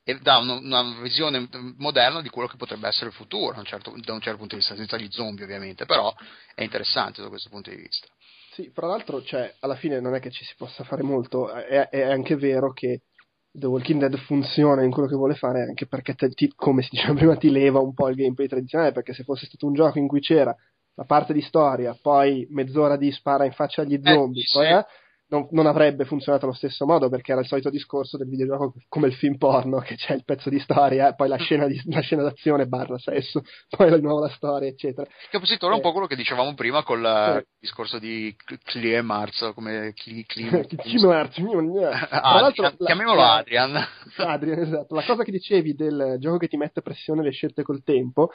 [0.02, 1.46] e dà una, una, visione
[1.76, 4.62] moderna di quello che potrebbe essere il futuro un certo, da un certo punto di
[4.62, 6.14] vista, senza gli zombie ovviamente, però
[6.54, 8.06] è interessante da questo punto di vista.
[8.54, 11.90] Sì, fra l'altro, cioè, alla fine non è che ci si possa fare molto, è,
[11.90, 13.02] è anche vero che
[13.50, 16.90] The Walking Dead funziona in quello che vuole fare anche perché, te, ti, come si
[16.92, 18.92] diceva prima, ti leva un po' il gameplay tradizionale.
[18.92, 20.54] Perché se fosse stato un gioco in cui c'era
[20.94, 24.66] la parte di storia, poi mezz'ora di spara in faccia agli eh, zombie, eh, poi,
[24.66, 24.72] sì.
[24.72, 24.84] eh,
[25.28, 29.08] non, non, avrebbe funzionato allo stesso modo perché era il solito discorso del videogioco come
[29.08, 32.22] il film porno che c'è il pezzo di storia poi la scena, di, la scena
[32.22, 35.08] d'azione barra sesso poi di nuovo la storia eccetera.
[35.30, 35.78] Che si torna eh.
[35.78, 38.34] un po' quello che dicevamo prima con il discorso di
[38.64, 40.24] Clie Marz come Clie
[41.04, 41.34] Marz
[42.84, 43.76] chiamiamolo Adrian.
[44.16, 44.94] Adrian esatto.
[44.94, 48.30] La cosa che dicevi del gioco che ti mette pressione le scelte col tempo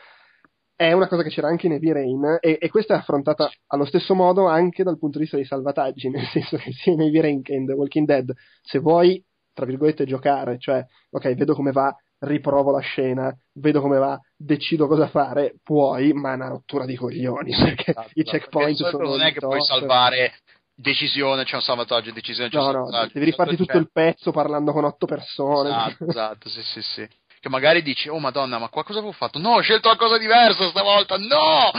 [0.76, 3.86] è una cosa che c'era anche in Heavy Rain e, e, questa è affrontata allo
[3.86, 7.20] stesso modo anche dal punto di vista dei salvataggi, nel senso che sia in Heavy
[7.20, 8.32] Rain che in The Walking Dead,
[8.62, 9.24] se vuoi,
[9.54, 14.88] tra virgolette, giocare, cioè, ok, vedo come va, riprovo la scena, vedo come va, decido
[14.88, 19.10] cosa fare, puoi, ma è una rottura di coglioni, perché esatto, i checkpoint perché sono...
[19.10, 20.34] Non è che puoi salvare
[20.76, 23.06] decisione, c'è un salvataggio, decisione, c'è no, un salvataggio.
[23.06, 25.70] No, devi rifarti tutto il pezzo parlando con otto persone.
[25.70, 27.08] Esatto, esatto, sì, sì, sì
[27.44, 29.38] che magari dici, oh madonna, ma qua cosa avevo fatto?
[29.38, 31.72] No, ho scelto una cosa diversa stavolta, no!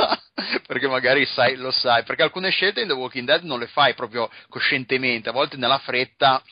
[0.66, 3.92] perché magari sai, lo sai, perché alcune scelte in The Walking Dead non le fai
[3.92, 6.42] proprio coscientemente, a volte nella fretta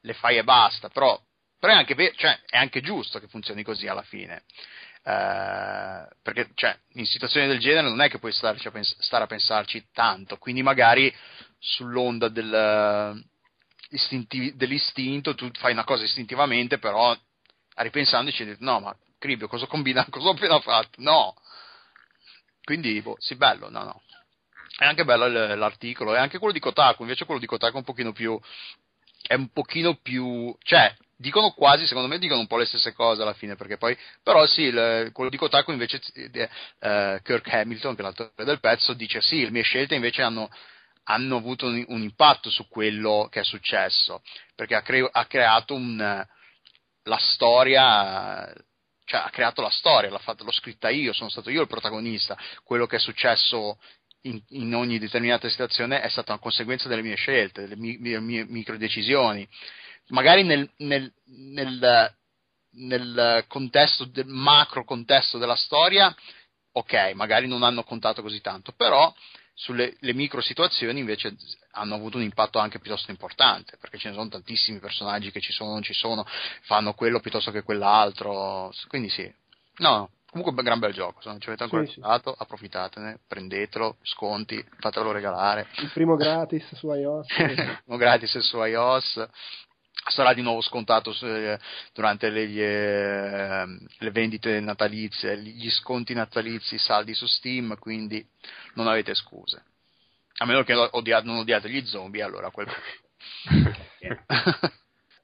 [0.00, 1.20] le fai e basta, però,
[1.58, 4.42] però è, anche, cioè, è anche giusto che funzioni così alla fine.
[5.04, 9.24] Uh, perché cioè, in situazioni del genere non è che puoi starci a pens- stare
[9.24, 11.14] a pensarci tanto, quindi magari
[11.58, 13.22] sull'onda del,
[13.90, 17.14] istinti- dell'istinto tu fai una cosa istintivamente, però
[17.76, 20.10] ripensandoci, detto, no, ma Cribio, cosa ho combinato?
[20.12, 20.90] Cosa ho appena fatto?
[20.96, 21.34] No.
[22.64, 24.02] Quindi, boh, sì, bello, no, no.
[24.76, 27.84] È anche bello l'articolo, e anche quello di Kotaku, invece quello di Kotaku è un
[27.84, 28.38] pochino più...
[29.26, 30.54] è un pochino più...
[30.62, 33.96] cioè, dicono quasi, secondo me dicono un po' le stesse cose alla fine, perché poi,
[34.22, 38.92] però sì, il, quello di Kotaku invece, eh, Kirk Hamilton, che è l'autore del pezzo,
[38.92, 40.50] dice sì, le mie scelte invece hanno,
[41.04, 44.22] hanno avuto un, un, impatto su quello che è successo,
[44.56, 46.26] perché ha, cre- ha creato un
[47.04, 48.52] la storia,
[49.04, 52.36] cioè ha creato la storia, l'ha, fatta, l'ho scritta io, sono stato io il protagonista,
[52.64, 53.78] quello che è successo
[54.22, 58.20] in, in ogni determinata situazione è stata una conseguenza delle mie scelte, delle mie, mie,
[58.20, 59.46] mie micro decisioni.
[60.08, 62.14] Magari nel, nel, nel,
[62.72, 66.14] nel contesto, del macro contesto della storia,
[66.72, 69.12] ok, magari non hanno contato così tanto, però
[69.62, 71.36] sulle micro situazioni invece
[71.72, 75.52] hanno avuto un impatto anche piuttosto importante, perché ce ne sono tantissimi personaggi che ci
[75.52, 76.26] sono, non ci sono,
[76.62, 79.32] fanno quello piuttosto che quell'altro, quindi sì,
[79.76, 81.20] no, Comunque, gran bel gioco.
[81.20, 82.42] Se non ci avete ancora sì, giocato, sì.
[82.42, 85.66] approfittatene, prendetelo, sconti, fatelo regalare.
[85.76, 87.26] Il primo gratis su iOS.
[87.36, 89.28] Il primo gratis su iOS.
[90.04, 91.14] Sarà di nuovo scontato
[91.92, 93.64] durante le, eh,
[93.98, 98.26] le vendite natalizie, gli sconti natalizi, saldi su Steam, quindi
[98.74, 99.62] non avete scuse.
[100.38, 102.66] A meno che odiate, non odiate gli zombie, allora quel.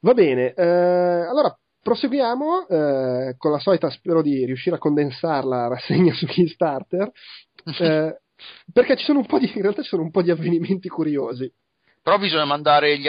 [0.01, 1.53] Va bene, eh, allora
[1.89, 7.11] Proseguiamo eh, con la solita, spero di riuscire a condensarla, la rassegna su Kickstarter,
[7.81, 8.21] eh,
[8.71, 11.51] perché ci sono un po' di, in realtà ci sono un po' di avvenimenti curiosi.
[12.03, 13.09] Però bisogna mandare gli,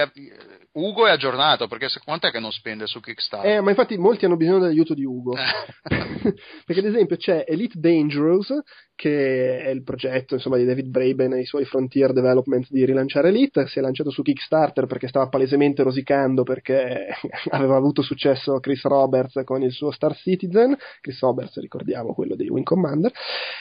[0.79, 3.57] Ugo è aggiornato perché se, quant'è che non spende su Kickstarter?
[3.57, 5.33] Eh, ma infatti molti hanno bisogno dell'aiuto di Ugo.
[5.83, 8.53] perché ad esempio c'è Elite Dangerous,
[8.95, 13.29] che è il progetto insomma, di David Braben e i suoi Frontier Development di rilanciare
[13.29, 13.67] Elite.
[13.67, 17.07] Si è lanciato su Kickstarter perché stava palesemente rosicando perché
[17.51, 20.77] aveva avuto successo Chris Roberts con il suo Star Citizen.
[21.01, 23.11] Chris Roberts, ricordiamo, quello di Wing Commander.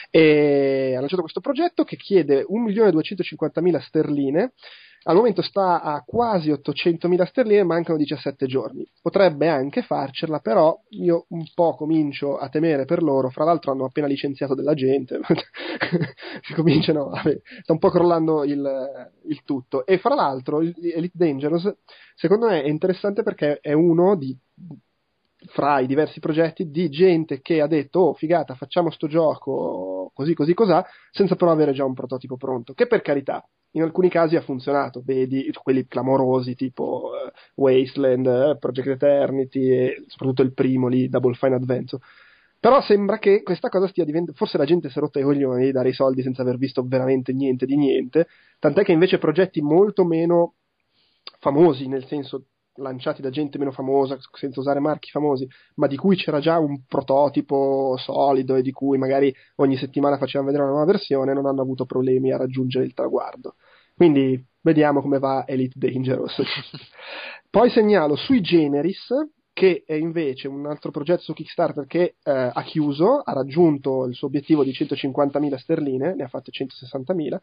[0.09, 4.53] E ha lanciato questo progetto che chiede 1.250.000 sterline
[5.03, 8.85] al momento sta a quasi 800.000 sterline, mancano 17 giorni.
[9.01, 13.29] Potrebbe anche farcela, però io un po' comincio a temere per loro.
[13.29, 15.19] Fra l'altro hanno appena licenziato della gente,
[16.43, 19.85] si cominciano, vabbè, sta un po' crollando il, il tutto.
[19.85, 21.73] E fra l'altro Elite Dangerous,
[22.15, 24.37] secondo me è interessante perché è uno di
[25.47, 30.33] fra i diversi progetti di gente che ha detto oh figata facciamo sto gioco così
[30.33, 34.35] così cos'ha senza però avere già un prototipo pronto che per carità in alcuni casi
[34.35, 40.87] ha funzionato, vedi quelli clamorosi tipo uh, Wasteland, uh, Project Eternity e soprattutto il primo
[40.87, 42.01] lì, Double Fine Adventure.
[42.59, 44.37] Però sembra che questa cosa stia diventando.
[44.37, 46.83] Forse la gente si è rotta i coglioni di dare i soldi senza aver visto
[46.85, 48.27] veramente niente di niente.
[48.59, 50.55] Tant'è che invece progetti molto meno
[51.39, 52.47] famosi, nel senso
[52.79, 56.83] lanciati da gente meno famosa, senza usare marchi famosi, ma di cui c'era già un
[56.87, 61.61] prototipo solido e di cui magari ogni settimana facevano vedere una nuova versione, non hanno
[61.61, 63.55] avuto problemi a raggiungere il traguardo.
[63.95, 66.41] Quindi vediamo come va Elite Dangerous.
[67.49, 69.07] Poi segnalo Sui Generis,
[69.51, 74.15] che è invece un altro progetto su Kickstarter che eh, ha chiuso, ha raggiunto il
[74.15, 77.37] suo obiettivo di 150.000 sterline, ne ha fatte 160.000,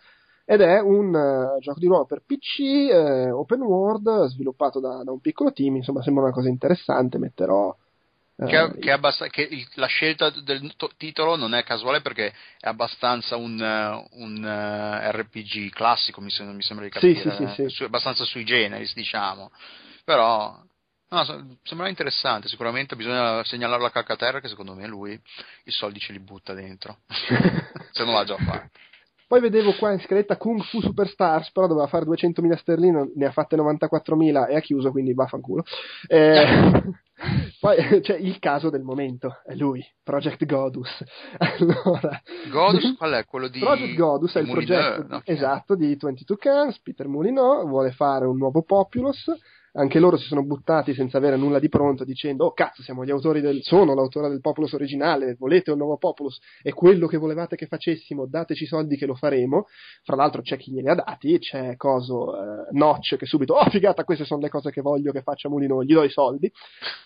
[0.48, 5.10] ed è un uh, gioco di ruolo per PC, eh, open world, sviluppato da, da,
[5.10, 7.76] un piccolo team, insomma sembra una cosa interessante, metterò...
[8.36, 12.32] Eh, che, che, abbast- che il, la scelta del to- titolo non è casuale perché
[12.60, 17.46] è abbastanza un, uh, un uh, RPG classico, mi, sem- mi, sembra di capire, sì,
[17.46, 19.50] sì, sì, su- abbastanza sui generis, diciamo.
[20.04, 20.56] Però
[21.08, 25.20] no, sembra interessante, sicuramente bisogna segnalarlo a Calcaterra che secondo me lui
[25.64, 26.98] i soldi ce li butta dentro,
[27.90, 28.78] se non l'ha già fatto.
[29.28, 33.32] Poi vedevo qua in scaletta Kung Fu Superstars, però doveva fare 200.000 sterline, ne ha
[33.32, 35.64] fatte 94.000 e ha chiuso, quindi vaffanculo.
[36.06, 36.82] Eh,
[37.58, 41.04] poi c'è il caso del momento, è lui, Project Godus.
[41.38, 42.20] Allora,
[42.50, 43.24] Godus qual è?
[43.24, 47.90] Quello di Project Godus è il progetto no, esatto di 22 Cans, Peter Molyneux, vuole
[47.90, 49.28] fare un nuovo Populous
[49.76, 53.10] anche loro si sono buttati senza avere nulla di pronto dicendo oh cazzo siamo gli
[53.10, 56.40] autori del sono l'autore del Populus originale volete un nuovo Populus?
[56.62, 59.66] È quello che volevate che facessimo dateci soldi che lo faremo.
[60.02, 64.04] Fra l'altro c'è chi glieli ha dati c'è coso eh, Notch che subito oh figata
[64.04, 66.50] queste sono le cose che voglio che faccia Mulino gli do i soldi.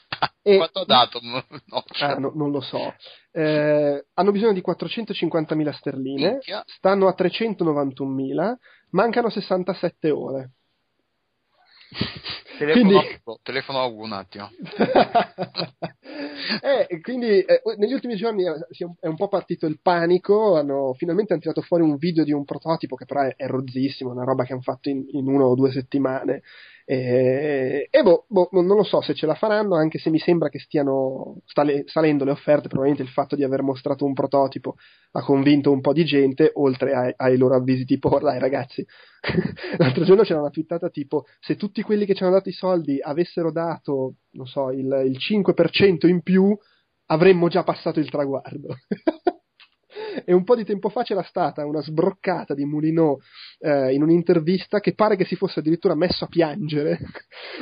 [0.42, 1.20] E, quanto ha dato?
[1.22, 2.00] Notch?
[2.00, 2.94] Ah, no, non lo so.
[3.30, 6.62] Eh, hanno bisogno di 450.000 sterline Minchia.
[6.66, 8.54] stanno a 391.000
[8.90, 10.52] mancano 67 ore
[12.58, 13.20] Telefono, quindi...
[13.42, 14.50] telefono a Ugo un attimo.
[16.60, 18.52] eh, quindi eh, negli ultimi giorni è,
[19.00, 22.44] è, un po' partito il panico, hanno, finalmente hanno tirato fuori un video di un
[22.44, 25.54] prototipo che però è, è rozzissimo, una roba che hanno fatto in, in una o
[25.54, 26.42] due settimane
[26.92, 30.48] e, e boh, boh, non lo so se ce la faranno, anche se mi sembra
[30.48, 32.66] che stiano stale, salendo le offerte.
[32.66, 34.74] Probabilmente il fatto di aver mostrato un prototipo
[35.12, 38.84] ha convinto un po' di gente, oltre ai, ai loro avvisi tipo: dai ragazzi,
[39.78, 43.00] l'altro giorno c'era una twittata tipo: se tutti quelli che ci hanno dato i soldi
[43.00, 46.58] avessero dato, non so, il, il 5% in più,
[47.06, 48.74] avremmo già passato il traguardo.
[50.24, 53.20] e un po' di tempo fa c'era stata una sbroccata di Moulinot
[53.60, 56.98] eh, in un'intervista che pare che si fosse addirittura messo a piangere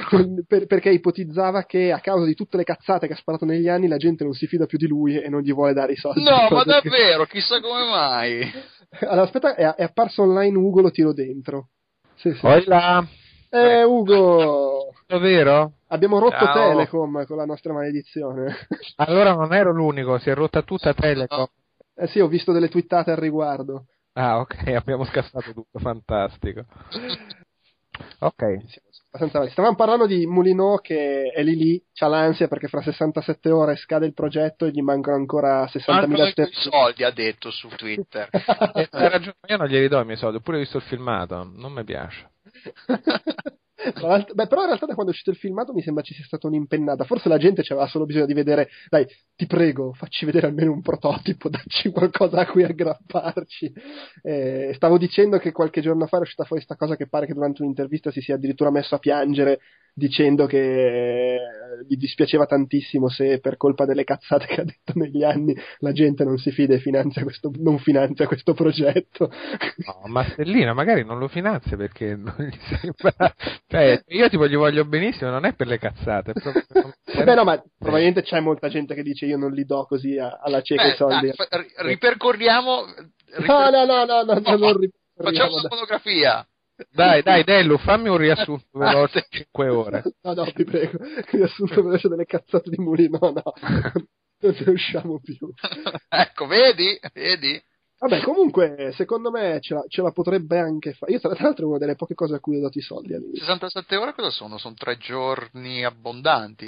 [0.47, 3.89] per, perché ipotizzava che a causa di tutte le cazzate che ha sparato negli anni
[3.89, 6.23] la gente non si fida più di lui e non gli vuole dare i soldi.
[6.23, 7.39] No, ma davvero, che...
[7.39, 8.51] chissà come mai.
[9.01, 11.69] Allora, aspetta, è, è, apparso online Ugo, lo tiro dentro.
[12.15, 12.47] Sì, sì.
[12.47, 13.07] Hola.
[13.51, 14.95] Eh, Ugo!
[15.07, 15.73] Davvero?
[15.89, 16.71] Abbiamo rotto Ciao.
[16.71, 18.55] Telecom con la nostra maledizione.
[18.97, 21.47] Allora non ero l'unico, si è rotta tutta Telecom.
[22.01, 23.87] Eh sì, ho visto delle twittate al riguardo.
[24.13, 26.65] Ah, ok, abbiamo scassato tutto, fantastico.
[28.21, 28.45] Ok.
[29.11, 34.07] Stavamo parlando di Mulino che è lì lì, c'ha l'ansia perché fra 67 ore scade
[34.07, 36.49] il progetto e gli mancano ancora 60.000 sterline.
[36.53, 38.29] soldi, ha detto su Twitter.
[38.31, 41.73] eh, ragione, io non glieli do i miei soldi, ho pure visto il filmato, non
[41.73, 42.31] mi piace.
[43.93, 46.47] Beh, però in realtà da quando è uscito il filmato mi sembra ci sia stata
[46.47, 47.05] un'impennata.
[47.05, 49.07] Forse la gente aveva solo bisogno di vedere, dai,
[49.37, 53.73] ti prego, facci vedere almeno un prototipo, dacci qualcosa a cui aggrapparci.
[54.23, 57.35] Eh, stavo dicendo che qualche giorno fa è uscita fuori questa cosa che pare che
[57.35, 59.61] durante un'intervista si sia addirittura messo a piangere
[59.99, 61.39] dicendo che eh,
[61.87, 66.25] gli dispiaceva tantissimo se per colpa delle cazzate che ha detto negli anni la gente
[66.25, 69.31] non si fida e finanzia questo, non finanzia questo progetto.
[69.85, 73.35] No, ma Stellina magari non lo finanzia perché non gli sembra...
[73.67, 76.33] Cioè, io tipo gli voglio benissimo, non è per le cazzate.
[76.33, 76.95] Proprio...
[77.25, 80.63] Beh no, ma probabilmente c'è molta gente che dice io non li do così alla
[80.63, 81.33] cieca i soldi.
[81.35, 82.85] Dai, ripercorriamo...
[83.47, 84.97] No, no, no, no, no, no non ripercorriamo.
[85.17, 86.47] Facciamo una fotografia.
[86.91, 90.03] Dai, dai, Dellu, fammi un riassunto veloce 5 ore.
[90.23, 90.99] No, no, ti prego.
[91.31, 93.53] Riassunto veloce delle cazzate di Mulino, no, no.
[94.41, 95.53] Non ne usciamo più.
[96.09, 96.97] ecco, vedi?
[97.13, 97.61] Vedi?
[97.99, 101.11] Vabbè, comunque, secondo me ce la, ce la potrebbe anche fare.
[101.11, 103.41] Io, tra l'altro, è una delle poche cose a cui ho dato i soldi all'inizio.
[103.41, 104.57] 67 ore cosa sono?
[104.57, 106.67] Sono tre giorni abbondanti.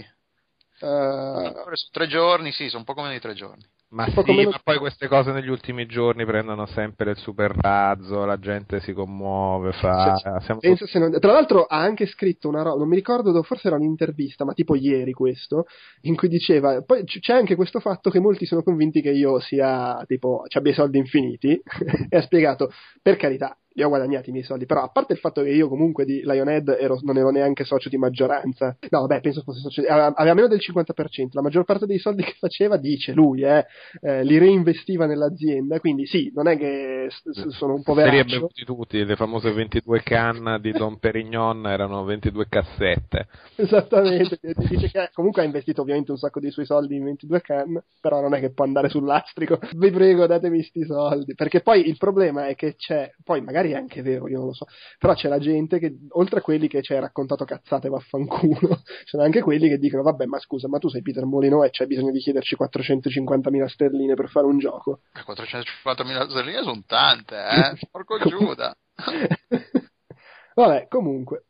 [0.80, 1.44] Uh...
[1.44, 3.64] Sono tre giorni, sì, sono poco meno di tre giorni.
[3.92, 4.50] Ma sì, meno...
[4.50, 8.92] ma poi queste cose negli ultimi giorni prendono sempre il super razzo, la gente si
[8.92, 10.14] commuove, fa...
[10.14, 10.98] Tutti...
[10.98, 11.18] non...
[11.18, 14.76] Tra l'altro ha anche scritto una roba, non mi ricordo, forse era un'intervista, ma tipo
[14.76, 15.66] ieri questo,
[16.02, 20.04] in cui diceva, poi c'è anche questo fatto che molti sono convinti che io sia,
[20.06, 21.60] tipo, ci abbia i soldi infiniti,
[22.08, 22.70] e ha spiegato,
[23.02, 24.66] per carità, li ho guadagnati i miei soldi.
[24.66, 27.88] Però, a parte il fatto che io comunque di Lionhead ero, non ero neanche socio
[27.88, 31.28] di maggioranza, no, vabbè, penso fosse socio, aveva meno del 50%.
[31.32, 33.64] La maggior parte dei soldi che faceva, dice lui, eh,
[34.02, 35.80] eh, li reinvestiva nell'azienda.
[35.80, 37.08] Quindi, sì, non è che
[37.50, 38.16] sono un poveraccio.
[38.16, 43.26] Se li bevuti tutti, le famose 22 canne di Don Perignon erano 22 cassette.
[43.56, 44.38] Esattamente,
[44.68, 48.20] dice che comunque ha investito ovviamente un sacco dei suoi soldi in 22 canne, però
[48.20, 49.58] non è che può andare sull'astrico.
[49.76, 51.34] Vi prego, datemi sti soldi.
[51.34, 54.46] Perché poi il problema è che c'è, poi magari magari è anche vero, io non
[54.48, 54.66] lo so,
[54.98, 59.18] però c'è la gente che, oltre a quelli che ci hai raccontato cazzate vaffanculo, c'è
[59.18, 62.10] anche quelli che dicono, vabbè, ma scusa, ma tu sei Peter Molino e c'è bisogno
[62.10, 65.00] di chiederci 450.000 sterline per fare un gioco.
[65.14, 67.86] 450.000 sterline sono tante, eh?
[67.90, 68.76] Porco Giuda!
[70.54, 71.44] vabbè, comunque.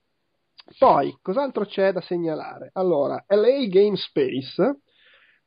[0.78, 2.70] Poi, cos'altro c'è da segnalare?
[2.74, 4.78] Allora, LA Game Space,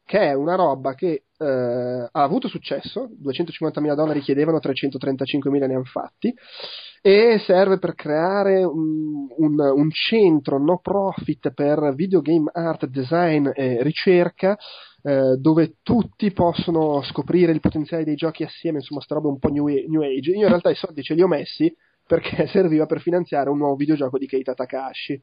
[0.06, 5.84] che è una roba che eh, ha avuto successo, 250.000 dollari chiedevano, 335.000 ne hanno
[5.84, 6.34] fatti,
[7.02, 13.84] e serve per creare un, un, un, centro no profit per videogame art, design e
[13.84, 14.58] ricerca,
[15.02, 19.50] eh, dove tutti possono scoprire il potenziale dei giochi assieme, insomma, sta roba un po'
[19.50, 20.32] new, new age.
[20.32, 21.74] Io in realtà i soldi ce li ho messi
[22.08, 25.22] perché serviva per finanziare un nuovo videogioco di Keita Takahashi.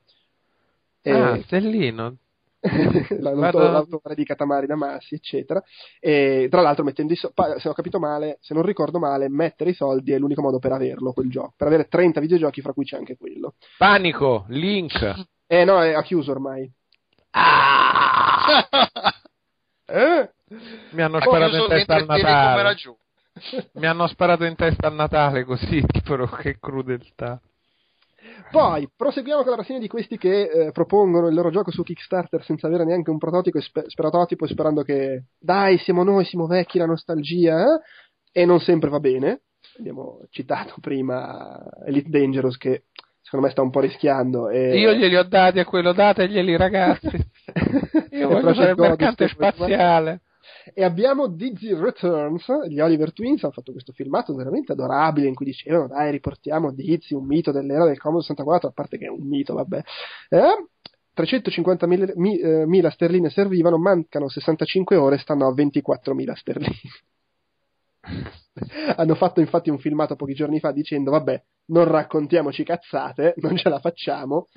[1.02, 1.10] E...
[1.10, 2.16] Ah, Stellino,
[3.20, 5.62] l'autore di Katamari Damacy, eccetera.
[5.98, 9.70] E tra l'altro, mettendo i so- se ho capito male, se non ricordo male, mettere
[9.70, 11.54] i soldi è l'unico modo per averlo quel gioco.
[11.56, 13.54] Per avere 30 videogiochi, fra cui c'è anche quello.
[13.78, 15.26] Panico, link.
[15.46, 16.70] Eh no, è, ha chiuso ormai.
[17.30, 18.60] Ah!
[19.86, 20.30] eh?
[20.90, 22.74] Mi hanno sparato in testa al Natale.
[23.72, 27.40] Mi hanno sparato in testa a Natale così, però che crudeltà.
[28.50, 32.42] Poi proseguiamo con la rassegna di questi che eh, propongono il loro gioco su Kickstarter
[32.42, 36.78] senza avere neanche un prototipo e, sper- prototipo sperando che dai, siamo noi, siamo vecchi,
[36.78, 37.80] la nostalgia, eh?
[38.32, 39.42] e non sempre va bene.
[39.78, 42.84] Abbiamo citato prima Elite Dangerous che
[43.22, 44.48] secondo me sta un po' rischiando.
[44.48, 44.78] E...
[44.78, 47.06] Io glieli ho dati a quello, dateglieli ragazzi.
[48.10, 50.22] Io voglio fare il mercante spaziale.
[50.74, 55.46] E abbiamo Dizzy Returns, gli Oliver Twins hanno fatto questo filmato veramente adorabile in cui
[55.46, 59.26] dicevano dai riportiamo Dizzy, un mito dell'era del Commodore 64, a parte che è un
[59.26, 59.82] mito, vabbè.
[60.28, 60.66] Eh?
[61.16, 66.74] 350.000 mi, eh, sterline servivano, mancano 65 ore, stanno a 24.000 sterline.
[68.96, 73.68] Hanno fatto infatti un filmato pochi giorni fa dicendo vabbè, non raccontiamoci cazzate, non ce
[73.68, 74.48] la facciamo.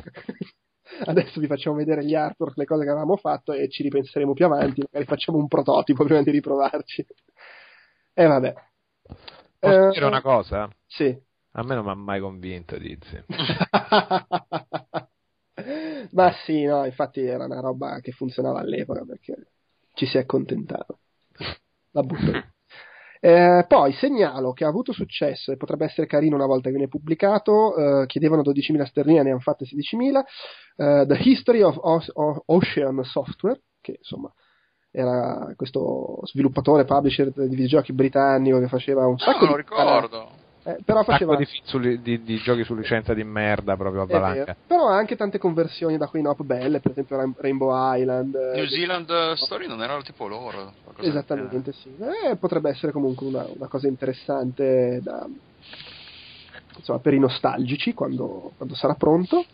[1.05, 4.45] Adesso vi facciamo vedere gli artwork, le cose che avevamo fatto e ci ripenseremo più
[4.45, 7.05] avanti, magari facciamo un prototipo prima di riprovarci.
[8.13, 8.53] E vabbè.
[9.59, 10.69] Posso eh, dire una cosa?
[10.85, 11.17] Sì.
[11.55, 13.23] A me non mi ha mai convinto Dizzy.
[16.11, 19.51] Ma sì, no, infatti era una roba che funzionava all'epoca perché
[19.93, 20.97] ci si accontentava.
[21.91, 22.52] La butto.
[23.25, 26.89] Eh, poi segnalo che ha avuto successo e potrebbe essere carino una volta che viene
[26.89, 28.01] pubblicato.
[28.01, 30.23] Eh, chiedevano 12.000 sterline, ne hanno fatte 16.000.
[30.75, 34.29] Eh, The History of, of, of, Ocean Software, che insomma
[34.91, 39.55] era questo sviluppatore, publisher di videogiochi britannico che faceva un sacco ah, di.
[39.55, 40.29] ricordo.
[40.65, 44.55] Eh, però faceva di, su, di, di, giochi su licenza di merda proprio a valanga.
[44.65, 48.33] Però ha anche tante conversioni da Queen Up belle, per esempio Rainbow Island.
[48.33, 50.73] Eh, New Zealand eh, Story non erano tipo loro.
[50.99, 51.93] Esattamente, sì.
[51.99, 55.27] Eh, potrebbe essere comunque una, una cosa interessante da,
[56.77, 59.45] insomma, per i nostalgici quando, quando sarà pronto.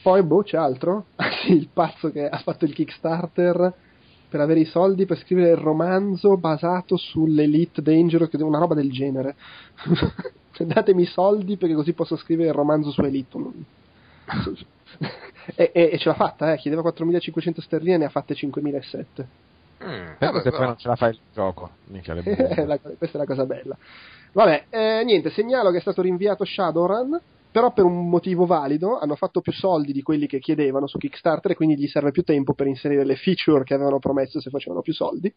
[0.00, 1.06] Poi, boh, c'è altro?
[1.16, 3.74] Ah sì, il pazzo che ha fatto il Kickstarter
[4.36, 9.34] per avere i soldi per scrivere il romanzo basato sull'Elite Dangerous, una roba del genere.
[10.58, 13.38] Datemi i soldi perché così posso scrivere il romanzo su Elite.
[15.54, 16.58] e, e, e, ce l'ha fatta, eh.
[16.58, 19.24] chiedeva 4.500 sterline, ne ha fatte 5.007.
[19.84, 22.00] Mm, vabbè, se poi non ce la fai il gioco, le
[22.98, 23.76] questa è la cosa bella.
[24.32, 27.18] Vabbè, eh, niente, segnalo che è stato rinviato Shadowrun
[27.56, 31.52] però per un motivo valido hanno fatto più soldi di quelli che chiedevano su Kickstarter
[31.52, 34.82] e quindi gli serve più tempo per inserire le feature che avevano promesso se facevano
[34.82, 35.34] più soldi.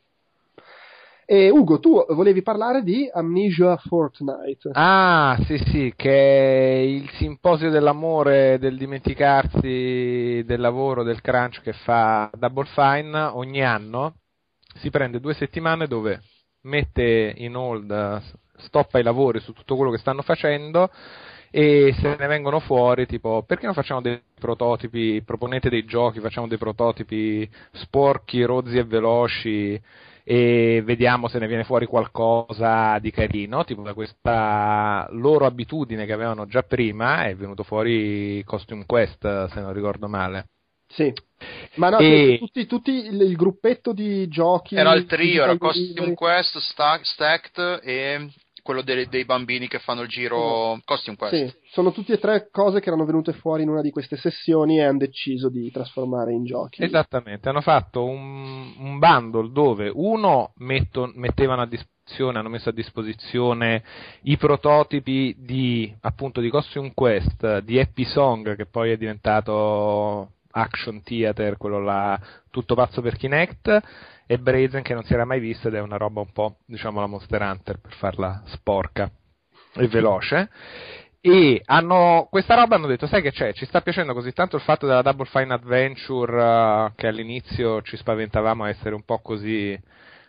[1.26, 4.72] E Ugo, tu volevi parlare di Amnesia Fortnite.
[4.74, 11.72] Ah, sì, sì, che è il simposio dell'amore, del dimenticarsi del lavoro, del crunch che
[11.72, 14.16] fa Double Fine ogni anno.
[14.74, 16.20] Si prende due settimane dove
[16.64, 18.22] mette in hold,
[18.58, 20.90] stoppa i lavori su tutto quello che stanno facendo
[21.52, 26.48] e se ne vengono fuori tipo perché non facciamo dei prototipi, proponete dei giochi, facciamo
[26.48, 29.82] dei prototipi sporchi, rozzi e veloci
[30.24, 36.14] e vediamo se ne viene fuori qualcosa di carino, tipo da questa loro abitudine che
[36.14, 40.50] avevano già prima è venuto fuori Costume Quest se non ricordo male.
[40.86, 41.12] Sì,
[41.76, 42.38] ma no, e...
[42.40, 44.76] tutti, tutti il, il, gruppetto di giochi.
[44.76, 48.30] Era il trio, era Costume Quest, Stacked e
[48.70, 51.34] quello dei, dei, bambini che fanno il giro Costume Quest.
[51.34, 54.78] Sì, sono tutte e tre cose che erano venute fuori in una di queste sessioni
[54.78, 56.84] e hanno deciso di trasformare in giochi.
[56.84, 62.74] Esattamente, hanno fatto un, un bundle dove uno metto, mettevano a disposizione, hanno messo a
[62.74, 63.84] disposizione
[64.24, 71.02] i prototipi di appunto di Costume Quest, di Happy Song che poi è diventato Action
[71.02, 72.20] Theater, quello là
[72.52, 73.82] tutto pazzo per Kinect
[74.32, 77.00] e Brazen che non si era mai visto ed è una roba un po' diciamo
[77.00, 79.10] la Monster Hunter per farla sporca
[79.74, 80.52] e veloce.
[81.20, 83.54] E hanno questa roba hanno detto sai che c'è?
[83.54, 87.98] Ci sta piacendo così tanto il fatto della Double Fine Adventure uh, che all'inizio ci
[87.98, 89.76] spaventavamo a essere un po' così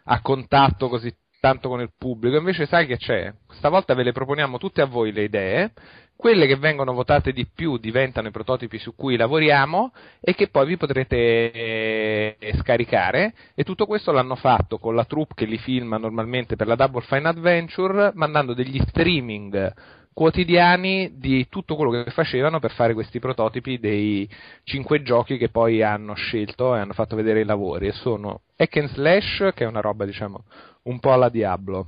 [0.04, 2.38] a contatto così tanto con il pubblico.
[2.38, 3.30] Invece sai che c'è?
[3.50, 5.72] Stavolta ve le proponiamo tutte a voi le idee
[6.20, 9.90] quelle che vengono votate di più diventano i prototipi su cui lavoriamo
[10.20, 11.16] e che poi vi potrete
[11.50, 13.32] eh, scaricare.
[13.54, 17.00] E tutto questo l'hanno fatto con la troupe che li filma normalmente per la Double
[17.00, 19.72] Fine Adventure mandando degli streaming
[20.12, 24.28] quotidiani di tutto quello che facevano per fare questi prototipi dei
[24.64, 27.86] cinque giochi che poi hanno scelto e hanno fatto vedere i lavori.
[27.86, 30.44] E sono Hack and Slash che è una roba diciamo
[30.82, 31.86] un po' alla Diablo.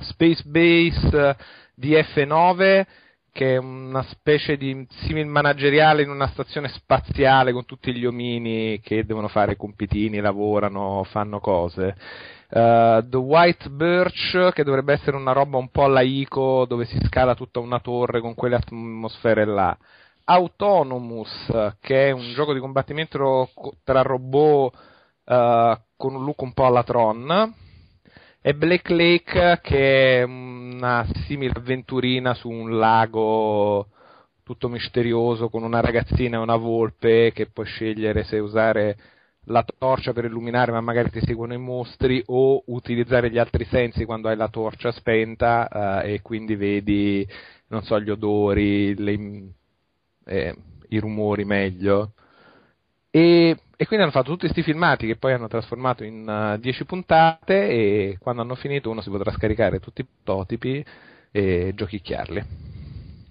[0.00, 1.36] Space Base
[1.78, 2.86] DF9
[3.32, 8.78] che è una specie di simil manageriale in una stazione spaziale con tutti gli omini
[8.80, 11.96] che devono fare compitini, lavorano, fanno cose.
[12.50, 16.98] Uh, The White Birch, che dovrebbe essere una roba un po' alla ICO, dove si
[17.06, 19.74] scala tutta una torre con quelle atmosfere là.
[20.24, 23.48] Autonomous, che è un gioco di combattimento
[23.82, 24.74] tra robot
[25.24, 27.60] uh, con un look un po' alla Tron
[28.42, 33.86] e Black Lake che è una simile avventurina su un lago
[34.42, 38.96] tutto misterioso con una ragazzina e una volpe che puoi scegliere se usare
[39.46, 44.04] la torcia per illuminare ma magari ti seguono i mostri o utilizzare gli altri sensi
[44.04, 47.26] quando hai la torcia spenta eh, e quindi vedi
[47.68, 49.52] non so gli odori le,
[50.26, 50.56] eh,
[50.88, 52.12] i rumori meglio.
[53.10, 56.86] E, e, quindi hanno fatto tutti questi filmati che poi hanno trasformato in 10 uh,
[56.86, 60.84] puntate e quando hanno finito uno si potrà scaricare tutti i prototipi
[61.32, 62.44] e giochicchiarli.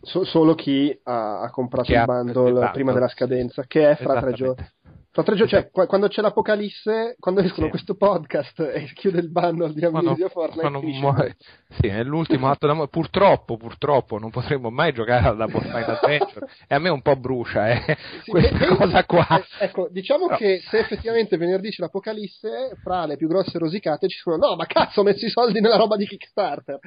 [0.01, 4.19] So, solo chi ha, ha comprato chi il bundle prima della scadenza, che è fra
[4.19, 4.67] tre giorni.
[5.13, 7.71] Tra tre giorni, cioè, quando c'è l'apocalisse, quando escono sì.
[7.71, 11.35] questo podcast e chiude il bundle di Amnesia Fortnite, muore.
[11.67, 12.87] Sì, è l'ultimo atto d'amore.
[12.87, 16.47] Purtroppo, purtroppo, non potremo mai giocare alla Fortnite Adventure.
[16.65, 19.27] e a me un po' brucia, eh, sì, questa e, cosa qua.
[19.59, 20.37] Eh, ecco, diciamo no.
[20.37, 24.65] che se effettivamente venerdì c'è l'apocalisse, fra le più grosse rosicate ci sono, no, ma
[24.65, 26.79] cazzo, ho messo i soldi nella roba di Kickstarter.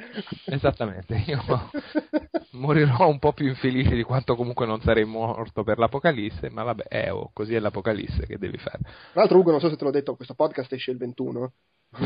[0.46, 1.42] Esattamente, io
[2.52, 6.84] morirò un po' più infelice di quanto comunque non sarei morto per l'apocalisse, ma vabbè,
[6.88, 8.78] eh, oh, così è l'apocalisse release che devi fare.
[8.80, 11.52] Tra l'altro, Ugo, non so se te l'ho detto, questo podcast esce il 21.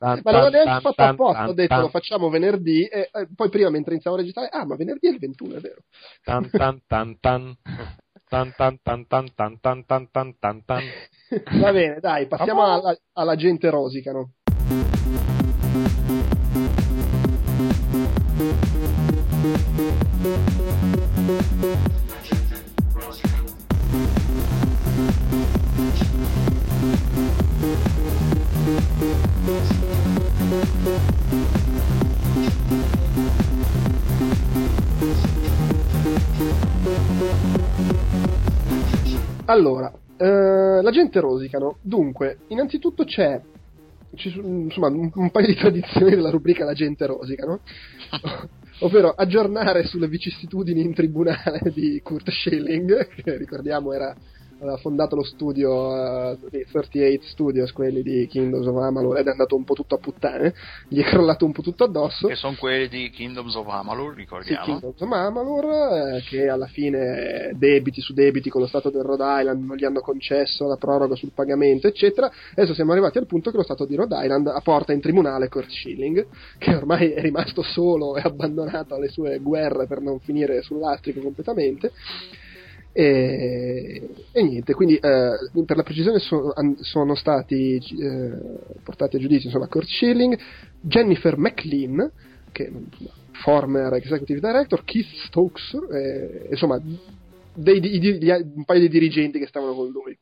[0.00, 3.70] ma non l'ho neanche fatto apposta, ho detto lo facciamo venerdì e, e poi prima
[3.70, 5.82] mentre iniziamo a registrare, ah ma venerdì è il 21, è vero.
[6.22, 7.56] Tan tan tan tan.
[8.26, 10.82] Tan tan tan tan tan tan tan tan tan tan.
[11.60, 14.32] Va bene, dai, passiamo alla, alla gente rosicano.
[39.46, 41.78] Allora, eh, la gente rosicano.
[41.82, 43.40] Dunque, innanzitutto c'è
[44.16, 47.60] ci, insomma, un, un, paio di tradizioni della rubrica La gente rosicano.
[48.80, 54.14] ovvero aggiornare sulle vicissitudini in tribunale di Kurt Schilling, che ricordiamo era
[54.60, 59.56] aveva fondato lo studio uh, 38 Studios, quelli di Kingdoms of Amalur, ed è andato
[59.56, 60.54] un po' tutto a puttane,
[60.88, 62.28] gli è crollato un po' tutto addosso.
[62.28, 64.64] Che sono quelli di Kingdoms of Amalur, ricordiamo.
[64.64, 69.02] Sì, Kingdoms of Amalur, eh, che alla fine debiti su debiti con lo Stato del
[69.02, 72.30] Rhode Island non gli hanno concesso la proroga sul pagamento, eccetera.
[72.52, 75.70] Adesso siamo arrivati al punto che lo Stato di Rhode Island apporta in tribunale Kurt
[75.70, 76.26] Schilling,
[76.58, 81.20] che ormai è rimasto solo e abbandonato alle sue guerre per non finire sul lastrico
[81.20, 81.92] completamente
[82.96, 85.32] e, e niente, quindi eh,
[85.66, 88.38] per la precisione so, an, sono stati eh,
[88.84, 90.38] portati a giudizio insomma, Kurt Schilling,
[90.80, 92.08] Jennifer McLean,
[92.52, 92.72] che
[93.42, 96.80] former executive director, Keith Stokes, eh, insomma
[97.52, 100.16] dei, di, di, un paio di dirigenti che stavano con lui.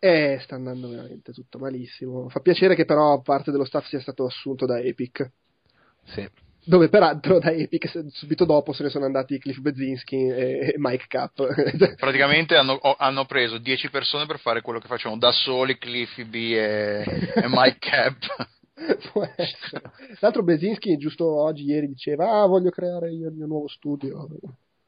[0.00, 2.28] E sta andando veramente tutto malissimo.
[2.28, 5.30] Fa piacere che però parte dello staff sia stato assunto da Epic.
[6.06, 6.28] Sì
[6.64, 11.32] dove peraltro da Epic subito dopo se ne sono andati Cliff Bezinski e Mike Cap.
[11.96, 16.34] Praticamente hanno, hanno, preso 10 persone per fare quello che facevano da soli Cliffy B
[16.34, 18.48] e, e Mike Cap.
[19.12, 24.26] Tra l'altro Bezinski giusto oggi, ieri diceva ah voglio creare io il mio nuovo studio.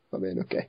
[0.09, 0.69] Va bene, ok.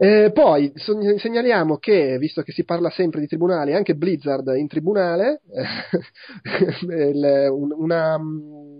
[0.00, 5.40] Eh, poi segnaliamo che, visto che si parla sempre di tribunali, anche Blizzard in tribunale,
[6.88, 8.16] eh, una,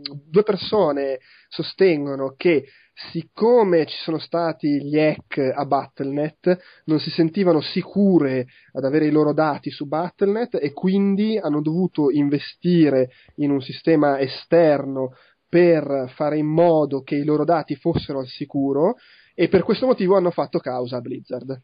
[0.01, 1.19] due persone
[1.49, 2.67] sostengono che
[3.11, 9.11] siccome ci sono stati gli hack a Battle.net, non si sentivano sicure ad avere i
[9.11, 15.15] loro dati su Battle.net e quindi hanno dovuto investire in un sistema esterno
[15.49, 18.97] per fare in modo che i loro dati fossero al sicuro
[19.35, 21.63] e per questo motivo hanno fatto causa a Blizzard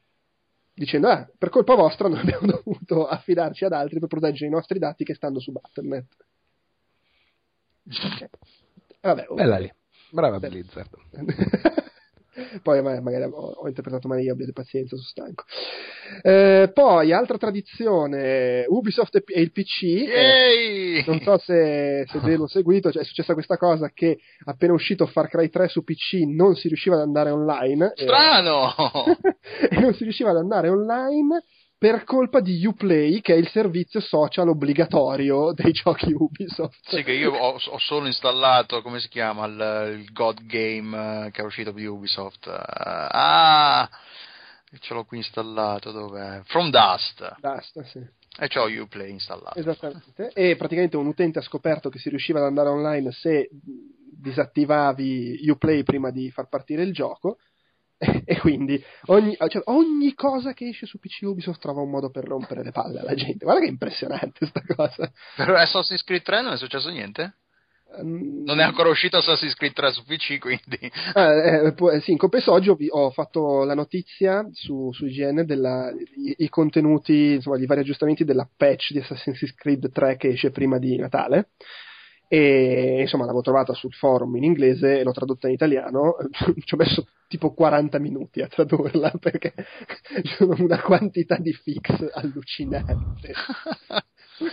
[0.73, 4.79] dicendo ah, per colpa vostra non abbiamo dovuto affidarci ad altri per proteggere i nostri
[4.79, 6.07] dati che stanno su Battle.net
[7.87, 8.29] okay.
[9.01, 9.35] Vabbè, oh.
[9.35, 9.73] Bella lì
[10.15, 10.89] brava Blizzard
[12.63, 15.45] poi magari ho, ho, interpretato male io, abbiate pazienza, sono stanco.
[16.23, 19.83] Eh, poi, altra tradizione, Ubisoft e il PC.
[19.83, 24.73] Eh, non so se, se ve l'ho seguito, cioè è successa questa cosa che appena
[24.73, 27.93] uscito Far Cry 3 su PC non si riusciva ad andare online.
[27.95, 28.75] Strano!
[29.61, 31.43] E, e non si riusciva ad andare online
[31.85, 36.79] per colpa di Uplay, che è il servizio social obbligatorio dei giochi Ubisoft.
[36.89, 41.31] Sì, che io ho, ho solo installato, come si chiama, il, il, God Game eh,
[41.31, 42.47] che è uscito di Ubisoft.
[42.47, 43.91] Uh, ah,
[44.79, 46.41] ce l'ho qui installato, dov'è?
[46.45, 47.37] From Dust.
[47.41, 47.99] Dust, sì.
[48.39, 49.59] E c'ho Uplay installato.
[49.59, 50.31] Esattamente.
[50.33, 55.83] E praticamente un utente ha scoperto che si riusciva ad andare online se disattivavi Uplay
[55.83, 57.37] prima di far partire il gioco
[58.25, 62.25] e quindi ogni, cioè, ogni, cosa che esce su PC Ubisoft trova un modo per
[62.25, 63.45] rompere le palle alla gente.
[63.45, 65.11] Guarda che impressionante sta cosa.
[65.37, 67.37] Per Assassin's Creed 3 non è successo niente?
[67.97, 70.91] Um, non è ancora uscito Assassin's Creed 3 su PC, quindi.
[71.15, 76.49] Eh, eh, sì, in compenso oggi ho, ho, fatto la notizia su, su IGN dei
[76.49, 80.97] contenuti, insomma, gli vari aggiustamenti della patch di Assassin's Creed 3 che esce prima di
[80.97, 81.51] Natale
[82.27, 86.17] e insomma l'avevo trovata sul forum in inglese e l'ho tradotta in italiano
[86.65, 89.55] ci ho messo tipo 40 minuti a tradurla perché
[90.37, 93.33] sono una quantità di fix allucinante.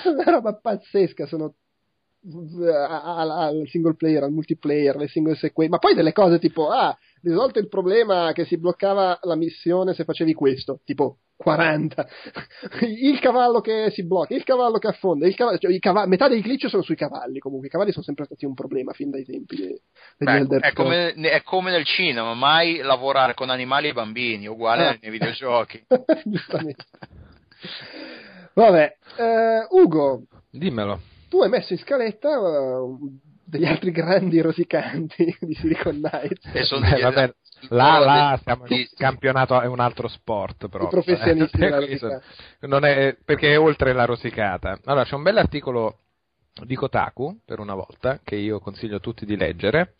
[0.06, 1.56] Una roba pazzesca sono
[2.24, 7.60] al single player, al multiplayer, alle single sequenze, ma poi delle cose tipo, ah, risolto
[7.60, 12.08] il problema che si bloccava la missione se facevi questo, tipo 40,
[12.82, 16.70] il cavallo che si blocca, il cavallo che affonda, cavallo, cioè, cavalli, metà dei glitch
[16.70, 19.80] sono sui cavalli comunque, i cavalli sono sempre stati un problema fin dai tempi degli
[20.18, 24.98] Beh, è, come, è, come, nel cinema, mai lavorare con animali e bambini, uguale ah.
[25.02, 25.84] nei videogiochi.
[26.26, 26.86] Giustamente.
[28.54, 30.24] Vabbè, uh, Ugo.
[30.52, 31.00] Dimmelo.
[31.30, 33.00] Tu hai messo in scaletta uh,
[33.52, 36.50] degli altri grandi rosicanti di Silicon Knights.
[36.54, 37.34] E sono Beh, vabbè,
[37.70, 40.86] là, là siamo in campionato, è un altro sport però.
[40.86, 41.60] I professionisti
[42.86, 44.80] è, perché è oltre la rosicata.
[44.86, 45.98] Allora, c'è un bell'articolo
[46.64, 49.96] di Kotaku, per una volta, che io consiglio a tutti di leggere,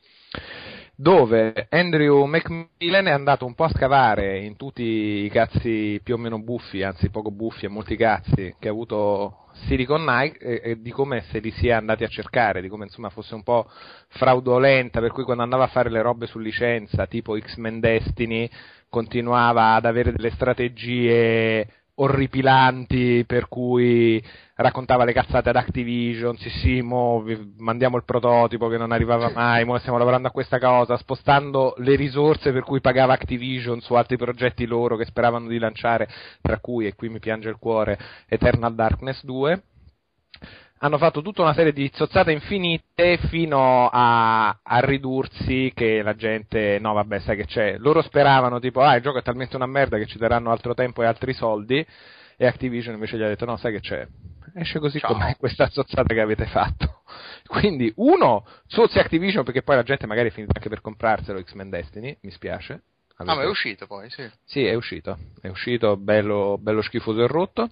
[1.02, 6.18] dove Andrew Macmillan è andato un po' a scavare in tutti i cazzi più o
[6.20, 10.80] meno buffi, anzi poco buffi e molti cazzi che ha avuto Silicon Knight e, e,
[10.80, 13.68] di come se li sia andati a cercare, di come insomma fosse un po'
[14.10, 18.48] fraudolenta, per cui quando andava a fare le robe su licenza, tipo X-Men Destiny,
[18.88, 21.68] continuava ad avere delle strategie
[22.02, 24.22] orripilanti per cui
[24.56, 27.24] raccontava le cazzate ad Activision, sì sì, mo
[27.58, 31.96] mandiamo il prototipo che non arrivava mai, mo stiamo lavorando a questa cosa, spostando le
[31.96, 36.08] risorse per cui pagava Activision su altri progetti loro che speravano di lanciare,
[36.42, 37.98] tra cui, e qui mi piange il cuore,
[38.28, 39.64] Eternal Darkness 2
[40.84, 46.80] hanno fatto tutta una serie di zozzate infinite fino a, a, ridursi che la gente,
[46.80, 49.98] no vabbè sai che c'è, loro speravano tipo ah il gioco è talmente una merda
[49.98, 51.86] che ci daranno altro tempo e altri soldi
[52.36, 54.08] e Activision invece gli ha detto no sai che c'è,
[54.56, 55.14] esce così Ciao.
[55.14, 57.04] com'è questa zozzata che avete fatto.
[57.46, 61.70] Quindi uno, zozzi Activision perché poi la gente magari è finita anche per comprarselo X-Men
[61.70, 62.82] Destiny, mi spiace.
[63.18, 64.28] Ah ma è uscito poi, sì.
[64.46, 67.70] Sì è uscito, è uscito bello, bello schifoso e rotto.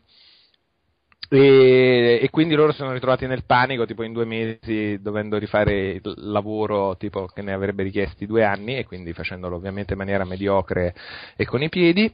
[1.31, 5.91] E, e, quindi loro si sono ritrovati nel panico, tipo in due mesi, dovendo rifare
[5.91, 10.25] il lavoro tipo che ne avrebbe richiesti due anni, e quindi facendolo ovviamente in maniera
[10.25, 10.95] mediocre
[11.35, 12.11] e con i piedi.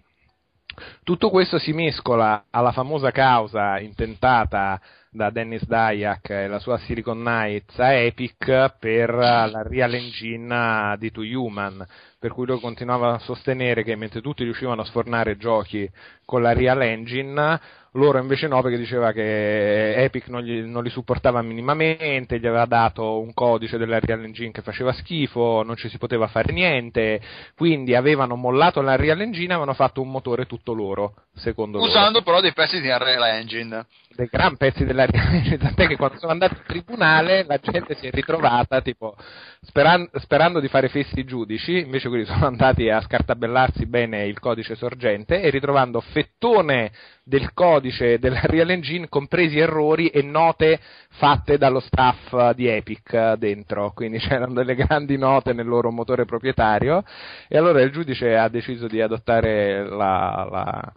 [1.04, 7.20] Tutto questo si mescola alla famosa causa intentata da Dennis Dyack e la sua Silicon
[7.20, 11.86] Knights a Epic per la Real Engine di Two Human,
[12.18, 15.90] per cui lui continuava a sostenere che mentre tutti riuscivano a sfornare giochi
[16.26, 17.60] con la Real Engine,
[17.96, 22.66] loro invece no perché diceva che Epic non, gli, non, li supportava minimamente, gli aveva
[22.66, 27.22] dato un codice della Real Engine che faceva schifo, non ci si poteva fare niente,
[27.56, 32.20] quindi avevano mollato la Real Engine e avevano fatto un motore tutto loro, secondo Usando
[32.20, 32.24] loro.
[32.24, 33.86] però dei pezzi di Real Engine.
[34.16, 37.96] Dei gran pezzi della Real Engine, tant'è che quando sono andati in tribunale la gente
[37.96, 39.16] si è ritrovata tipo
[39.62, 44.76] speran- sperando di fare fessi giudici, invece quelli sono andati a scartabellarsi bene il codice
[44.76, 46.92] sorgente e ritrovando fettone
[47.24, 50.80] del codice della Real Engine, compresi errori e note
[51.12, 57.04] fatte dallo staff di Epic dentro, quindi c'erano delle grandi note nel loro motore proprietario.
[57.48, 60.94] E allora il giudice ha deciso di adottare la, la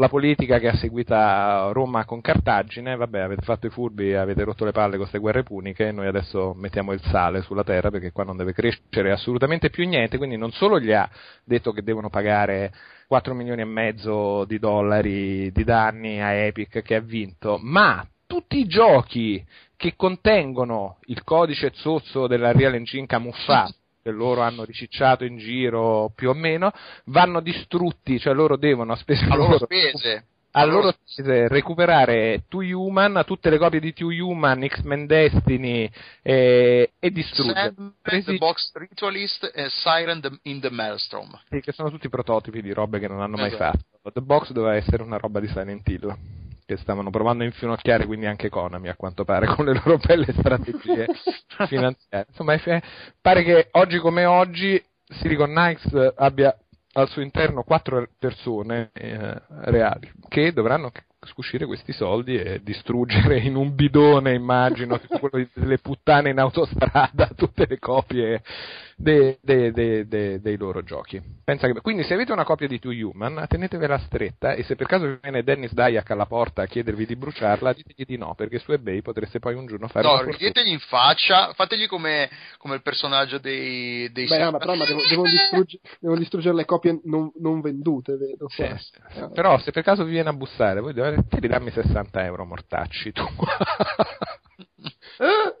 [0.00, 1.14] la politica che ha seguito
[1.72, 5.42] Roma con Cartagine, vabbè avete fatto i furbi, avete rotto le palle con queste guerre
[5.42, 9.86] puniche, noi adesso mettiamo il sale sulla terra perché qua non deve crescere assolutamente più
[9.86, 11.08] niente, quindi non solo gli ha
[11.44, 12.72] detto che devono pagare
[13.08, 18.58] 4 milioni e mezzo di dollari di danni a Epic che ha vinto, ma tutti
[18.58, 19.44] i giochi
[19.76, 26.12] che contengono il codice zozzo della Real Engine camuffato che loro hanno ricicciato in giro
[26.14, 26.72] più o meno,
[27.06, 32.62] vanno distrutti, cioè loro devono a spese a loro spese a loro spese recuperare Two
[32.62, 35.88] Human, tutte le copie di Two Human, X-Men Destiny
[36.22, 37.74] eh, e distruggere.
[38.02, 38.32] Presi...
[38.32, 41.38] The Box Ritualist e Siren in the Maelstrom.
[41.48, 43.78] Sì, che sono tutti prototipi di robe che non hanno mai esatto.
[44.02, 44.12] fatto.
[44.12, 46.16] The Box doveva essere una roba di Silent Hill
[46.70, 50.32] che stavano provando a infinocchiare quindi anche Konami a quanto pare con le loro belle
[50.32, 51.06] strategie
[51.66, 52.26] finanziarie.
[52.28, 52.56] Insomma,
[53.20, 56.56] pare che oggi come oggi Silicon Knights abbia
[56.92, 60.92] al suo interno quattro persone eh, reali che dovranno
[61.22, 67.66] scuscire questi soldi e distruggere in un bidone, immagino, quello delle puttane in autostrada, tutte
[67.68, 68.42] le copie
[69.00, 71.20] de, de, de, dei loro giochi.
[71.44, 75.18] Che, quindi se avete una copia di Two Human, tenetevela stretta e se per caso
[75.20, 79.00] viene Dennis Dyack alla porta a chiedervi di bruciarla, ditegli di no, perché su eBay
[79.00, 80.06] potreste poi un giorno fare...
[80.06, 82.28] No, ridietegli in faccia, fategli come,
[82.58, 84.10] come il personaggio dei...
[84.12, 87.60] dei Beh, no, ma però ma devo, devono, distrugge, devono, distruggere le copie non, non
[87.60, 88.48] vendute, vedo.
[88.48, 89.28] Sì, sì.
[89.32, 93.24] Però se per caso vi viene a bussare, voi dovete dammi 60 euro mortacci tu.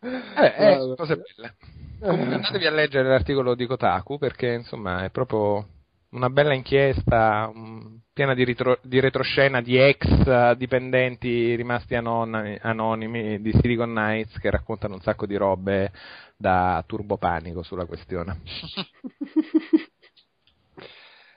[0.00, 1.56] eh, eh, cose belle.
[2.00, 5.66] Comunque andatevi a leggere l'articolo di Kotaku perché insomma è proprio
[6.10, 13.40] una bella inchiesta um, piena di, ritro- di, retroscena di ex dipendenti rimasti anon- anonimi
[13.42, 15.92] di Silicon Knights che raccontano un sacco di robe
[16.36, 18.40] da turbopanico sulla questione.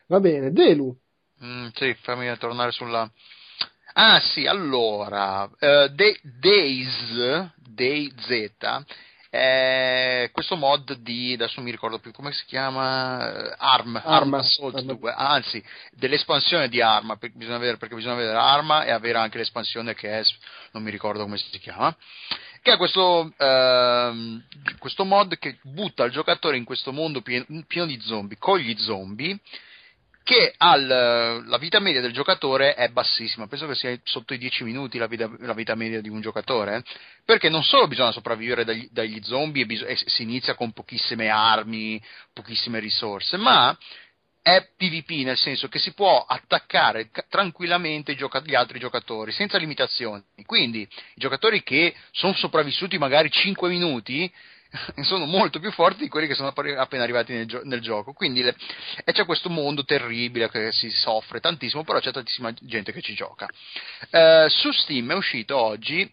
[0.08, 0.96] Va bene, Delu.
[1.44, 3.10] Mm, sì, fammi tornare sulla...
[3.94, 8.86] Ah sì, allora, uh, Days, DayZ
[9.34, 14.76] eh, questo mod di adesso mi ricordo più come si chiama eh, Arm, Arma, Assault
[14.76, 14.94] Arma.
[14.94, 19.38] 2 anzi dell'espansione di Arma perché bisogna, vedere, perché bisogna vedere Arma e avere anche
[19.38, 20.24] l'espansione che è
[20.72, 21.96] non mi ricordo come si chiama
[22.62, 24.44] che è questo, ehm,
[24.78, 28.76] questo mod che butta il giocatore in questo mondo pieno, pieno di zombie con gli
[28.80, 29.40] zombie
[30.24, 34.64] che al, la vita media del giocatore è bassissima, penso che sia sotto i 10
[34.64, 36.84] minuti la vita, la vita media di un giocatore,
[37.26, 41.30] perché non solo bisogna sopravvivere dagli, dagli zombie e, bis- e si inizia con pochissime
[41.30, 42.02] armi,
[42.34, 43.76] pochissime risorse, ma
[44.44, 50.24] è PvP nel senso che si può attaccare tranquillamente gli altri giocatori senza limitazioni.
[50.46, 54.32] Quindi i giocatori che sono sopravvissuti magari 5 minuti
[55.04, 58.14] sono molto più forti di quelli che sono appena arrivati nel, gio- nel gioco.
[58.14, 58.56] Quindi le-
[59.04, 63.14] e c'è questo mondo terribile che si soffre tantissimo, però c'è tantissima gente che ci
[63.14, 63.48] gioca.
[64.12, 66.12] Uh, su Steam è uscito oggi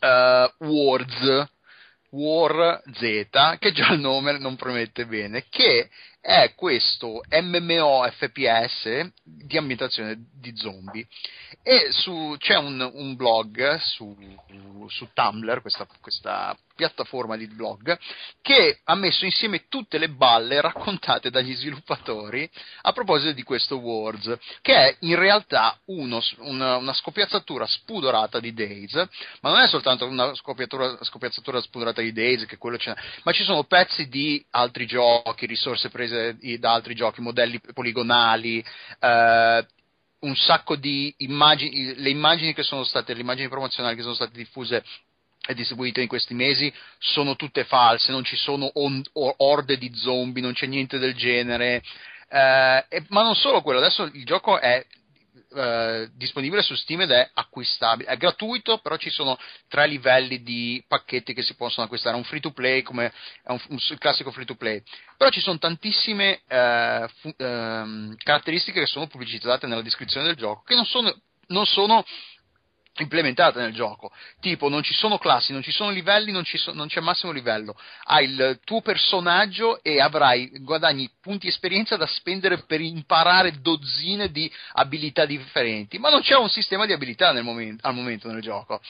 [0.00, 1.52] uh, Words.
[2.16, 5.90] War Z, che già il nome non promette bene, che
[6.24, 11.06] è questo MMO FPS di ambientazione di zombie.
[11.62, 14.16] E su, c'è un, un blog su,
[14.88, 17.96] su Tumblr, questa, questa, piattaforma di blog,
[18.42, 22.48] che ha messo insieme tutte le balle raccontate dagli sviluppatori
[22.82, 28.52] a proposito di questo Words, che è in realtà uno, una, una, scoppiazzatura spudorata di
[28.52, 28.94] Days,
[29.40, 33.64] ma non è soltanto una scoppiazzatura spudorata di Days, che quello c'è, ma ci sono
[33.64, 36.13] pezzi di altri giochi, risorse prese
[36.58, 38.64] da altri giochi, modelli poligonali,
[39.00, 39.66] eh,
[40.20, 44.32] un sacco di immagini, le immagini che sono state, le immagini promozionali che sono state
[44.32, 44.82] diffuse
[45.46, 50.42] e distribuite in questi mesi sono tutte false, non ci sono on, orde di zombie,
[50.42, 51.82] non c'è niente del genere.
[52.28, 54.84] Eh, e, ma non solo quello, adesso il gioco è
[55.54, 58.08] eh, disponibile su Steam ed è acquistabile.
[58.08, 59.38] È gratuito, però ci sono
[59.68, 62.16] tre livelli di pacchetti che si possono acquistare.
[62.16, 63.12] Un free to play, come
[63.42, 64.82] è un, un, un classico free to play.
[65.16, 70.62] Però ci sono tantissime eh, fu, ehm, caratteristiche che sono pubblicizzate nella descrizione del gioco,
[70.62, 71.14] che non sono,
[71.48, 72.04] non sono
[73.02, 76.86] implementate nel gioco, tipo non ci sono classi, non ci sono livelli, non, so, non,
[76.86, 82.80] c'è massimo livello, hai il tuo personaggio e avrai, guadagni punti esperienza da spendere per
[82.80, 88.30] imparare dozzine di abilità differenti, ma non c'è un sistema di abilità momento, al momento
[88.30, 88.80] nel gioco.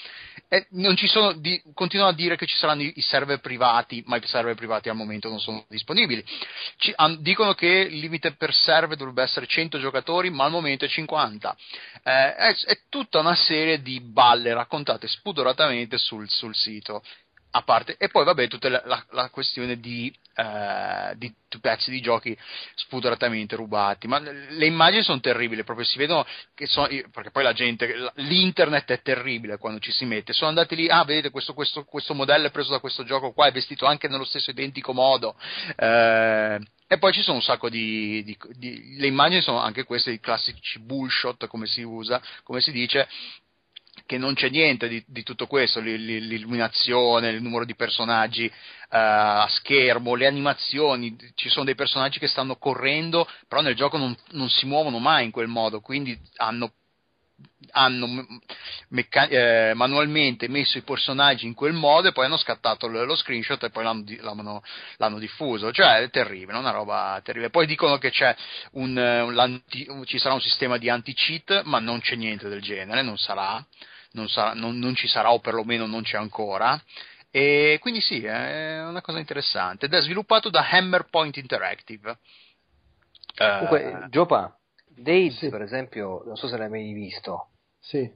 [1.07, 4.89] Sono, di, continuano a dire che ci saranno i, server privati, ma i server privati
[4.89, 6.25] al momento non sono disponibili.
[6.77, 10.85] Ci, an, dicono che il limite per server dovrebbe essere 100 giocatori, ma al momento
[10.85, 11.57] è 50.
[12.03, 17.03] Eh, è, è tutta una serie di balle raccontate spudoratamente sul, sul sito.
[17.57, 22.01] A parte, e poi vabbè tutta la, la, la questione di, eh, di, pezzi di
[22.01, 22.37] giochi
[22.75, 24.09] spudoratamente rubati.
[24.09, 28.91] Ma le immagini sono terribili proprio si vedono che sono perché poi la gente l'internet
[28.91, 30.33] è terribile quando ci si mette.
[30.33, 33.47] Sono andati lì ah vedete questo, questo, questo modello è preso da questo gioco qua
[33.47, 35.37] è vestito anche nello stesso identico modo.
[35.77, 40.11] Eh, e poi ci sono un sacco di, di, di, le immagini sono anche queste
[40.11, 43.09] i classici bullshot come si usa come si dice
[44.07, 48.53] che non c'è niente di, di tutto questo, l'illuminazione, il numero di personaggi uh,
[48.89, 54.15] a schermo, le animazioni, ci sono dei personaggi che stanno correndo, però nel gioco non,
[54.33, 56.73] non si muovono mai in quel modo, quindi hanno
[57.71, 58.27] hanno
[58.89, 63.17] mecca- eh, manualmente messo i personaggi in quel modo e poi hanno scattato lo, lo
[63.17, 64.63] screenshot e poi l'hanno, l'hanno,
[64.99, 65.73] l'hanno, diffuso.
[65.73, 67.51] Cioè, è terribile, una roba terribile.
[67.51, 68.13] Poi dicono che
[68.73, 73.19] un, un ci sarà un sistema di anti-cheat, ma non c'è niente del genere, non
[73.19, 73.65] sarà
[74.15, 76.81] non, sarà, non, non ci sarà o perlomeno non c'è ancora.
[77.31, 79.87] E quindi sì, è una cosa interessante.
[79.87, 82.19] Ed è sviluppato da Hammer Point Interactive.
[83.37, 85.49] Comunque, uh, Giopa, Days sì.
[85.49, 87.49] per esempio, non so se l'hai mai visto.
[87.81, 88.09] Sì.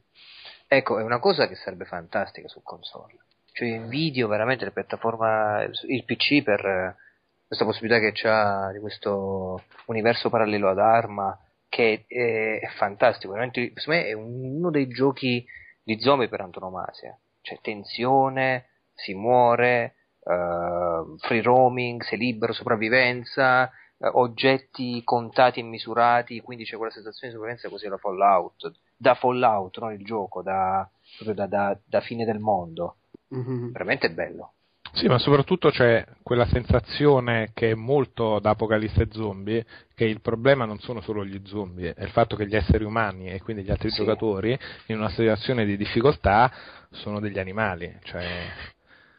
[0.68, 3.16] Ecco, è una cosa che sarebbe fantastica su console.
[3.52, 6.96] Cioè, invidio veramente la piattaforma, il PC per
[7.44, 11.36] questa possibilità che c'ha di questo universo parallelo ad arma,
[11.68, 13.32] che è, è fantastico.
[13.32, 15.44] Veramente, secondo me è uno dei giochi
[15.88, 17.18] di zombie per antonomasia.
[17.40, 26.42] C'è tensione, si muore, uh, free roaming, sei libero, sopravvivenza, uh, oggetti contati e misurati,
[26.42, 30.86] quindi c'è quella sensazione di sopravvivenza così da Fallout, da Fallout, non il gioco, da,
[31.16, 32.96] proprio da, da, da fine del mondo.
[33.34, 33.70] Mm-hmm.
[33.70, 34.52] Veramente bello.
[34.92, 40.64] Sì, ma soprattutto c'è quella sensazione che è molto da Apocalisse zombie, che il problema
[40.64, 43.70] non sono solo gli zombie, è il fatto che gli esseri umani e quindi gli
[43.70, 43.96] altri sì.
[43.96, 46.50] giocatori in una situazione di difficoltà
[46.90, 48.50] sono degli animali, cioè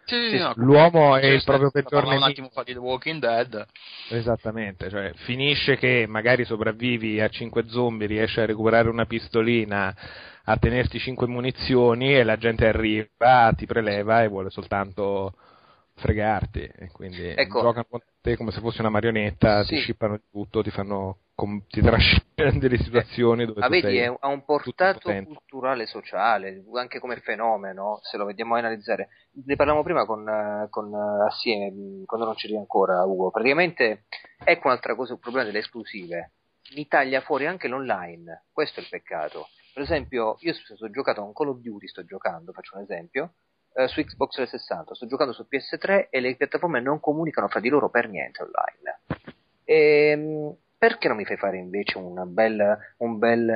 [0.10, 2.24] sì, no, l'uomo è il proprio peggior nemico.
[2.24, 3.66] un attimo fa di The Walking Dead.
[4.10, 9.96] Esattamente, cioè finisce che magari sopravvivi a 5 zombie, riesci a recuperare una pistolina,
[10.46, 15.36] a tenerti 5 munizioni e la gente arriva, ti preleva e vuole soltanto
[16.00, 17.62] fregarti e quindi ecco.
[17.62, 19.76] giocano con te come se fossi una marionetta, sì.
[19.76, 21.20] ti scippano tutto, ti fanno
[21.70, 28.00] ti trascinano delle situazioni dove Ma vedi, ha un portato culturale sociale, anche come fenomeno,
[28.02, 29.10] se lo vediamo a analizzare.
[29.46, 30.94] Ne parlavamo prima con, con,
[31.26, 33.32] assieme, quando non c'eri ancora Ugo.
[33.32, 34.06] Praticamente,
[34.44, 36.34] ecco un'altra cosa, il problema delle esclusive.
[36.76, 38.48] mi taglia fuori anche l'online.
[38.52, 39.48] Questo è il peccato.
[39.74, 43.36] Per esempio, io ho giocato a un Call of Duty, sto giocando, faccio un esempio,
[43.80, 47.70] eh, su Xbox 360, sto giocando su PS3 e le piattaforme non comunicano fra di
[47.70, 49.00] loro per niente online.
[49.64, 53.48] E, ehm, perché non mi fai fare invece una bella, un bel,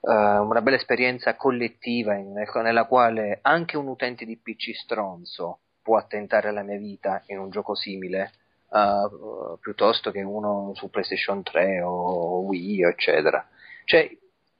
[0.00, 5.96] uh, una bella esperienza collettiva in, nella quale anche un utente di PC stronzo può
[5.96, 8.32] attentare alla mia vita in un gioco simile?
[8.68, 13.46] Uh, piuttosto che uno su PlayStation 3 o Wii eccetera
[13.84, 14.10] cioè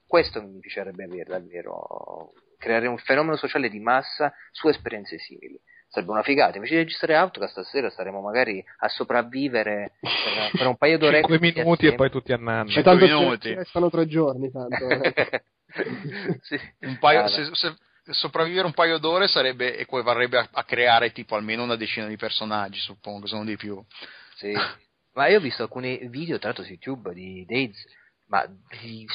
[0.06, 6.10] questo mi piacerebbe avere davvero creare un fenomeno sociale di massa su esperienze simili sarebbe
[6.10, 6.56] una figata.
[6.56, 11.20] Invece di registrare Outcast stasera saremo magari a sopravvivere per, per un paio d'ore.
[11.24, 12.70] 5 minuti e poi tutti a nanna.
[12.70, 13.54] Cioè, tanto minuti.
[13.54, 14.88] restano tre giorni tanto.
[14.88, 15.42] Eh.
[16.42, 16.60] sì.
[16.80, 17.74] un paio, se, se,
[18.10, 22.78] sopravvivere un paio d'ore sarebbe equivarrebbe a, a, creare tipo almeno una decina di personaggi,
[22.78, 23.82] suppongo, sono di più.
[24.36, 24.52] Sì.
[25.14, 27.82] Ma io ho visto alcuni video, tra l'altro su YouTube, di Days
[28.28, 28.44] ma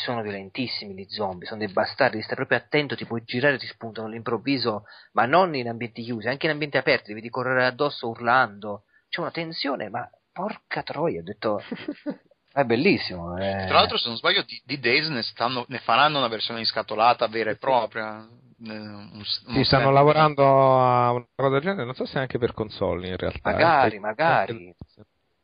[0.04, 4.08] sono violentissimi gli zombie, sono dei bastardi, stai proprio attento, ti puoi girare, ti spuntano
[4.08, 9.20] all'improvviso, ma non in ambienti chiusi, anche in ambienti aperti, vedi correre addosso urlando, c'è
[9.20, 11.62] una tensione, ma porca troia, ho detto...
[12.54, 13.38] È bellissimo.
[13.38, 13.66] È...
[13.66, 17.28] Tra l'altro, se non sbaglio, di, di Days ne, stanno, ne, faranno una versione inscatolata
[17.28, 18.28] vera e propria.
[18.64, 20.44] Un, sì, stanno lavorando
[20.78, 23.52] a una cosa del genere, non so se anche per console in realtà.
[23.52, 24.00] Magari, eh.
[24.00, 24.76] magari.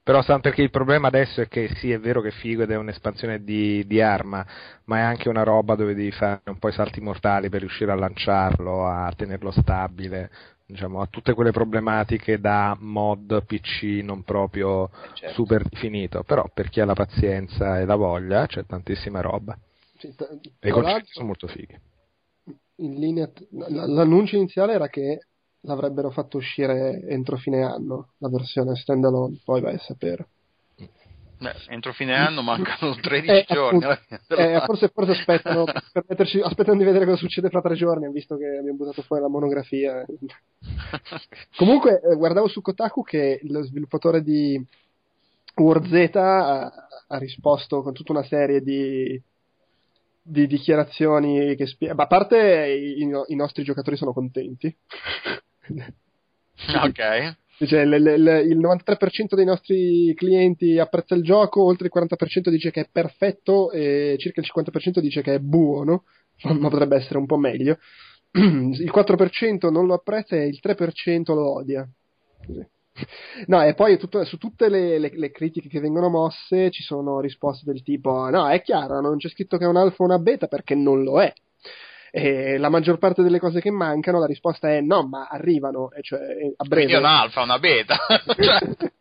[0.08, 3.44] Però perché il problema adesso è che sì, è vero che figo ed è un'espansione
[3.44, 4.46] di, di, arma,
[4.86, 7.92] ma è anche una roba dove devi fare un po' i salti mortali per riuscire
[7.92, 10.32] a lanciarlo, a tenerlo stabile,
[10.66, 15.34] diciamo, a tutte quelle problematiche da mod PC non proprio eh, certo.
[15.34, 16.24] super definito.
[16.24, 19.60] Però per chi ha la pazienza e la voglia c'è tantissima roba.
[19.98, 21.78] Sì, t- e i concetti sono molto fighi.
[22.78, 25.20] In linea, t- l'annuncio iniziale era che
[25.62, 30.28] l'avrebbero fatto uscire entro fine anno, la versione standalone, poi vai a sapere.
[31.40, 33.86] Beh, entro fine anno mancano 13 eh, giorni.
[34.30, 38.38] eh, forse, forse aspettano, per metterci, aspettano di vedere cosa succede fra tre giorni, visto
[38.38, 40.04] che abbiamo buttato fuori la monografia.
[41.56, 44.60] Comunque, eh, guardavo su Kotaku che lo sviluppatore di
[45.58, 46.72] WarZ ha,
[47.08, 49.22] ha risposto con tutta una serie di,
[50.24, 52.02] di dichiarazioni che spiegano.
[52.02, 54.76] A parte i, i, nostri giocatori sono contenti.
[56.84, 57.36] Ok.
[57.66, 62.70] Cioè, l- l- il 93% dei nostri clienti apprezza il gioco, oltre il 40% dice
[62.70, 66.04] che è perfetto e circa il 50% dice che è buono,
[66.44, 67.80] ma potrebbe essere un po' meglio.
[68.32, 71.90] Il 4% non lo apprezza e il 3% lo odia.
[73.48, 77.20] No, e poi tutto, su tutte le, le, le, critiche che vengono mosse ci sono
[77.20, 80.20] risposte del tipo: no, è chiaro, non c'è scritto che è un alfa o una
[80.20, 81.32] beta perché non lo è.
[82.18, 86.20] E la maggior parte delle cose che mancano, la risposta è no, ma arrivano, cioè
[86.20, 86.86] a breve.
[86.86, 87.96] Quindi è un alfa, una beta.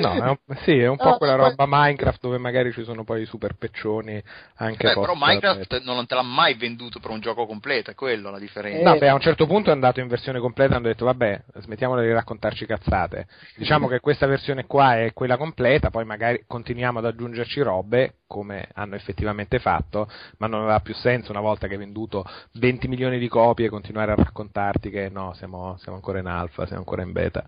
[0.00, 3.22] No, è un, sì, è un po' quella roba Minecraft dove magari ci sono poi
[3.22, 4.22] i super peccioni
[4.56, 8.30] anche Beh, però Minecraft non te l'ha mai venduto per un gioco completo, è quello
[8.30, 8.90] la differenza.
[8.92, 11.42] No, beh, a un certo punto è andato in versione completa e hanno detto vabbè,
[11.60, 13.26] smettiamola di raccontarci cazzate.
[13.56, 18.68] Diciamo che questa versione qua è quella completa, poi magari continuiamo ad aggiungerci robe come
[18.74, 23.18] hanno effettivamente fatto, ma non aveva più senso una volta che hai venduto 20 milioni
[23.18, 27.12] di copie continuare a raccontarti che no, siamo, siamo ancora in alfa, siamo ancora in
[27.12, 27.44] beta.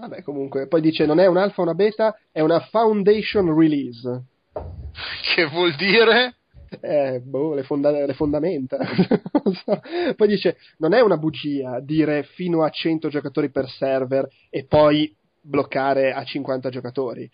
[0.00, 4.22] Vabbè, comunque, poi dice non è un alfa, una beta, è una foundation release.
[5.34, 6.36] Che vuol dire?
[6.80, 8.78] Eh, boh, le, fonda- le fondamenta.
[10.16, 15.14] poi dice non è una bugia dire fino a 100 giocatori per server e poi
[15.40, 17.30] bloccare a 50 giocatori.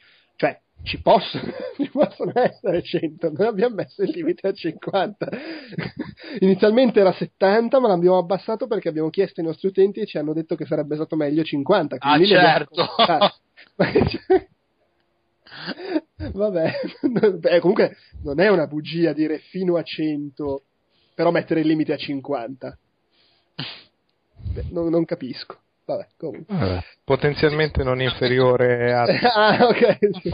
[0.83, 5.29] Ci possono, ci possono essere 100, noi abbiamo messo il limite a 50.
[6.41, 10.33] Inizialmente era 70, ma l'abbiamo abbassato perché abbiamo chiesto ai nostri utenti e ci hanno
[10.33, 11.97] detto che sarebbe stato meglio 50.
[11.99, 12.87] Ah, certo!
[16.33, 16.71] Vabbè,
[17.39, 20.63] Beh, comunque non è una bugia dire fino a 100,
[21.15, 22.79] però mettere il limite a 50.
[24.55, 25.59] Beh, non, non capisco.
[25.87, 26.53] Vabbè, comunque.
[26.57, 29.05] Vabbè, potenzialmente non inferiore a...
[29.35, 29.99] ah, ok.
[30.21, 30.31] Sì.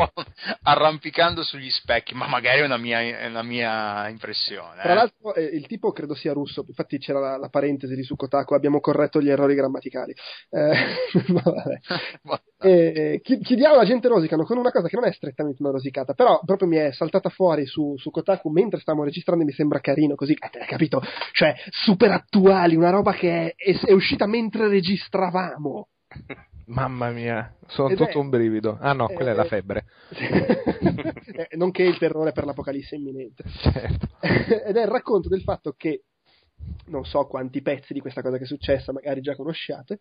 [0.62, 4.80] Arrampicando sugli specchi, ma magari è una mia, è una mia impressione.
[4.80, 4.94] Tra eh.
[4.94, 8.54] l'altro eh, il tipo credo sia russo, infatti c'era la, la parentesi di su Kotaku,
[8.54, 10.14] abbiamo corretto gli errori grammaticali.
[10.48, 10.74] Eh,
[11.28, 11.78] vabbè.
[12.62, 16.40] e, chiediamo alla gente rosicano con una cosa che non è strettamente una rosicata, però
[16.44, 20.14] proprio mi è saltata fuori su, su Kotaku mentre stavamo registrando e mi sembra carino
[20.14, 21.02] così, eh, capito?
[21.32, 25.88] Cioè, super attuali, una roba che è, è, è uscita mentre registravamo.
[26.66, 28.78] Mamma mia, sono Ed tutto è, un brivido.
[28.80, 29.84] Ah no, quella è la febbre.
[31.56, 33.44] nonché il terrore per l'apocalisse imminente.
[33.60, 34.08] Certo.
[34.20, 36.04] Ed è il racconto del fatto che
[36.86, 40.00] non so quanti pezzi di questa cosa che è successa, magari già conosciate.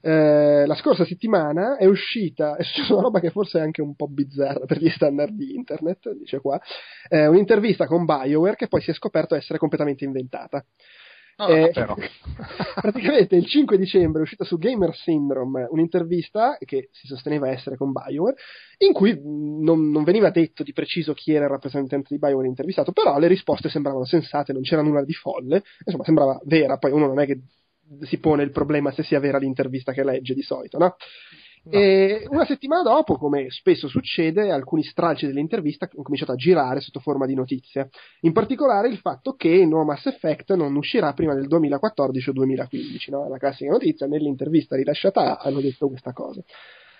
[0.00, 3.94] Eh, la scorsa settimana è uscita, è successa una roba che forse è anche un
[3.94, 6.60] po' bizzarra per gli standard di internet, dice qua,
[7.08, 10.64] eh, un'intervista con BioWare che poi si è scoperto essere completamente inventata.
[11.40, 11.94] No, Eh, però.
[12.80, 17.92] praticamente il 5 dicembre è uscita su Gamer Syndrome un'intervista che si sosteneva essere con
[17.92, 18.34] BioWare,
[18.78, 22.48] in cui mh, non, non veniva detto di preciso chi era il rappresentante di BioWare
[22.48, 26.90] intervistato, però le risposte sembravano sensate, non c'era nulla di folle, insomma sembrava vera, poi
[26.90, 27.40] uno non è che
[28.02, 30.96] si pone il problema se sia vera l'intervista che legge di solito, no?
[31.70, 37.00] E una settimana dopo, come spesso succede, alcuni stralci dell'intervista hanno cominciato a girare sotto
[37.00, 37.86] forma di notizia.
[38.20, 42.32] In particolare il fatto che il nuovo Mass Effect non uscirà prima del 2014 o
[42.32, 43.28] 2015, no?
[43.28, 46.42] La classica notizia, nell'intervista rilasciata hanno detto questa cosa.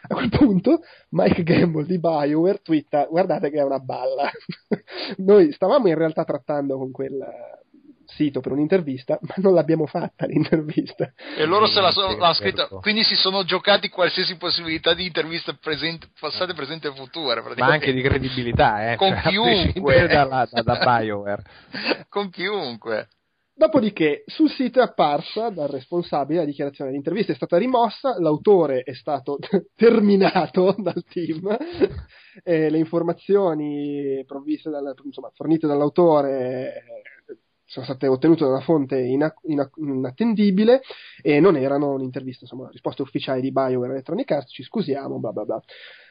[0.00, 4.30] A quel punto Mike Gamble di BioWare twitta guardate che è una balla.
[5.18, 7.18] Noi stavamo in realtà trattando con quel
[8.08, 11.12] sito per un'intervista, ma non l'abbiamo fatta l'intervista.
[11.36, 12.80] E loro se la so- Sì, l'hanno scritta, certo.
[12.80, 17.42] quindi si sono giocati qualsiasi possibilità di interviste presente- passate, presenti e future.
[17.56, 18.96] Ma anche di credibilità, eh.
[18.96, 20.06] Con cioè, chiunque.
[20.06, 21.42] dalla- da, da BioWare.
[22.08, 23.08] Con chiunque.
[23.58, 28.94] Dopodiché sul sito è apparsa dal responsabile la dichiarazione l'intervista è stata rimossa, l'autore è
[28.94, 29.36] stato
[29.74, 31.56] terminato dal team,
[32.44, 37.02] e le informazioni provviste dal- insomma, fornite dall'autore eh,
[37.68, 40.80] sono state ottenute da una fonte ina- ina- inattendibile
[41.22, 45.44] e non erano un'intervista, insomma, risposte ufficiali di BioWare Electronic Arts, ci scusiamo, bla bla
[45.44, 45.62] bla.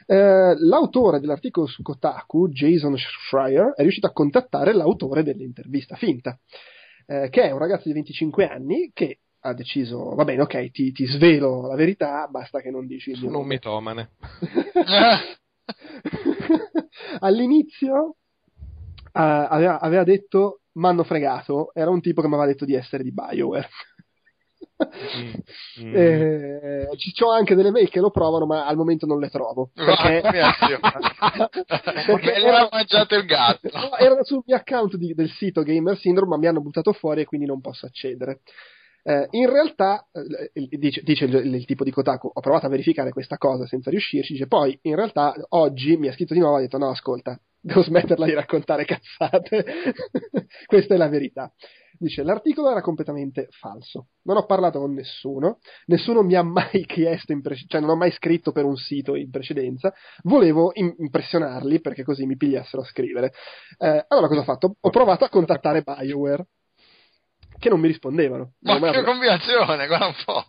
[0.05, 6.39] Eh, l'autore dell'articolo su Kotaku, Jason Schreier, è riuscito a contattare l'autore dell'intervista finta
[7.07, 10.91] eh, che è un ragazzo di 25 anni che ha deciso, va bene, ok, ti,
[10.91, 14.11] ti svelo la verità, basta che non dici Sono un mitomane.
[17.19, 18.15] All'inizio
[19.05, 23.03] eh, aveva, aveva detto, m'hanno fregato, era un tipo che mi aveva detto di essere
[23.03, 23.67] di BioWare.
[23.69, 25.33] Mm.
[25.95, 29.69] Eh, ci ho anche delle mail che lo provano, ma al momento non le trovo.
[29.75, 30.79] Perché, Perché
[32.05, 33.69] perché me le ha era- mangiato il gatto.
[33.71, 37.21] No, erano sul mio account di- del sito Gamer Syndrome, ma mi hanno buttato fuori
[37.21, 38.41] e quindi non posso accedere.
[39.03, 43.11] Eh, in realtà, eh, dice, dice il, il tipo di Kotaku, ho provato a verificare
[43.11, 46.59] questa cosa senza riuscirci, dice poi in realtà oggi mi ha scritto di nuovo e
[46.59, 49.65] ha detto no ascolta, devo smetterla di raccontare cazzate,
[50.65, 51.51] questa è la verità.
[51.99, 55.57] Dice l'articolo era completamente falso, non ho parlato con nessuno,
[55.87, 59.15] nessuno mi ha mai chiesto, in prece- cioè non ho mai scritto per un sito
[59.15, 59.91] in precedenza,
[60.23, 63.33] volevo im- impressionarli perché così mi pigliassero a scrivere.
[63.79, 64.75] Eh, allora cosa ho fatto?
[64.79, 66.45] Ho provato a contattare BioWare,
[67.57, 68.53] che non mi rispondevano.
[68.59, 70.43] Non Ma che combinazione, guarda un po'.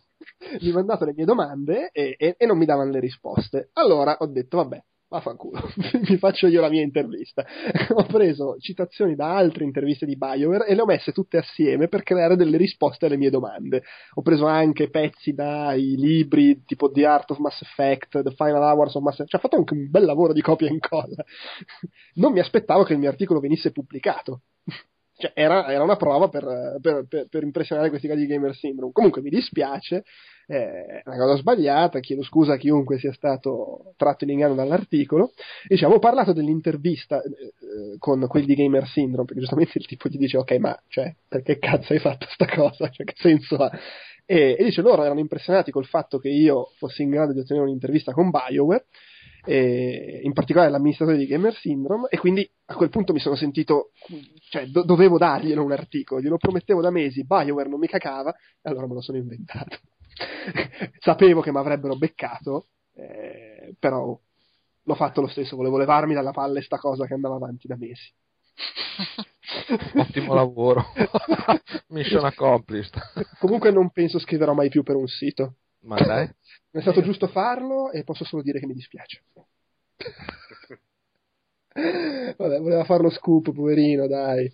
[0.59, 3.70] gli ho mandato le mie domande e, e- e non mi davano le risposte.
[3.72, 5.60] Allora ho detto, vabbè, vaffanculo,
[6.09, 7.44] mi faccio io la mia intervista.
[7.94, 12.02] ho preso citazioni da altre interviste di BioWare e le ho messe tutte assieme per
[12.02, 13.82] creare delle risposte alle mie domande.
[14.14, 18.94] Ho preso anche pezzi dai libri tipo The Art of Mass Effect, The Final Hours
[18.94, 21.24] of Mass Effect, cioè ho fatto anche un bel lavoro di copia e incolla.
[22.14, 24.43] non mi aspettavo che il mio articolo venisse pubblicato.
[25.20, 28.93] Cioè, era, era una prova per, per- per- per impressionare questi casi di Gamer Syndrome.
[28.93, 30.05] Comunque mi dispiace,
[30.47, 35.32] eh, è una cosa sbagliata, chiedo scusa a chiunque sia stato tratto in inganno dall'articolo.
[35.66, 40.09] Diciamo, ho parlato dell'intervista eh, eh, con quelli di Gamer Syndrome, perché giustamente il tipo
[40.09, 42.89] gli dice, ok, ma cioè, perché cazzo hai fatto sta cosa?
[42.89, 43.70] Cioè, che senso ha?
[44.24, 47.66] E, e dice, loro erano impressionati col fatto che io fossi in grado di ottenere
[47.66, 48.85] un'intervista con BioWare,
[49.44, 53.90] e in particolare l'amministratore di Gamer Syndrome, e quindi a quel punto mi sono sentito,
[54.51, 58.69] cioè do- dovevo darglielo un articolo, glielo promettevo da mesi, BioWare non mi cacava, e
[58.69, 59.78] allora me lo sono inventato.
[60.98, 64.19] Sapevo che mi avrebbero beccato, eh, però
[64.82, 68.10] l'ho fatto lo stesso, volevo levarmi dalla palle sta cosa che andava avanti da mesi.
[69.94, 70.85] Ottimo lavoro.
[71.89, 72.98] Mission accomplished.
[73.39, 75.56] Comunque non penso scriverò mai più per un sito.
[75.82, 76.26] Ma dai.
[76.70, 79.22] Mi è stato giusto farlo e posso solo dire che mi dispiace.
[81.74, 84.50] Vabbè, voleva fare lo scoop, poverino, dai.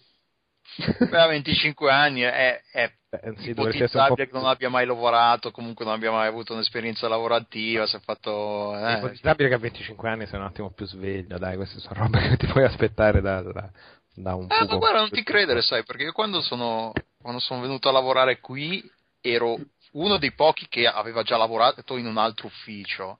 [0.76, 5.50] Beh, a 25 anni è, è Eh, sì, po' ipotizzabile che non abbia mai lavorato,
[5.50, 8.76] comunque non abbia mai avuto un'esperienza lavorativa, si è fatto...
[8.76, 12.02] È Eh, ipotizzabile che a 25 anni sei un attimo più sveglio, dai, queste sono
[12.02, 13.70] robe che ti puoi aspettare da, da-
[14.16, 17.60] da un Eh, ma guarda, non ti credere, sai, perché io quando sono, quando sono
[17.60, 18.82] venuto a lavorare qui
[19.20, 19.58] ero
[19.94, 23.18] uno dei pochi che aveva già lavorato in un altro ufficio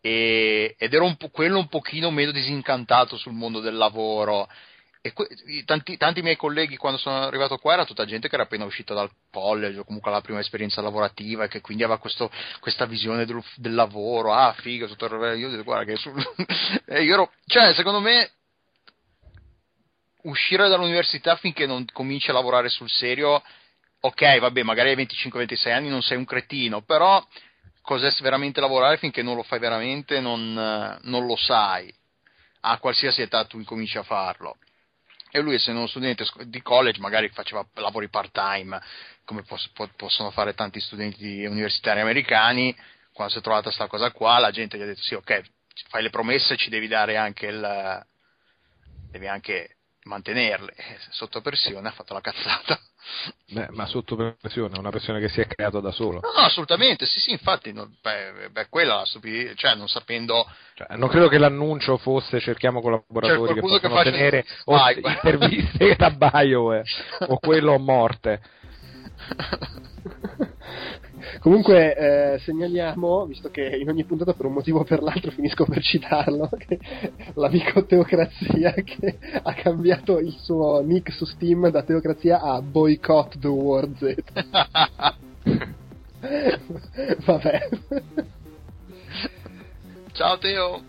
[0.00, 4.48] e- ed ero un po' quello un pochino meno disincantato sul mondo del lavoro.
[5.00, 5.28] E que-
[5.64, 8.94] tanti, tanti miei colleghi quando sono arrivato qua era tutta gente che era appena uscita
[8.94, 12.30] dal college o comunque la prima esperienza lavorativa e che quindi aveva questo-
[12.60, 16.14] questa visione del, del lavoro, ah figo, tutto il- io detto guarda che sul-
[17.02, 18.30] io ero, cioè secondo me
[20.22, 23.42] uscire dall'università finché non cominci a lavorare sul serio
[24.04, 27.24] ok, vabbè, magari hai 25-26 anni non sei un cretino, però
[27.80, 30.52] cos'è veramente lavorare finché non lo fai veramente non,
[31.02, 31.92] non lo sai.
[32.64, 34.56] A qualsiasi età tu incominci a farlo.
[35.30, 38.80] E lui, essendo uno studente di college, magari faceva lavori part-time,
[39.24, 42.76] come poss- possono fare tanti studenti universitari americani.
[43.12, 45.42] Quando si è trovata questa cosa qua, la gente gli ha detto: Sì, ok,
[45.88, 48.06] fai le promesse, ci devi dare anche il.
[49.10, 50.74] devi anche mantenerle.
[51.10, 52.78] Sotto pressione ha fatto la cazzata.
[53.52, 56.20] Beh, ma sotto pressione, una pressione che si è creata da solo.
[56.20, 60.48] No, no assolutamente, sì, sì, infatti, no, beh, beh, quella la stupidità, cioè non sapendo...
[60.74, 66.10] Cioè, non credo che l'annuncio fosse cerchiamo collaboratori che possono che tenere o, interviste da
[66.10, 66.84] BioWare
[67.26, 68.40] o quello morte.
[71.40, 75.64] Comunque eh, segnaliamo, visto che in ogni puntata per un motivo o per l'altro finisco
[75.64, 76.48] per citarlo,
[77.34, 83.48] l'amico Teocrazia che ha cambiato il suo nick su Steam da Teocrazia a Boycott the
[83.48, 84.14] War Z.
[87.24, 87.68] Vabbè.
[90.12, 90.82] Ciao Teo!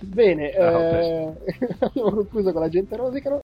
[0.00, 1.32] Bene, Ciao, eh,
[1.78, 3.40] abbiamo concluso con la gente rosicano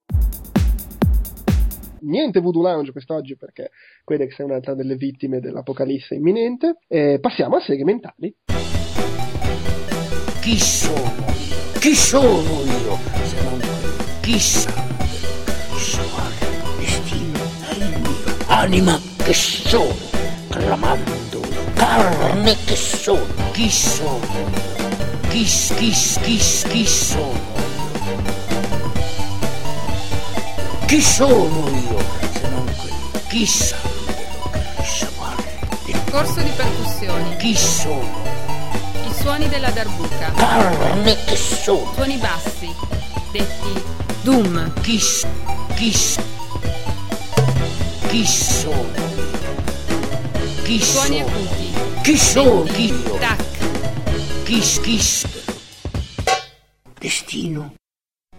[2.07, 3.71] niente Voodoo Lounge quest'oggi perché
[4.05, 6.79] Quedex è un'altra delle vittime dell'apocalisse imminente.
[6.89, 8.35] E passiamo a segmentali.
[10.41, 11.27] Chi sono?
[11.81, 12.97] Chi sono io?
[13.25, 13.61] Se non
[14.21, 14.71] chissà.
[15.77, 16.33] Sono
[16.79, 17.39] destino
[17.69, 18.45] è il mio.
[18.47, 19.95] Anima che sono,
[20.51, 21.17] clamando
[21.77, 23.25] carne che sono.
[23.53, 24.21] Chi sono?
[25.29, 27.56] Chi, chi, chi, chi sono?
[30.87, 31.99] Chi sono io
[32.33, 33.27] se non quello?
[33.29, 33.77] Chissà,
[34.81, 35.45] chissà quale.
[36.11, 37.37] Corso di percussioni.
[37.39, 38.23] Chi sono?
[39.05, 40.31] I suoni della darbuca.
[40.37, 41.93] Carne che sono.
[41.93, 42.73] Suoni bassi,
[43.33, 43.83] detti
[44.23, 44.73] Doom.
[44.81, 45.01] Chi,
[45.75, 45.91] chi,
[48.09, 48.95] chi sono?
[50.63, 51.27] Chi Suoni sono?
[51.27, 51.75] acuti.
[52.03, 52.63] Chi sono?
[52.63, 53.45] Chi Tac.
[54.45, 55.03] Chi, chi,
[57.01, 57.75] Destino.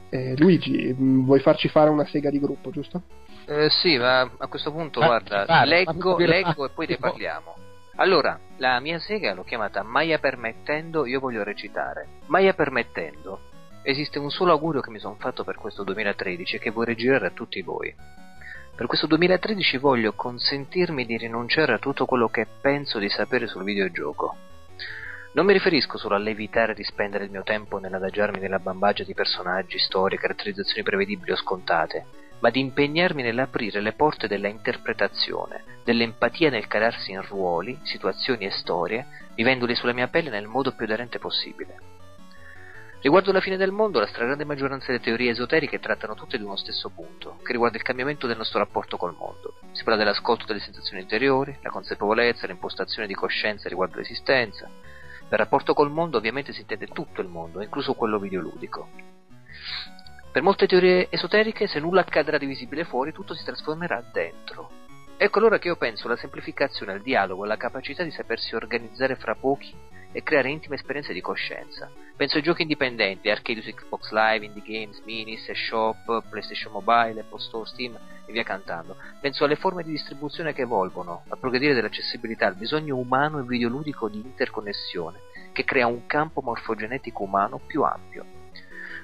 [0.10, 3.02] Eh, Luigi, mm, vuoi farci fare una sega di gruppo, giusto?
[3.46, 7.56] Eh, sì, ma a questo punto, ah, guarda, vale, leggo, leggo e poi ne parliamo.
[7.96, 12.08] Allora, la mia sega l'ho chiamata Maia permettendo, io voglio recitare.
[12.28, 13.40] Maia permettendo,
[13.82, 17.28] esiste un solo augurio che mi sono fatto per questo 2013 e che vorrei girare
[17.28, 17.94] a tutti voi.
[18.76, 23.64] Per questo 2013 voglio consentirmi di rinunciare a tutto quello che penso di sapere sul
[23.64, 24.36] videogioco
[25.34, 29.78] non mi riferisco solo all'evitare di spendere il mio tempo nell'adagiarmi nella bambagia di personaggi,
[29.78, 32.06] storie, caratterizzazioni prevedibili o scontate,
[32.40, 38.52] ma di impegnarmi nell'aprire le porte della interpretazione, dell'empatia nel calarsi in ruoli, situazioni e
[38.52, 39.06] storie,
[39.36, 41.96] vivendoli sulla mia pelle nel modo più aderente possibile.
[43.00, 46.56] Riguardo la fine del mondo, la stragrande maggioranza delle teorie esoteriche trattano tutte di uno
[46.56, 49.54] stesso punto, che riguarda il cambiamento del nostro rapporto col mondo.
[49.72, 54.68] Si parla dell'ascolto delle sensazioni interiori, la consapevolezza, l'impostazione di coscienza riguardo l'esistenza,
[55.28, 58.90] per rapporto col mondo ovviamente si intende tutto il mondo, incluso quello videoludico.
[60.32, 64.70] Per molte teorie esoteriche, se nulla accadrà di visibile fuori, tutto si trasformerà dentro.
[65.18, 69.34] Ecco allora che io penso alla semplificazione, al dialogo, alla capacità di sapersi organizzare fra
[69.34, 69.74] pochi
[70.12, 71.90] e creare intime esperienze di coscienza.
[72.16, 77.66] Penso ai giochi indipendenti, arcade Xbox Live, Indie Games, Minis, Shop, PlayStation Mobile, Apple Store,
[77.66, 77.98] Steam
[78.28, 78.98] e via cantando.
[79.20, 84.10] Penso alle forme di distribuzione che evolvono, al progredire dell'accessibilità, al bisogno umano e videoludico
[84.10, 85.20] di interconnessione,
[85.54, 88.26] che crea un campo morfogenetico umano più ampio.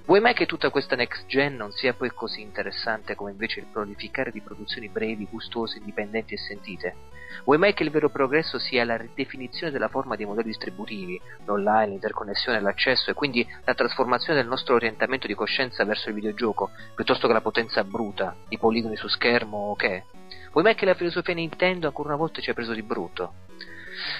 [0.06, 3.68] Vuoi mai che tutta questa next gen non sia poi così interessante come invece il
[3.72, 6.95] prolificare di produzioni brevi, gustose, indipendenti e sentite?
[7.43, 11.88] Vuoi mai che il vero progresso sia la ridefinizione della forma dei modelli distributivi, l'online,
[11.88, 17.27] l'interconnessione, l'accesso e quindi la trasformazione del nostro orientamento di coscienza verso il videogioco, piuttosto
[17.27, 20.05] che la potenza bruta, i poligoni su schermo o che?
[20.51, 23.34] Vuoi mai che la filosofia Nintendo ancora una volta ci ha preso di brutto?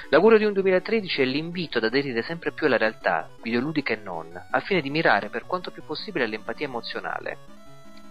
[0.10, 4.30] L'augurio di un 2013 è l'invito ad aderire sempre più alla realtà, videoludica e non,
[4.52, 7.38] al fine di mirare per quanto più possibile all'empatia emozionale,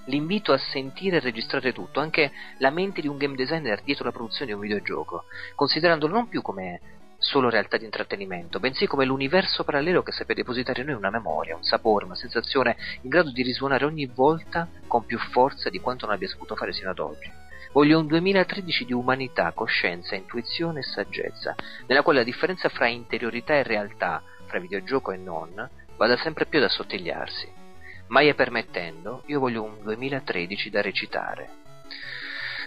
[0.07, 4.13] l'invito a sentire e registrare tutto, anche la mente di un game designer dietro la
[4.13, 5.25] produzione di un videogioco,
[5.55, 6.81] considerandolo non più come
[7.23, 11.55] solo realtà di intrattenimento, bensì come l'universo parallelo che sappia depositare in noi una memoria,
[11.55, 16.07] un sapore, una sensazione in grado di risuonare ogni volta con più forza di quanto
[16.07, 17.31] non abbia saputo fare sino ad oggi.
[17.73, 21.55] Voglio un 2013 di umanità, coscienza, intuizione e saggezza,
[21.87, 26.59] nella quale la differenza fra interiorità e realtà, fra videogioco e non, vada sempre più
[26.59, 27.62] ad assottigliarsi.
[28.13, 31.49] Mai permettendo, io voglio un 2013 da recitare.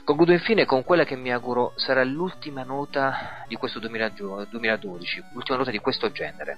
[0.04, 5.70] Concludo infine con quella che mi auguro sarà l'ultima nota di questo 2012, l'ultima nota
[5.70, 6.58] di questo genere.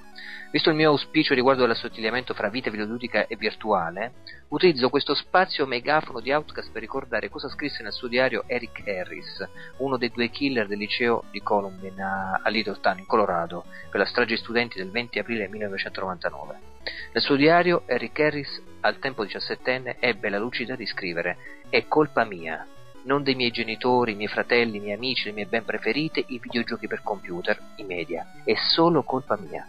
[0.51, 4.13] Visto il mio auspicio riguardo all'assottigliamento fra vita videoludica e virtuale,
[4.49, 9.45] utilizzo questo spazio megafono di Outcast per ricordare cosa scrisse nel suo diario Eric Harris,
[9.79, 12.01] uno dei due killer del liceo di Columbine
[12.41, 16.75] a Littleton, in Colorado, per la strage studenti del 20 aprile 1999.
[17.11, 21.37] Nel suo diario Eric Harris, al tempo diciassettenne, ebbe la lucidità di scrivere
[21.69, 22.65] «È colpa mia,
[23.03, 26.39] non dei miei genitori, i miei fratelli, i miei amici, le mie ben preferite, i
[26.39, 28.25] videogiochi per computer, i media.
[28.43, 29.65] È solo colpa mia.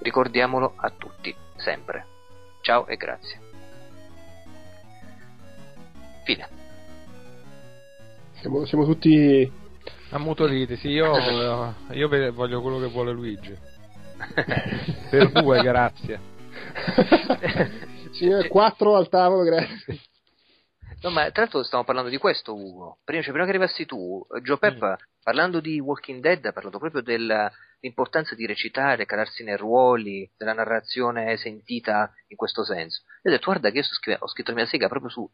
[0.00, 2.06] Ricordiamolo a tutti, sempre.
[2.60, 3.40] Ciao e grazie.
[6.24, 6.48] Fine.
[8.40, 9.50] Siamo, siamo tutti
[10.10, 13.56] ammutoliti, sì, io, io voglio quello che vuole Luigi.
[15.10, 16.20] per due, grazie.
[18.14, 20.00] Signore, quattro al tavolo, grazie.
[21.02, 22.98] No, ma tra l'altro stiamo parlando di questo, Ugo.
[23.04, 24.94] Prima, cioè, prima che arrivassi tu, Joe Pep, mm.
[25.22, 31.36] parlando di Walking Dead, ha parlato proprio dell'importanza di recitare, calarsi nei ruoli, della narrazione
[31.36, 33.02] sentita in questo senso.
[33.20, 35.28] E ho detto, guarda che io scrive, ho scritto la mia sega proprio su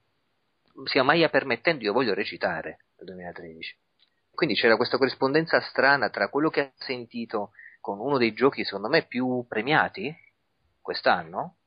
[0.85, 3.77] sia Maia permettendo, io voglio recitare nel 2013.
[4.33, 7.51] Quindi c'era questa corrispondenza strana tra quello che ha sentito
[7.81, 10.15] con uno dei giochi, secondo me, più premiati
[10.81, 11.60] quest'anno, eh,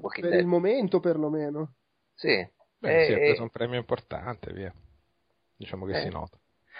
[0.00, 0.40] per Dead.
[0.40, 1.74] il momento perlomeno.
[2.14, 2.46] Sì,
[2.78, 4.72] Beh, e, sì, ha preso un premio importante, via.
[5.56, 6.02] Diciamo che eh.
[6.02, 6.38] si nota.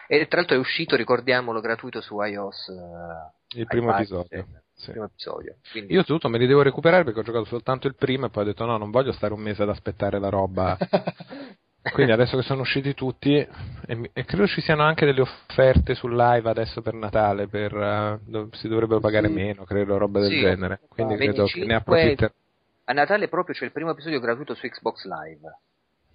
[0.09, 2.66] E tra l'altro è uscito, ricordiamolo, gratuito su iOS.
[2.68, 4.39] Uh, il primo iPad, episodio.
[4.39, 4.44] Eh,
[4.74, 4.90] sì.
[4.90, 5.56] primo episodio.
[5.70, 5.93] Quindi...
[5.94, 8.47] Io tutto me li devo recuperare perché ho giocato soltanto il primo e poi ho
[8.47, 10.77] detto no, non voglio stare un mese ad aspettare la roba.
[11.93, 16.16] Quindi adesso che sono usciti tutti, e, e, credo ci siano anche delle offerte sul
[16.16, 19.32] live adesso per Natale, per, uh, si dovrebbero pagare sì.
[19.32, 20.81] meno, credo, roba del sì, genere.
[20.89, 22.32] Quindi 25, credo che ne approfitterò.
[22.89, 25.59] A Natale proprio c'è il primo episodio gratuito su Xbox Live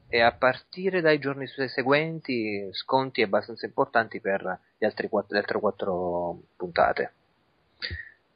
[0.08, 4.42] e a partire dai giorni seguenti sconti abbastanza importanti per
[4.78, 7.14] le altre quattro, puntate.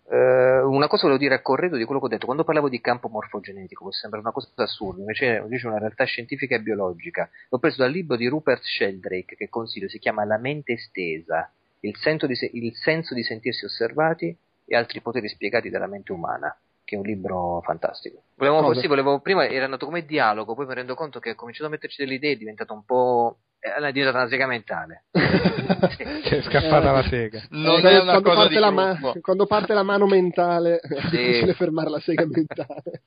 [0.03, 2.81] Uh, una cosa volevo dire a corredo di quello che ho detto, quando parlavo di
[2.81, 7.29] campo morfogenetico, può sembrare una cosa assurda, invece, invece è una realtà scientifica e biologica.
[7.47, 11.49] L'ho preso dal libro di Rupert Sheldrake, che consiglio, si chiama La mente estesa,
[11.79, 11.95] il
[12.27, 16.53] di, se- il senso di sentirsi osservati e altri poteri spiegati dalla mente umana
[16.85, 18.21] che è un libro fantastico.
[18.35, 21.67] Volevo, sì, volevo, prima era nato come dialogo, poi mi rendo conto che ho cominciato
[21.67, 23.39] a metterci delle idee, è diventato un po'.
[23.59, 25.05] è diventata una sega mentale.
[25.11, 27.41] C'è scappata la sega.
[27.49, 30.95] Non eh, è una quando, cosa parte la ma- quando parte la mano mentale, sì.
[30.95, 33.01] è difficile fermare la sega mentale.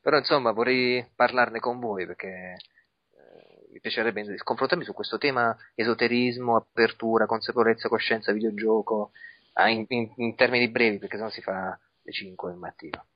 [0.00, 6.54] Però insomma vorrei parlarne con voi perché eh, mi piacerebbe confrontarmi su questo tema esoterismo,
[6.54, 9.10] apertura, consapevolezza, coscienza, videogioco,
[9.54, 11.76] ah, in, in, in termini brevi perché sennò si fa
[12.06, 13.06] le 5 del mattino.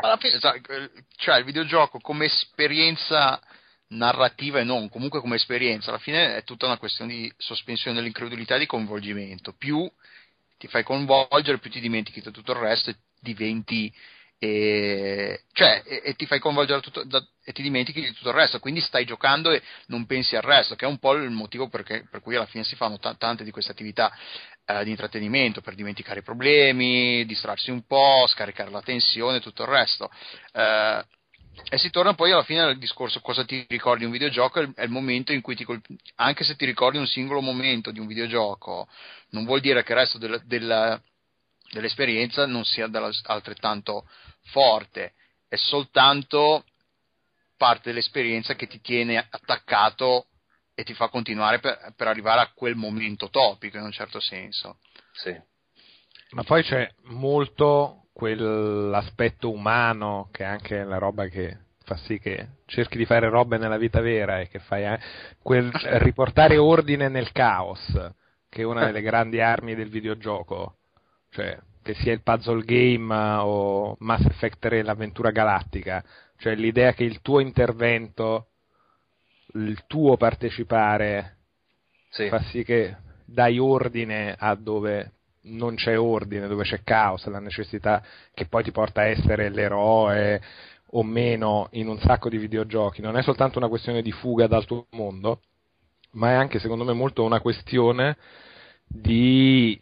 [0.00, 0.38] Alla fine,
[1.16, 3.40] cioè il videogioco come esperienza
[3.88, 8.56] narrativa e non, comunque come esperienza, alla fine è tutta una questione di sospensione dell'incredulità
[8.56, 9.52] e di coinvolgimento.
[9.52, 9.90] Più
[10.58, 13.92] ti fai coinvolgere, più ti dimentichi di tutto il resto e diventi
[14.42, 18.34] e, cioè, e, e, ti fai coinvolgere tutto, da, e ti dimentichi di tutto il
[18.34, 21.68] resto, quindi stai giocando e non pensi al resto, che è un po' il motivo
[21.68, 24.10] perché, per cui alla fine si fanno t- tante di queste attività
[24.78, 29.62] eh, di intrattenimento, per dimenticare i problemi, distrarsi un po', scaricare la tensione e tutto
[29.62, 30.10] il resto.
[30.52, 31.04] Eh,
[31.68, 34.82] e si torna poi alla fine al discorso cosa ti ricordi di un videogioco, è
[34.82, 35.86] il momento in cui ti colp-
[36.16, 38.88] anche se ti ricordi un singolo momento di un videogioco,
[39.30, 41.02] non vuol dire che il resto del, del,
[41.70, 42.88] dell'esperienza non sia
[43.24, 44.08] altrettanto
[44.46, 45.12] forte,
[45.48, 46.64] è soltanto
[47.56, 50.26] parte dell'esperienza che ti tiene attaccato
[50.74, 54.78] e ti fa continuare per, per arrivare a quel momento topico in un certo senso.
[55.12, 55.38] Sì.
[56.30, 62.46] Ma poi c'è molto quell'aspetto umano che è anche la roba che fa sì che
[62.66, 65.00] cerchi di fare robe nella vita vera e che fai eh,
[65.42, 67.92] quel riportare ordine nel caos,
[68.48, 70.76] che è una delle grandi armi del videogioco.
[71.30, 76.04] Cioè, che sia il puzzle game o Mass Effect 3 l'avventura galattica,
[76.36, 78.48] cioè l'idea che il tuo intervento,
[79.54, 81.36] il tuo partecipare
[82.10, 82.28] sì.
[82.28, 85.12] fa sì che dai ordine a dove
[85.42, 88.02] non c'è ordine, dove c'è caos, la necessità
[88.34, 90.40] che poi ti porta a essere l'eroe
[90.92, 94.66] o meno in un sacco di videogiochi, non è soltanto una questione di fuga dal
[94.66, 95.40] tuo mondo,
[96.12, 98.16] ma è anche secondo me molto una questione
[98.86, 99.80] di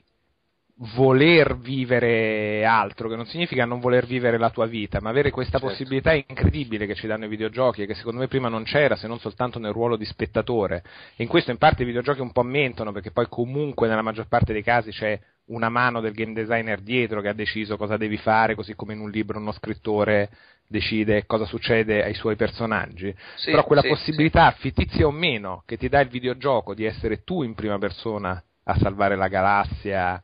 [0.95, 5.59] voler vivere altro, che non significa non voler vivere la tua vita, ma avere questa
[5.59, 5.69] certo.
[5.69, 9.09] possibilità incredibile che ci danno i videogiochi e che secondo me prima non c'era se
[9.09, 10.85] non soltanto nel ruolo di spettatore.
[11.17, 14.29] E in questo in parte i videogiochi un po' mentono perché poi comunque nella maggior
[14.29, 18.19] parte dei casi c'è una mano del game designer dietro che ha deciso cosa devi
[18.19, 20.31] fare, così come in un libro uno scrittore
[20.69, 23.13] decide cosa succede ai suoi personaggi.
[23.37, 27.25] Sì, Però quella sì, possibilità, fittizia o meno, che ti dà il videogioco di essere
[27.25, 30.21] tu in prima persona a salvare la galassia,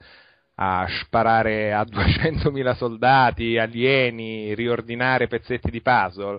[0.57, 6.39] a sparare a 200.000 soldati, alieni, riordinare pezzetti di puzzle,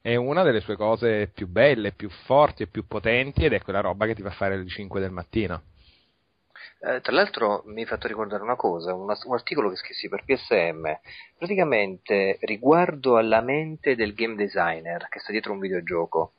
[0.00, 3.80] è una delle sue cose più belle, più forti e più potenti ed è quella
[3.80, 5.62] roba che ti fa fare alle 5 del mattino.
[6.78, 10.24] Eh, tra l'altro mi hai fatto ricordare una cosa, una- un articolo che scrissi per
[10.24, 11.00] PSM,
[11.36, 16.34] praticamente riguardo alla mente del game designer che sta dietro un videogioco.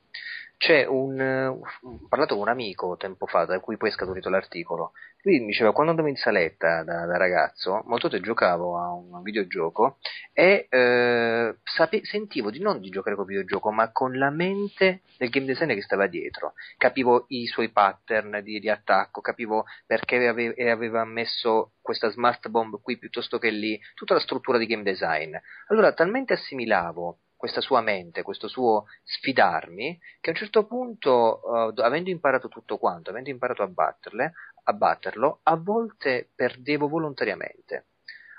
[0.57, 4.93] C'è un, ho parlato con un amico tempo fa, da cui poi è scaturito l'articolo.
[5.21, 9.21] Lui mi diceva, quando andavo in saletta da, da ragazzo, molto volte giocavo a un
[9.21, 9.97] videogioco
[10.31, 15.29] e eh, sape- sentivo di non di giocare col videogioco, ma con la mente del
[15.29, 16.53] game designer che stava dietro.
[16.77, 22.79] Capivo i suoi pattern di, di attacco, capivo perché ave- aveva messo questa smart bomb
[22.81, 25.35] qui piuttosto che lì, tutta la struttura di game design.
[25.67, 31.83] Allora, talmente assimilavo questa sua mente, questo suo sfidarmi, che a un certo punto, eh,
[31.83, 37.85] avendo imparato tutto quanto, avendo imparato a batterle, a batterlo, a volte perdevo volontariamente.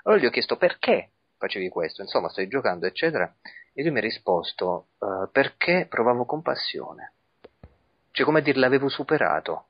[0.03, 3.33] Allora gli ho chiesto perché facevi questo, insomma, stai giocando, eccetera,
[3.73, 7.13] e lui mi ha risposto eh, perché provavo compassione.
[8.11, 9.67] Cioè, come dire, l'avevo superato.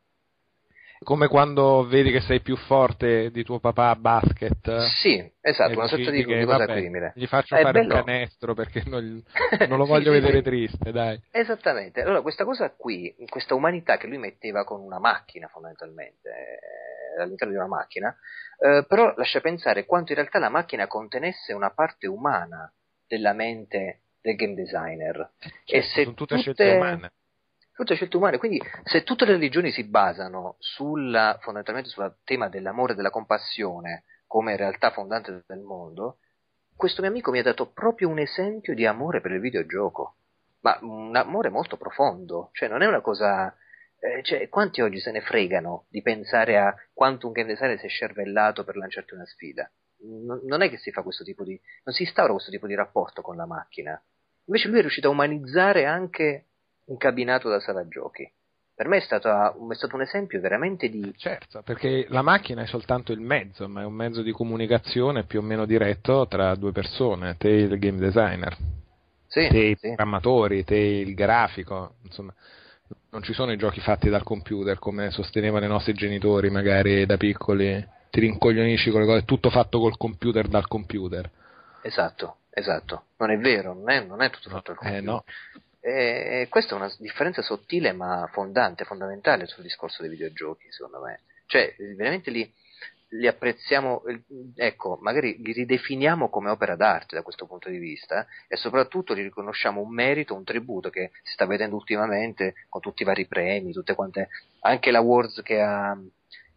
[1.03, 4.77] Come quando vedi che sei più forte di tuo papà a basket.
[4.99, 7.11] Sì, esatto, una sorta di, che, cosa vabbè, simile.
[7.15, 7.95] Gli faccio È fare bello.
[7.95, 9.23] un canestro perché non,
[9.69, 10.43] non lo voglio sì, vedere sì.
[10.43, 11.21] triste, dai.
[11.31, 17.21] Esattamente, allora questa cosa qui, questa umanità che lui metteva con una macchina fondamentalmente, eh,
[17.21, 18.15] all'interno di una macchina,
[18.59, 22.71] eh, però lascia pensare quanto in realtà la macchina contenesse una parte umana
[23.07, 25.31] della mente del game designer.
[25.65, 27.11] e se sono tutte scelte umane.
[27.77, 32.93] Tutte scelte umane, quindi se tutte le religioni si basano sulla, fondamentalmente sul tema dell'amore
[32.93, 36.17] e della compassione come realtà fondante del mondo,
[36.75, 40.15] questo mio amico mi ha dato proprio un esempio di amore per il videogioco,
[40.61, 43.55] ma un amore molto profondo, cioè non è una cosa...
[43.99, 47.85] eh, cioè, quanti oggi se ne fregano di pensare a quanto un game designer si
[47.85, 49.69] è scervellato per lanciarti una sfida?
[49.99, 51.59] Non, non è che si fa questo tipo di...
[51.83, 54.03] non si instaura questo tipo di rapporto con la macchina.
[54.45, 56.46] Invece lui è riuscito a umanizzare anche
[56.87, 58.29] un cabinato da sala giochi.
[58.73, 59.29] Per me è stato,
[59.71, 61.11] è stato un esempio veramente di...
[61.17, 65.39] Certo, perché la macchina è soltanto il mezzo, ma è un mezzo di comunicazione più
[65.39, 68.55] o meno diretto tra due persone, te il game designer,
[69.27, 69.87] Sì, te i sì.
[69.87, 72.31] programmatori, te il grafico, insomma,
[73.09, 77.17] non ci sono i giochi fatti dal computer come sostenevano i nostri genitori magari da
[77.17, 81.27] piccoli, ti rincoglionisci con le cose, tutto fatto col computer dal computer.
[81.81, 83.05] Esatto, esatto.
[83.17, 85.03] Non è vero, non è, non è tutto fatto al Eh computer.
[85.03, 85.23] no,
[85.87, 91.21] E, questa è una differenza sottile ma fondante, fondamentale sul discorso dei videogiochi, secondo me.
[91.45, 92.53] Cioè, veramente li,
[93.11, 94.03] li apprezziamo,
[94.55, 99.21] ecco, magari li ridefiniamo come opera d'arte da questo punto di vista e soprattutto li
[99.21, 103.71] riconosciamo un merito, un tributo che si sta vedendo ultimamente con tutti i vari premi,
[103.71, 104.27] tutte quante,
[104.63, 105.97] anche l'Awards che ha,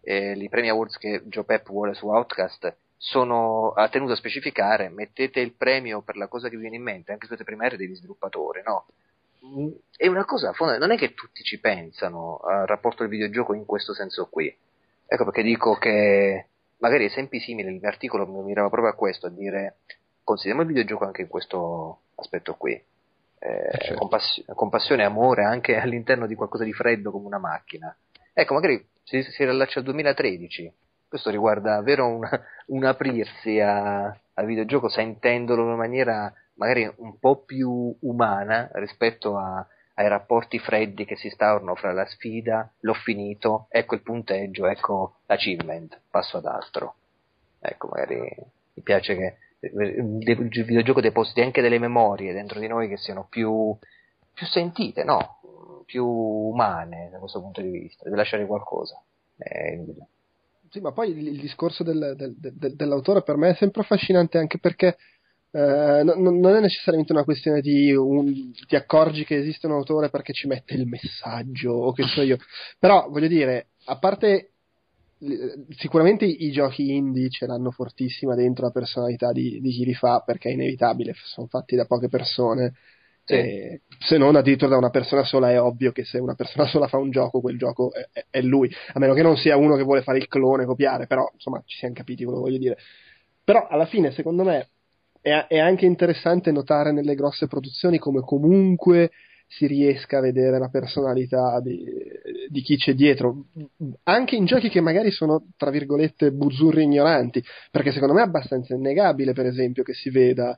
[0.01, 4.89] eh, i premi Awards che Joe Pep vuole su Outcast sono, ha tenuto a specificare,
[4.89, 7.79] mettete il premio per la cosa che vi viene in mente, anche se siete primarie
[7.79, 8.87] degli sviluppatori, no?
[9.97, 13.65] È una cosa fondamentale, non è che tutti ci pensano al rapporto del videogioco in
[13.65, 14.55] questo senso qui.
[15.07, 16.47] Ecco perché dico che
[16.79, 19.79] magari esempi simili, l'articolo mi mirava proprio a questo, a dire
[20.23, 22.73] consideriamo il videogioco anche in questo aspetto qui.
[23.43, 23.95] Eh, certo.
[23.95, 27.95] compass- compassione e amore anche all'interno di qualcosa di freddo come una macchina.
[28.33, 30.73] Ecco, magari si, si riallaccia al 2013.
[31.09, 32.29] Questo riguarda davvero un,
[32.67, 39.67] un aprirsi al videogioco sentendolo in una maniera magari un po' più umana rispetto a-
[39.95, 45.17] ai rapporti freddi che si instaurano fra la sfida, l'ho finito, ecco il punteggio, ecco
[45.27, 46.95] l'achievement, passo ad altro.
[47.59, 48.19] Ecco, magari
[48.75, 53.77] mi piace che il videogioco depositi anche delle memorie dentro di noi che siano più,
[54.33, 55.39] più sentite, no?
[55.85, 59.03] Più umane da questo punto di vista, deve lasciare qualcosa.
[59.73, 60.07] Inutile.
[60.71, 64.39] Sì, ma poi il, il discorso del- del- del- dell'autore per me è sempre affascinante
[64.39, 64.97] anche perché
[65.53, 69.73] eh, no- no- non è necessariamente una questione di un- ti accorgi che esiste un
[69.73, 72.37] autore perché ci mette il messaggio o che so io,
[72.79, 74.53] però voglio dire, a parte
[75.77, 80.21] sicuramente i, giochi indie ce l'hanno fortissima dentro la personalità di, di chi li fa
[80.25, 82.75] perché è inevitabile, sono fatti da poche persone.
[83.23, 83.35] Sì.
[83.35, 86.89] E se non addirittura da una persona sola è ovvio che se una persona sola
[86.89, 89.77] fa un gioco quel gioco è, è- è lui a meno che non sia uno
[89.77, 92.79] che vuole fare il clone copiare però insomma ci siamo capiti quello che voglio dire
[93.45, 94.71] però alla fine secondo me
[95.21, 99.11] è, è anche interessante notare nelle grosse produzioni come comunque
[99.47, 101.85] si riesca a vedere la personalità di,
[102.49, 103.47] di chi c'è dietro,
[104.05, 108.75] anche in giochi che magari sono, tra virgolette, buzzurri ignoranti, perché secondo me è abbastanza
[108.75, 110.57] innegabile, per esempio, che si veda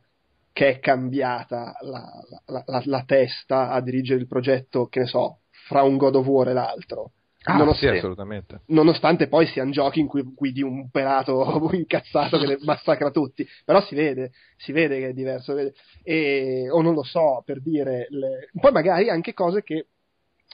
[0.52, 2.06] che è cambiata la,
[2.47, 6.26] la, la, la testa a dirigere il progetto, che ne so, fra un God of
[6.26, 7.12] War e l'altro.
[7.44, 8.60] Ah, nonostante, sì, assolutamente.
[8.66, 13.81] Nonostante poi siano giochi in cui guidi un pelato incazzato che le massacra tutti, però
[13.82, 15.56] si vede, si vede che è diverso.
[16.02, 18.06] E, o non lo so, per dire.
[18.10, 18.48] Le...
[18.52, 19.86] Poi magari anche cose che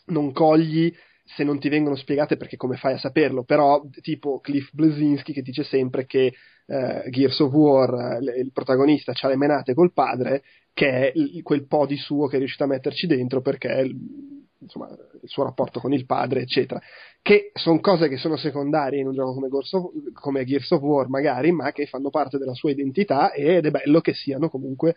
[0.06, 0.92] non cogli
[1.24, 5.42] se non ti vengono spiegate perché come fai a saperlo, però tipo Cliff Blazinski che
[5.42, 6.32] dice sempre che
[6.66, 10.42] eh, Gears of War, il protagonista ha le menate col padre,
[10.72, 13.90] che è quel po' di suo che è riuscito a metterci dentro perché
[14.60, 16.80] insomma, il suo rapporto con il padre, eccetera.
[17.22, 21.08] Che sono cose che sono secondarie in un gioco come, of, come Gears of War,
[21.08, 24.94] magari, ma che fanno parte della sua identità ed è bello che siano comunque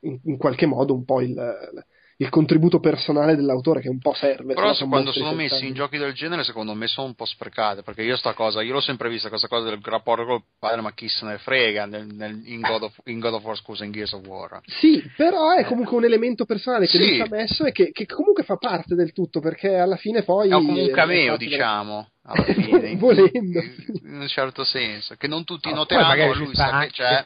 [0.00, 1.84] in, in qualche modo un po' il,
[2.18, 4.54] il contributo personale dell'autore che un po' serve.
[4.54, 7.82] Però so quando sono messi in giochi del genere, secondo me sono un po' sprecate.
[7.82, 10.92] Perché io sta cosa, io l'ho sempre vista questa cosa del rapporto col padre, ma
[10.92, 13.92] chi se ne frega nel, nel, in, God of, in, God of, War, scusa, in
[13.92, 14.60] Gears of War.
[14.64, 16.98] Sì, però è comunque un elemento personale che sì.
[16.98, 20.22] lui ci ha messo e che, che, comunque fa parte del tutto, perché alla fine
[20.22, 20.48] poi.
[20.48, 22.08] È come un cameo, diciamo.
[22.28, 23.60] Alla fine, Volendo.
[23.60, 27.24] In, in, un certo senso, che non tutti no, noteranno, lui sa che c'è.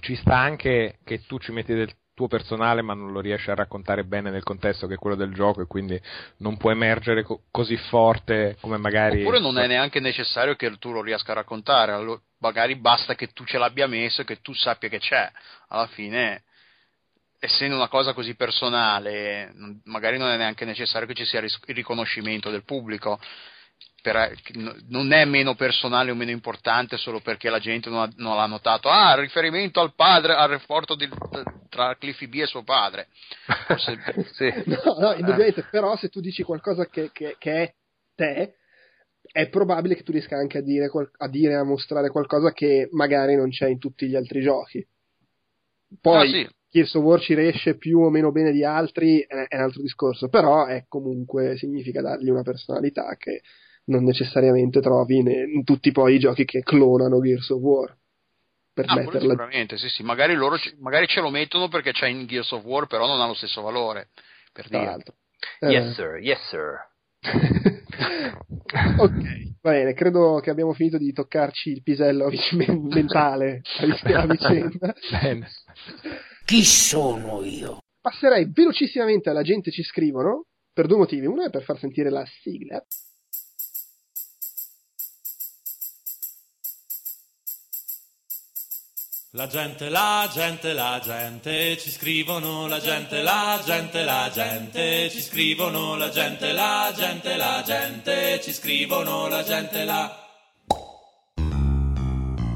[0.00, 3.54] Ci sta anche che tu ci metti del tuo personale ma non lo riesci a
[3.54, 6.00] raccontare bene nel contesto che è quello del gioco e quindi
[6.38, 10.92] non può emergere co- così forte come magari oppure non è neanche necessario che tu
[10.92, 14.52] lo riesca a raccontare allora, magari basta che tu ce l'abbia messo e che tu
[14.52, 15.30] sappia che c'è.
[15.68, 16.44] Alla fine
[17.38, 19.52] essendo una cosa così personale
[19.84, 23.20] magari non è neanche necessario che ci sia il riconoscimento del pubblico
[24.04, 24.36] per,
[24.88, 28.44] non è meno personale o meno importante solo perché la gente non, ha, non l'ha
[28.44, 28.90] notato.
[28.90, 31.08] Ah, riferimento al padre, al rapporto di,
[31.70, 33.08] tra Cliffy B e suo padre.
[33.66, 33.96] Forse,
[34.32, 34.52] sì.
[34.66, 35.68] no, no, indubbiamente, eh.
[35.70, 37.74] però se tu dici qualcosa che, che, che, è
[38.14, 38.56] te,
[39.22, 43.36] è probabile che tu riesca anche a dire, a dire, a mostrare qualcosa che magari
[43.36, 44.86] non c'è in tutti gli altri giochi.
[45.98, 46.54] Poi, ah, sì.
[46.70, 50.28] Gears of War ci riesce più o meno bene di altri è un altro discorso,
[50.28, 53.40] però è comunque significa dargli una personalità che
[53.86, 57.96] non necessariamente trovi in, in tutti poi i giochi che clonano Gears of War.
[58.72, 59.20] Per ah, metterla...
[59.20, 60.02] sicuramente, sì, sì.
[60.02, 63.26] Magari, loro, magari ce lo mettono perché c'è in Gears of War, però non ha
[63.26, 64.08] lo stesso valore.
[64.52, 64.90] Per Tra dire.
[64.90, 65.14] L'altro.
[65.60, 65.68] Eh.
[65.68, 66.92] Yes, sir, yes, sir.
[68.98, 72.30] ok, va bene, credo che abbiamo finito di toccarci il pisello
[72.90, 73.62] mentale
[74.14, 74.94] a vicenda.
[75.22, 75.48] Bene.
[76.44, 77.78] Chi sono io?
[78.00, 81.26] Passerei velocissimamente alla gente ci scrivono per due motivi.
[81.26, 82.84] Uno è per far sentire la sigla.
[89.36, 95.20] La gente, la gente, la gente, ci scrivono la gente, la gente, la gente, ci
[95.20, 100.18] scrivono la gente, la gente, la gente, ci scrivono la gente, la...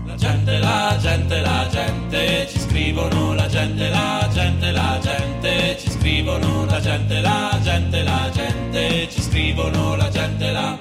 [0.07, 5.91] La gente, la gente, la gente, ci scrivono la gente, la gente, la gente, ci
[5.91, 10.79] scrivono la gente, la gente, la gente, ci scrivono la gente, la...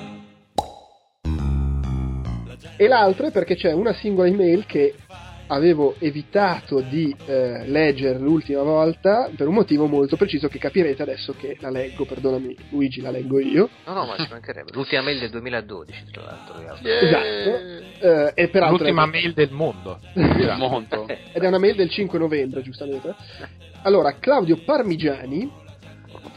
[2.78, 4.94] E l'altro è perché c'è una singola email che
[5.48, 11.34] avevo evitato di eh, leggere l'ultima volta per un motivo molto preciso che capirete adesso
[11.38, 13.70] che la leggo, perdonami Luigi, la leggo io.
[13.86, 14.72] No, no, ma ci mancherebbe.
[14.74, 16.80] L'ultima mail del 2012, tra l'altro.
[16.82, 17.26] Esatto.
[18.00, 19.08] Eh, e peraltro L'ultima è...
[19.08, 20.00] mail del mondo.
[20.14, 21.08] del mondo.
[21.08, 23.14] Ed è una mail del 5 novembre, giustamente.
[23.84, 25.50] Allora, Claudio Parmigiani,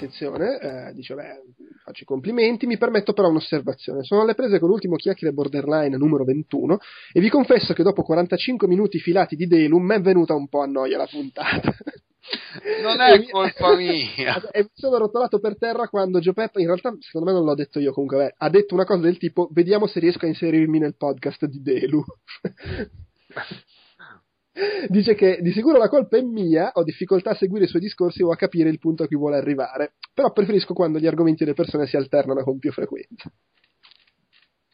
[0.01, 1.43] attenzione, eh, dice, beh,
[1.85, 4.03] faccio i complimenti, mi permetto però un'osservazione.
[4.03, 6.79] Sono alle prese con l'ultimo chiacchiere borderline numero 21
[7.13, 10.63] e vi confesso che dopo 45 minuti filati di Delum mi è venuta un po'
[10.63, 11.75] a noia la puntata.
[12.83, 14.51] Non è colpa mia.
[14.51, 17.81] E mi sono rotolato per terra quando Giopeppa, in realtà secondo me non l'ho detto
[17.81, 20.97] io comunque, beh, ha detto una cosa del tipo vediamo se riesco a inserirmi nel
[20.97, 22.05] podcast di Delu.
[24.89, 28.23] Dice che di sicuro la colpa è mia, ho difficoltà a seguire i suoi discorsi
[28.23, 31.55] o a capire il punto a cui vuole arrivare, però preferisco quando gli argomenti delle
[31.55, 33.31] persone si alternano con più frequenza.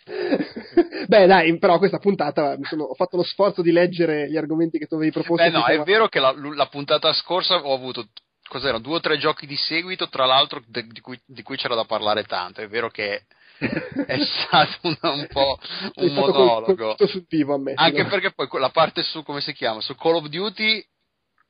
[1.09, 4.87] Beh, dai, però questa puntata sono, ho fatto lo sforzo di leggere gli argomenti che
[4.87, 5.45] tu avevi proposto.
[5.45, 8.09] Beh, no, è vero che la, la, puntata scorsa ho avuto
[8.49, 11.85] cos'erano, due o tre giochi di seguito, tra l'altro di, cui, di, cui, c'era da
[11.85, 12.61] parlare tanto.
[12.61, 13.23] È vero che
[14.07, 15.59] è stato un, un po'
[15.97, 16.97] un monologo.
[17.28, 20.85] Vivo, Anche perché poi la parte su, come si chiama, su Call of Duty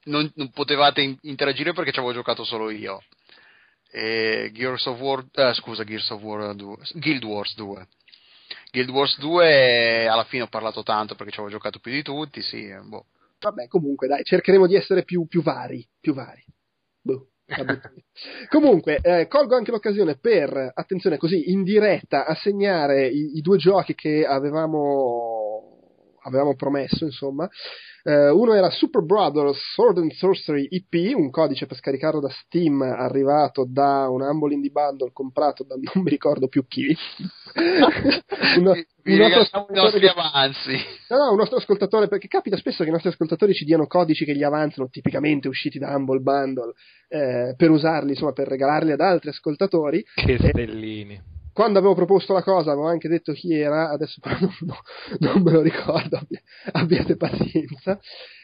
[0.04, 3.02] non, non potevate in, interagire perché ci avevo giocato solo io.
[3.90, 7.86] E Gears of War, eh, scusa, Gears of War 2, Guild Wars 2.
[8.70, 12.42] Guild Wars 2 alla fine ho parlato tanto perché ci avevo giocato più di tutti,
[12.42, 13.06] sì, boh.
[13.38, 16.44] Vabbè, comunque dai, cercheremo di essere più, più vari, più vari.
[17.00, 17.28] Boh.
[18.48, 23.94] Comunque, eh, colgo anche l'occasione per, attenzione così, in diretta, assegnare i, i due giochi
[23.94, 25.75] che avevamo,
[26.26, 27.48] avevamo promesso, insomma.
[28.02, 32.80] Eh, uno era Super Brothers Sword and Sorcery EP, un codice per scaricarlo da Steam
[32.82, 36.96] arrivato da un Humble Indie Bundle comprato da non mi ricordo più chi.
[38.58, 38.72] Uno-
[39.02, 40.76] Vi, un i nostri ascoltatore- avanzi.
[41.08, 44.24] No, no, un nostro ascoltatore, perché capita spesso che i nostri ascoltatori ci diano codici
[44.24, 46.72] che gli avanzano, tipicamente usciti da Humble Bundle,
[47.08, 50.04] eh, per usarli, insomma, per regalarli ad altri ascoltatori.
[50.14, 51.34] Che Eh, stellini.
[51.56, 54.82] Quando avevo proposto la cosa avevo anche detto chi era, adesso però non, no-
[55.20, 56.40] non me lo ricordo, abbi-
[56.72, 57.98] abbiate pazienza.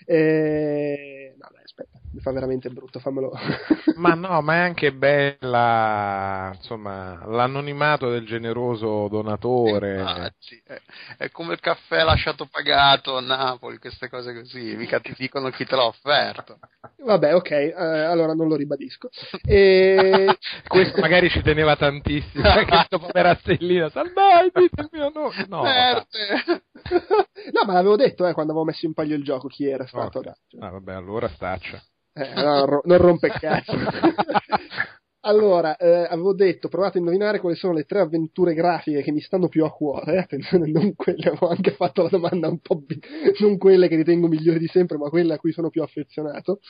[0.06, 3.32] Eh, no, dai, aspetta, mi fa veramente brutto, fammelo.
[3.96, 10.00] Ma no, ma è anche bella, insomma, l'anonimato del generoso donatore.
[10.00, 10.80] Infatti, è,
[11.18, 15.64] è come il caffè lasciato pagato a Napoli, queste cose così, mica ti dicono chi
[15.66, 16.58] te l'ha offerto.
[17.04, 19.10] Vabbè, ok, eh, allora non lo ribadisco.
[19.44, 20.36] E...
[20.66, 25.46] Questo magari ci teneva tantissimo, questo povera stellina, salvai, dite il mio nome.
[25.48, 26.62] No, Merde.
[27.52, 30.18] no, ma l'avevo detto eh, quando avevo messo in palio il gioco chi era stato.
[30.18, 30.24] Ok.
[30.24, 30.60] dai, cioè.
[30.62, 31.82] Ah, vabbè, allora staccia.
[32.14, 33.72] Eh, no, non rompe cazzo.
[35.20, 39.20] allora, eh, avevo detto, provate a indovinare quali sono le tre avventure grafiche che mi
[39.20, 40.18] stanno più a cuore.
[40.18, 43.00] Attenzione, non quelle, avevo anche fatto la domanda un po' bi-
[43.40, 46.60] non quelle che ritengo migliori di sempre, ma quelle a cui sono più affezionato.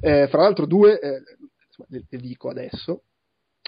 [0.00, 1.22] Eh, fra l'altro, due, eh,
[1.66, 3.02] insomma, le, le dico adesso.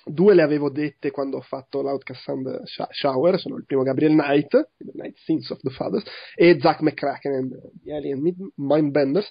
[0.04, 4.12] Due le avevo dette quando ho fatto l'Outcast Sound Sh- Shower, sono il primo Gabriel
[4.12, 6.04] Knight, The Night Scenes of the Fathers,
[6.34, 7.50] e Zack McCracken
[7.82, 8.22] the Alien
[8.54, 9.28] Mindbenders.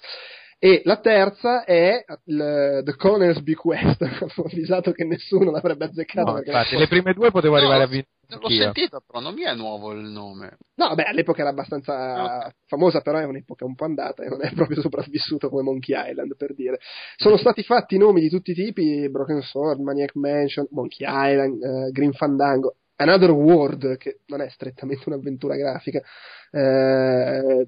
[0.60, 4.00] E la terza è il- The Conner's Bequest.
[4.36, 6.26] Ho avvisato che nessuno l'avrebbe azzeccato.
[6.26, 8.12] No, perché- infatti, le prime due potevo No, arrivare a vincere.
[8.30, 8.62] L'ho anch'io.
[8.62, 10.58] sentito, però non mi è nuovo il nome.
[10.74, 14.52] No, beh, all'epoca era abbastanza famosa, però è un'epoca un po' andata e non è
[14.52, 16.78] proprio sopravvissuto come Monkey Island, per dire.
[17.16, 21.90] Sono stati fatti nomi di tutti i tipi, Broken Sword, Maniac Mansion, Monkey Island, eh,
[21.92, 26.02] Green Fandango, Another World, che non è strettamente un'avventura grafica,
[26.50, 27.66] eh,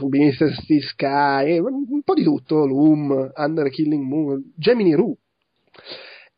[0.00, 5.14] Beneath the Sky, un po' di tutto, Loom, Under Killing Moon, Gemini Roo.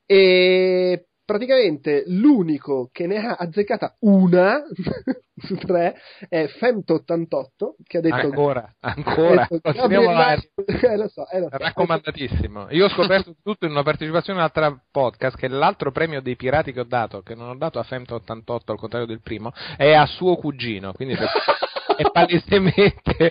[0.05, 4.63] E praticamente l'unico che ne ha azzeccata una
[5.35, 5.97] su tre
[6.29, 7.49] è Femto88
[7.87, 9.49] che ha detto Ancora, ancora.
[9.49, 11.57] detto, Gabriel eh, lo so, eh, lo so.
[11.57, 12.67] Raccomandatissimo.
[12.71, 16.37] Io ho scoperto tutto in una partecipazione a un altro podcast che l'altro premio dei
[16.37, 19.53] pirati che ho dato, che non ho dato a Femto 88 al contrario del primo,
[19.79, 20.93] è a suo cugino.
[20.93, 23.31] Quindi è palesemente.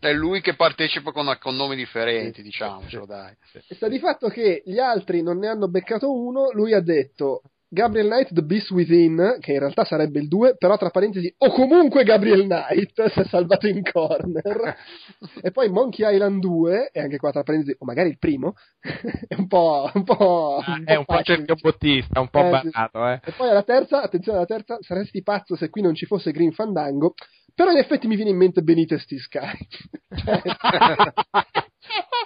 [0.00, 3.34] È lui che partecipa con, con nomi differenti, diciamocelo, dai.
[3.52, 7.42] E sta di fatto che gli altri non ne hanno beccato uno, lui ha detto
[7.70, 11.50] Gabriel Knight The Beast Within, che in realtà sarebbe il 2, però tra parentesi, o
[11.50, 14.76] comunque Gabriel Knight, si è salvato in corner.
[15.42, 18.54] e poi Monkey Island 2, e anche qua tra parentesi, o magari il primo,
[19.28, 19.90] è un po'...
[19.92, 22.70] Un po' è un po' cerchio bottista, un po' Eh, sì.
[22.70, 23.20] bannato, eh.
[23.22, 26.52] E poi alla terza, attenzione alla terza, saresti pazzo se qui non ci fosse Green
[26.52, 27.14] Fandango,
[27.58, 29.58] però in effetti mi viene in mente Benitez di Sky.
[30.14, 30.42] Cioè,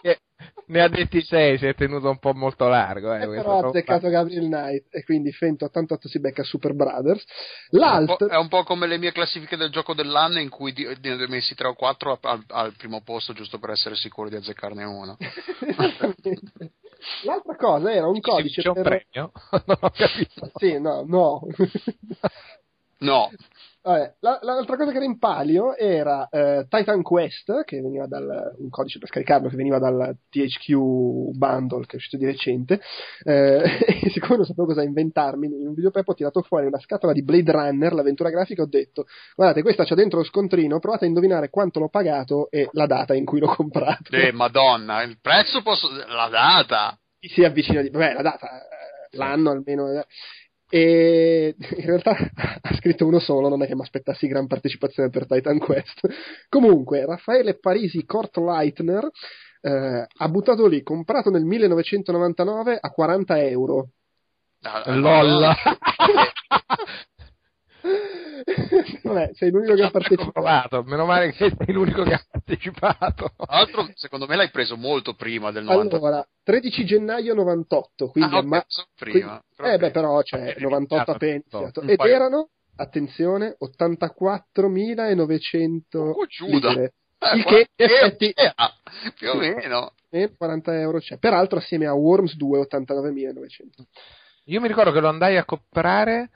[0.03, 0.19] Eh,
[0.67, 3.15] ne ha detti sei, si è tenuto un po' molto largo.
[3.15, 6.75] Eh, E questo però ha azzeccato Gabriel Knight e quindi Fento 88 si becca Super
[6.75, 7.25] Brothers.
[7.25, 10.51] È un, L'altro, po', è un po' come le mie classifiche del gioco dell'anno in
[10.51, 14.29] cui ne ho messi 3 o 4 al, al primo posto giusto per essere sicuro
[14.29, 15.17] di azzeccarne uno.
[15.19, 16.41] Esattamente.
[17.25, 18.83] L'altra cosa era un codice C'è un per...
[18.83, 19.33] premio?
[19.65, 20.51] non ho capito.
[20.57, 21.41] Sì, no, no.
[22.99, 23.31] No,
[23.85, 28.55] Vabbè, la- l'altra cosa che era in palio era eh, Titan Quest, che veniva dal
[28.59, 32.81] un codice per scaricarlo che veniva dal THQ Bundle che è uscito di recente.
[33.25, 33.61] Eh,
[34.05, 37.13] e siccome non sapevo cosa inventarmi, in un video prep ho tirato fuori una scatola
[37.13, 41.09] di Blade Runner, l'avventura grafica, ho detto: Guardate, questa c'ha dentro lo scontrino, provate a
[41.09, 44.15] indovinare quanto l'ho pagato e la data in cui l'ho comprato.
[44.15, 45.89] eh, madonna, il prezzo posso...
[45.91, 46.97] la data.
[47.19, 47.91] Si avvicina di.
[47.91, 50.05] Vabbè, la data, eh, l'anno almeno.
[50.75, 52.17] E in realtà
[52.63, 56.01] ha scritto uno solo, non è che mi aspettassi gran partecipazione per Titan Quest.
[56.49, 59.07] Comunque, Raffaele Parisi Kort Leitner
[59.61, 63.89] eh, ha buttato lì, comprato nel 1999 a 40 euro.
[64.63, 65.53] Ah, LOL.
[69.03, 70.31] Vabbè, sei l'unico che ha partecipato.
[70.33, 73.33] provato, meno male che sei l'unico che ha partecipato.
[73.37, 75.97] Tra l'altro, secondo me l'hai preso molto prima del 90.
[75.97, 78.65] Allora, 13 gennaio 98, quindi Ah, a ma-
[78.97, 79.43] prima.
[79.57, 81.81] quindi- eh beh, però c'è 98 appena iniziato.
[81.83, 86.69] Ed paio- erano, attenzione, 84.900 Oh, Giuda.
[86.71, 86.93] lire.
[87.19, 88.53] Eh, Il che, in eh, effetti, eh,
[89.17, 89.93] più o meno.
[90.11, 91.19] eh, 40 euro c'è.
[91.19, 93.85] Peraltro assieme a Worms 2, 89.900.
[94.47, 96.31] Io mi ricordo che lo andai a comprare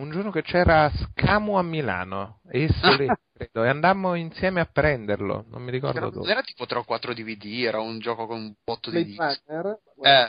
[0.00, 5.44] un giorno che c'era Scamu a Milano, e Sole, credo, e andammo insieme a prenderlo,
[5.48, 6.20] non mi ricordo Era, dove.
[6.26, 9.28] non era tipo 3 o 4 DVD, era un gioco con un botto di Blade
[9.34, 9.42] dischi.
[9.46, 9.78] Runner,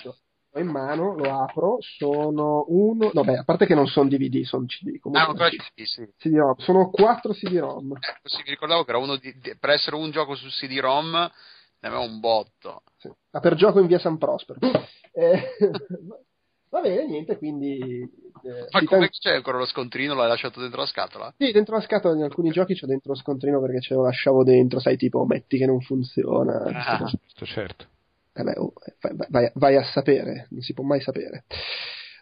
[0.02, 0.16] ce l'ho
[0.60, 4.66] in mano, lo apro, sono uno, no beh, a parte che non sono DVD, sono
[4.66, 6.12] CD, comunque, Ah, ancora CD, sì.
[6.18, 6.56] CD-ROM.
[6.58, 7.92] sono 4 CD-ROM.
[7.94, 11.12] Ecco, sì, mi ricordavo che era uno di, di- per essere un gioco su CD-ROM
[11.12, 12.82] ne aveva un botto.
[12.98, 13.10] Sì.
[13.32, 14.60] Ah, per gioco in via San Prospero.
[15.12, 15.42] Eh,
[16.70, 17.80] va bene, niente, quindi...
[18.44, 20.14] eh, Ma come tan- c'è ancora lo scontrino?
[20.14, 21.34] L'hai lasciato dentro la scatola?
[21.38, 24.44] sì, dentro la scatola in alcuni giochi c'ho dentro lo scontrino perché ce lo lasciavo
[24.44, 26.64] dentro, sai, tipo metti che non funziona.
[26.66, 27.10] Ah.
[27.10, 27.86] Certo, certo.
[28.34, 31.46] Eh beh, oh, vai, vai- vai a sapere, non si può mai sapere.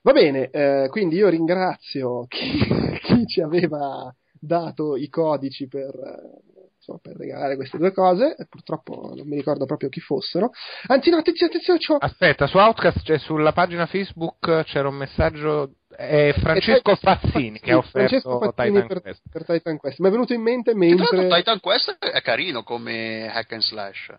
[0.04, 2.58] Va bene, eh, quindi io ringrazio chi,
[3.04, 6.57] chi ci aveva dato i codici per, eh,
[6.88, 10.52] insomma, per regalare queste due cose, e purtroppo non mi ricordo proprio chi fossero.
[10.88, 11.98] Anzi, no, attenzione, attenzione, c'ho...
[11.98, 15.74] Aspetta, su Outcast, cioè sulla pagina Facebook c'era un messaggio.
[15.88, 19.22] È Francesco Eh, Fazzini che ha offerto Francesco Titan per, Quest.
[19.32, 20.00] per Titan Quest.
[20.00, 21.28] Mi è venuto in mente mentre...
[21.28, 24.14] Titan Quest è carino come hack and slash.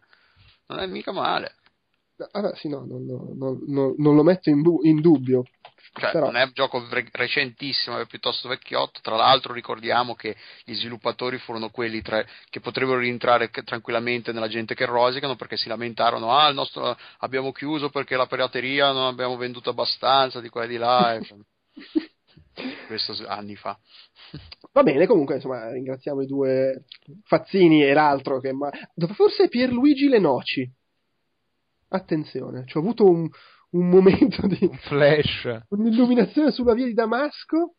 [0.66, 1.52] Non è mica male.
[2.32, 5.44] Ah, beh, sì, no, non, non- non- non lo metto in, bu- in dubbio.
[5.92, 9.00] Cioè, Però- non è un gioco re- recentissimo, è piuttosto vecchiotto.
[9.00, 14.48] Tra l'altro, ricordiamo che gli sviluppatori furono quelli tra- che potrebbero rientrare c- tranquillamente nella
[14.48, 19.06] gente che rosicano perché si lamentarono: Ah, il nostro abbiamo chiuso perché la pirateria non
[19.06, 21.14] abbiamo venduto abbastanza di qua e di là.
[21.14, 21.20] e-
[22.86, 23.78] Questo anni fa.
[24.72, 26.84] Va bene, comunque, insomma, ringraziamo i due
[27.24, 28.52] Fazzini e l'altro che...
[28.52, 28.70] Ma...
[29.14, 30.70] Forse Pierluigi Lenoci.
[31.88, 33.28] Attenzione, ci ho avuto un,
[33.70, 34.58] un momento di...
[34.60, 35.60] Un flash.
[35.70, 37.74] un'illuminazione sulla via di Damasco.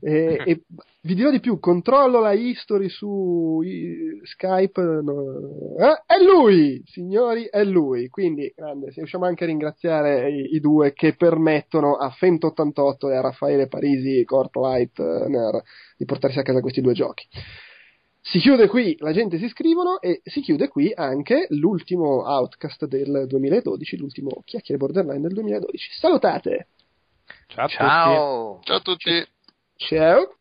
[0.00, 0.62] e, e
[1.02, 4.80] vi dirò di più, controllo la history su i- Skype.
[4.80, 5.76] no.
[5.78, 8.08] Eh, è lui, signori, è lui.
[8.08, 13.16] Quindi, grande, se riusciamo anche a ringraziare i, i due che permettono a Fent88 e
[13.16, 15.62] a Raffaele Parisi, Corplight eh, Ner,
[15.96, 17.26] di portarsi a casa questi due giochi.
[18.22, 23.24] Si chiude qui, la gente si iscrivono e si chiude qui anche l'ultimo outcast del
[23.26, 25.90] 2012, l'ultimo chiacchiere borderline del 2012.
[25.98, 26.68] Salutate!
[27.46, 27.76] Ciao a tutti.
[27.76, 28.60] Ciao!
[28.62, 29.26] Ciao a tutti.
[29.76, 30.34] Ciao!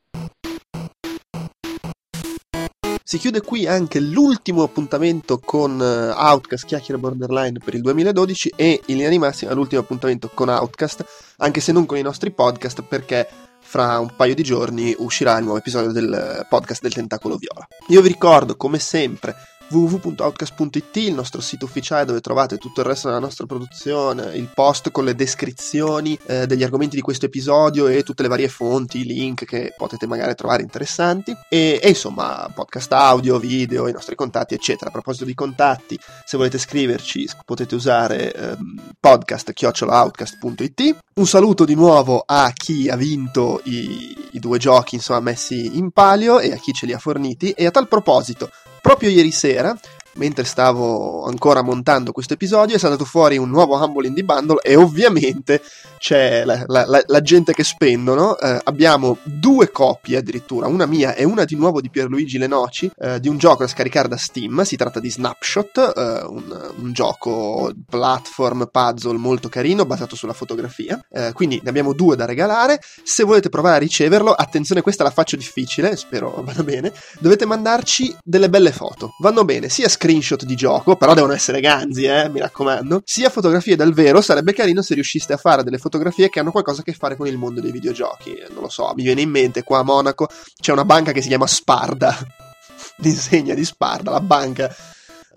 [3.01, 8.81] Si chiude qui anche l'ultimo appuntamento con eh, Outcast Chiacchiere Borderline per il 2012 e
[8.85, 12.83] in linea di massima l'ultimo appuntamento con Outcast, anche se non con i nostri podcast
[12.83, 13.27] perché
[13.69, 17.67] fra un paio di giorni uscirà il nuovo episodio del podcast del Tentacolo Viola.
[17.89, 19.35] Io vi ricordo come sempre
[19.69, 24.91] www.outcast.it, il nostro sito ufficiale dove trovate tutto il resto della nostra produzione, il post
[24.91, 29.45] con le descrizioni eh, degli argomenti di questo episodio e tutte le varie fonti, link
[29.45, 34.89] che potete magari trovare interessanti e, e insomma podcast audio, video, i nostri contatti eccetera.
[34.89, 40.97] A proposito di contatti, se volete scriverci potete usare ehm, podcast.outcast.it.
[41.15, 45.91] Un saluto di nuovo a chi ha vinto i, i due giochi insomma messi in
[45.91, 48.49] palio e a chi ce li ha forniti e a tal proposito
[48.81, 49.77] proprio ieri sera,
[50.13, 54.75] mentre stavo ancora montando questo episodio, è saltato fuori un nuovo Humble Indie Bundle e
[54.75, 55.61] ovviamente
[55.99, 58.37] c'è la, la- la- la gente che spendono.
[58.39, 63.19] Eh, abbiamo due copie addirittura, una mia e una di nuovo di Pierluigi Lenoci, eh,
[63.19, 64.63] di un gioco da scaricare da Steam.
[64.63, 70.99] Si tratta di Snapshot, eh, un, un gioco platform puzzle molto carino, basato sulla fotografia.
[71.11, 72.79] Eh, quindi ne abbiamo due da regalare.
[73.03, 76.91] Se volete provare a riceverlo, attenzione, questa la faccio difficile, spero vada bene.
[77.19, 79.11] Dovete mandarci delle belle foto.
[79.19, 83.75] Vanno bene sia screenshot di gioco, però devono essere ganzi, eh, mi raccomando, sia fotografie
[83.75, 84.21] dal vero.
[84.21, 85.87] Sarebbe carino se riusciste a fare delle fotografie
[86.29, 88.35] che hanno qualcosa a che fare con il mondo dei videogiochi.
[88.35, 91.21] Eh, Non lo so, mi viene in mente qua a Monaco c'è una banca che
[91.21, 92.15] si chiama Sparda.
[92.97, 94.73] L'insegna di Sparda, la banca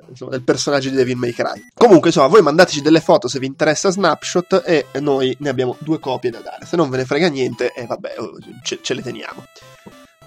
[0.08, 1.68] insomma, del personaggio di Devil May Cry.
[1.74, 5.98] Comunque, insomma, voi mandateci delle foto se vi interessa Snapshot e noi ne abbiamo due
[5.98, 6.66] copie da dare.
[6.66, 9.44] Se non ve ne frega niente, e vabbè, oh, ce, ce le teniamo.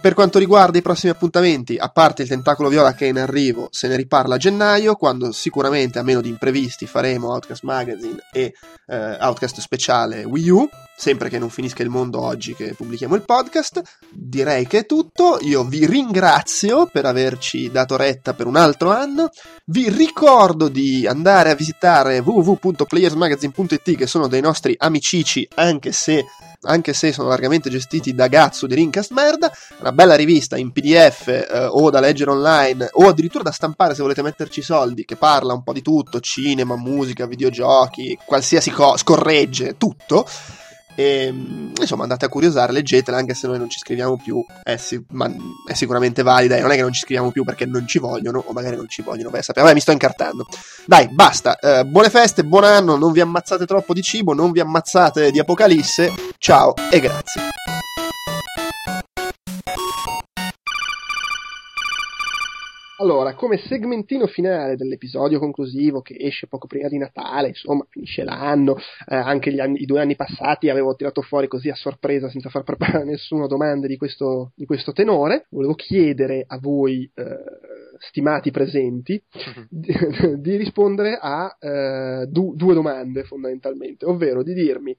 [0.06, 3.70] Per quanto riguarda i prossimi appuntamenti, a parte il tentacolo viola che è in arrivo,
[3.72, 8.54] se ne riparla a gennaio, quando sicuramente, a meno di imprevisti, faremo Outcast Magazine e
[8.86, 13.24] eh, Outcast speciale Wii U, sempre che non finisca il mondo oggi che pubblichiamo il
[13.24, 13.82] podcast.
[14.12, 19.30] Direi che è tutto, io vi ringrazio per averci dato retta per un altro anno,
[19.66, 26.24] vi ricordo di andare a visitare www.playersmagazine.it che sono dei nostri amicici, anche se
[26.66, 31.28] anche se sono largamente gestiti da Gazzo di Rincast Merda, una bella rivista in PDF
[31.28, 35.54] eh, o da leggere online o addirittura da stampare se volete metterci soldi, che parla
[35.54, 40.28] un po' di tutto, cinema, musica, videogiochi, qualsiasi cosa, scorregge, tutto.
[40.98, 44.78] E, mm, insomma, andate a curiosare, leggetela, anche se noi non ci scriviamo più, è,
[44.78, 45.30] si- ma-
[45.68, 46.56] è sicuramente valida.
[46.56, 48.88] E non è che non ci scriviamo più perché non ci vogliono, o magari non
[48.88, 50.46] ci vogliono, beh, sappiamo, mi sto incartando.
[50.86, 54.62] Dai, basta, eh, buone feste, buon anno, non vi ammazzate troppo di cibo, non vi
[54.62, 56.14] ammazzate di apocalisse.
[56.38, 57.65] Ciao e grazie.
[62.98, 68.78] Allora, come segmentino finale dell'episodio conclusivo che esce poco prima di Natale, insomma, finisce l'anno,
[68.78, 72.64] eh, anche anni, i due anni passati avevo tirato fuori così a sorpresa senza far
[72.64, 75.48] preparare a nessuno domande di questo, di questo tenore.
[75.50, 77.38] Volevo chiedere a voi, eh,
[78.00, 79.22] stimati presenti,
[79.70, 79.94] di,
[80.40, 84.96] di rispondere a eh, du- due domande fondamentalmente, ovvero di dirmi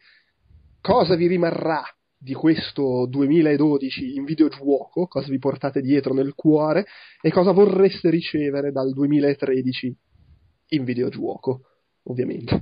[0.82, 1.82] cosa vi rimarrà
[2.26, 6.84] di questo 2012 in videogioco, cosa vi portate dietro nel cuore
[7.22, 9.96] e cosa vorreste ricevere dal 2013
[10.70, 11.60] in videogioco,
[12.06, 12.60] ovviamente.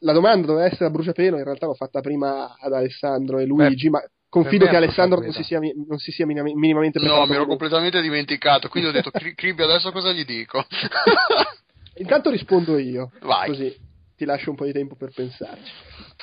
[0.00, 3.88] La domanda doveva essere a bruciapelo, in realtà l'ho fatta prima ad Alessandro e Luigi,
[3.88, 7.24] Beh, ma confido che Alessandro non si, sia, non si sia minimamente preparato.
[7.24, 10.66] No, mi ero completamente dimenticato, quindi ho detto, Cribi, adesso cosa gli dico?
[11.96, 13.48] Intanto rispondo io, Vai.
[13.48, 13.86] così
[14.18, 15.72] ti lascio un po' di tempo per pensarci.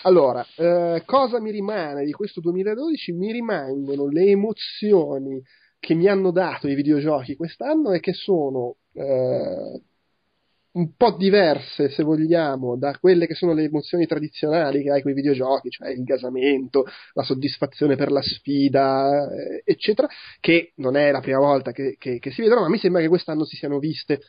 [0.03, 3.13] Allora, eh, cosa mi rimane di questo 2012?
[3.13, 5.41] Mi rimangono le emozioni
[5.79, 9.81] che mi hanno dato i videogiochi quest'anno e che sono eh,
[10.73, 15.11] un po' diverse, se vogliamo, da quelle che sono le emozioni tradizionali che hai con
[15.11, 20.09] i videogiochi, cioè il gasamento, la soddisfazione per la sfida, eh, eccetera,
[20.41, 23.07] che non è la prima volta che, che, che, si vedono, ma mi sembra che
[23.07, 24.19] quest'anno si siano viste,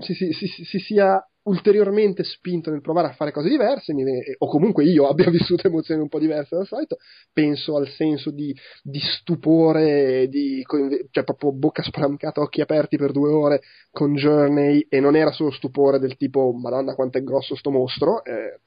[0.00, 3.94] si, si, si, si sia ulteriormente spinto nel provare a fare cose diverse,
[4.38, 6.96] o comunque io abbia vissuto emozioni un po' diverse dal solito,
[7.32, 10.64] penso al senso di, di stupore, di,
[11.10, 15.50] cioè proprio bocca spalancata, occhi aperti per due ore con Journey, e non era solo
[15.50, 18.60] stupore del tipo, madonna quanto è grosso sto mostro, eh,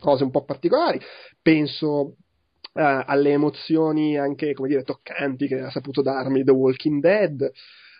[0.00, 1.00] cose un po' particolari,
[1.40, 2.16] penso
[2.76, 7.50] Uh, alle emozioni anche, come dire, toccanti che ha saputo darmi The Walking Dead,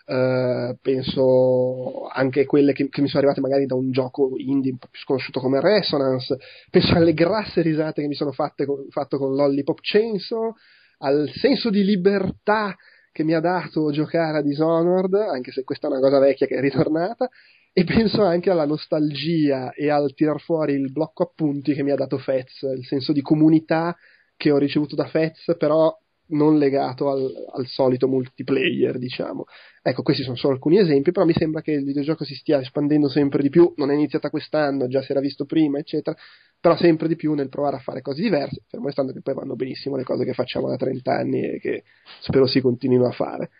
[0.07, 4.77] Uh, penso anche quelle che, che, mi sono arrivate magari da un gioco indie un
[4.77, 6.37] po' più sconosciuto come Resonance,
[6.69, 10.53] penso alle grasse risate che mi sono fatte con, fatto con Lollipop Chainsaw,
[10.99, 12.73] al senso di libertà
[13.11, 16.55] che mi ha dato giocare a Dishonored, anche se questa è una cosa vecchia che
[16.55, 17.27] è ritornata,
[17.73, 21.95] e penso anche alla nostalgia e al tirar fuori il blocco appunti che mi ha
[21.95, 23.95] dato Fez, il senso di comunità
[24.37, 25.93] che ho ricevuto da Fez, però
[26.29, 29.45] non legato al, al, solito multiplayer, diciamo.
[29.87, 33.07] Ecco, questi sono solo alcuni esempi, però mi sembra che il videogioco si stia espandendo
[33.07, 36.13] sempre di più, non è iniziata quest'anno, già si era visto prima, eccetera,
[36.59, 39.55] però sempre di più nel provare a fare cose diverse, fermo restando che poi vanno
[39.55, 41.83] benissimo le cose che facciamo da 30 anni e che
[42.19, 43.51] spero si continuino a fare.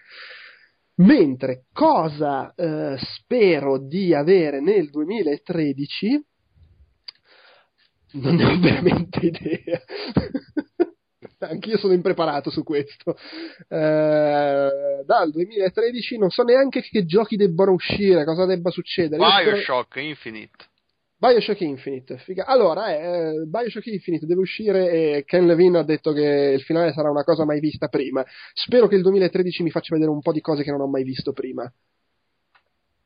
[0.95, 6.25] Mentre cosa eh, spero di avere nel 2013?
[8.15, 9.81] Non ne ho veramente idea.
[11.39, 13.15] Anch'io sono impreparato su questo.
[13.67, 19.23] Eh, dal 2013 non so neanche che giochi debbano uscire, cosa debba succedere.
[19.23, 20.05] Bioshock spero...
[20.07, 20.65] Infinite.
[21.19, 22.45] Bioshock Infinite, figa.
[22.45, 27.09] Allora, eh, Bioshock Infinite deve uscire e Ken Levine ha detto che il finale sarà
[27.09, 28.23] una cosa mai vista prima.
[28.53, 31.03] Spero che il 2013 mi faccia vedere un po' di cose che non ho mai
[31.03, 31.71] visto prima.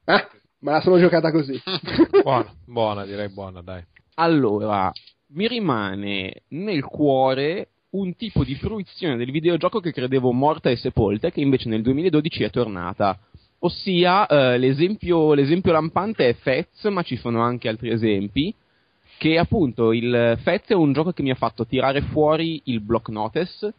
[0.06, 0.30] Ah,
[0.60, 1.62] ma la sono giocata così.
[2.22, 3.84] buona, buona, direi buona, dai.
[4.16, 4.92] Allora,
[5.28, 11.28] mi rimane nel cuore un tipo di fruizione del videogioco che credevo morta e sepolta
[11.28, 13.18] e che invece nel 2012 è tornata.
[13.60, 18.54] Ossia, eh, l'esempio, l'esempio, lampante è Fez, ma ci sono anche altri esempi,
[19.18, 23.10] che appunto il Fez è un gioco che mi ha fatto tirare fuori il block
[23.10, 23.74] notice,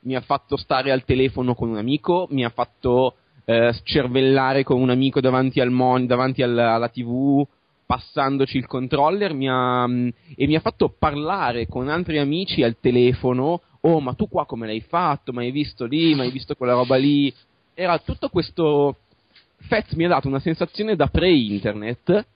[0.00, 4.80] mi ha fatto stare al telefono con un amico, mi ha fatto eh, cervellare con
[4.80, 7.46] un amico davanti, al mon- davanti al- alla tv,
[7.84, 12.76] passandoci il controller mi ha, mm, e mi ha fatto parlare con altri amici al
[12.80, 13.60] telefono.
[13.80, 15.32] Oh, ma tu qua come l'hai fatto?
[15.32, 16.14] Ma hai visto lì?
[16.14, 17.32] Ma hai visto quella roba lì?
[17.74, 18.96] Era tutto questo.
[19.68, 22.26] Fez mi ha dato una sensazione da pre-internet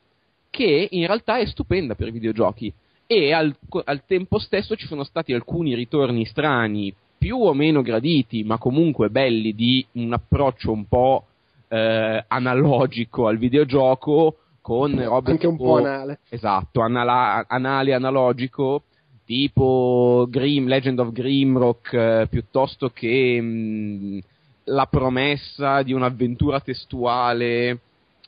[0.51, 2.73] che in realtà è stupenda per i videogiochi.
[3.07, 8.43] E al, al tempo stesso ci sono stati alcuni ritorni strani, più o meno graditi,
[8.43, 11.27] ma comunque belli, di un approccio un po'
[11.69, 16.19] eh, analogico al videogioco con robe anche tipo, un po' anale.
[16.29, 18.83] Esatto, anala- anale analogico
[19.25, 24.19] tipo Grim, Legend of Grimrock eh, piuttosto che mh, mm,
[24.65, 27.79] la promessa di un'avventura testuale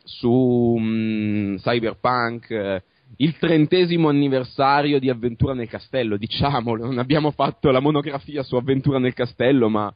[0.05, 2.83] su mh, mm, Cyberpunk eh,
[3.17, 9.01] il trentesimo anniversario di Avventura nel Castello, diciamolo, non abbiamo fatto la monografia su Avventura
[9.01, 9.93] nel Castello, ma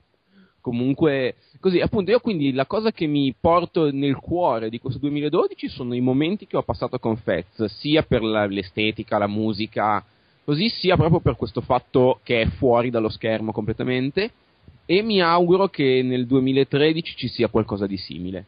[0.62, 5.68] comunque così appunto io quindi la cosa che mi porto nel cuore di questo 2012
[5.68, 10.02] sono i momenti che ho passato con Fez sia per la, l'estetica la musica
[10.44, 14.31] così sia proprio per questo fatto che è fuori dallo schermo completamente
[14.86, 18.44] e mi auguro che nel 2013 ci sia qualcosa di simile.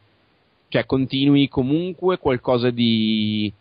[0.67, 3.51] Cioè continui comunque qualcosa di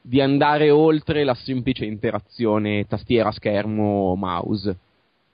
[0.00, 4.76] di andare oltre la semplice interazione tastiera schermo mouse.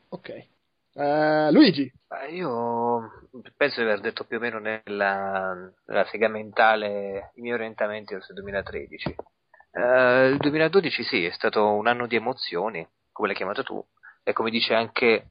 [0.08, 0.46] Ok.
[0.94, 1.90] Uh, Luigi
[2.30, 5.54] Io penso di aver detto più o meno nella,
[5.86, 9.16] nella sega mentale i miei orientamenti verso il 2013.
[9.72, 13.84] Eh, il 2012 sì, è stato un anno di emozioni, come l'hai chiamato tu,
[14.22, 15.30] e come dice anche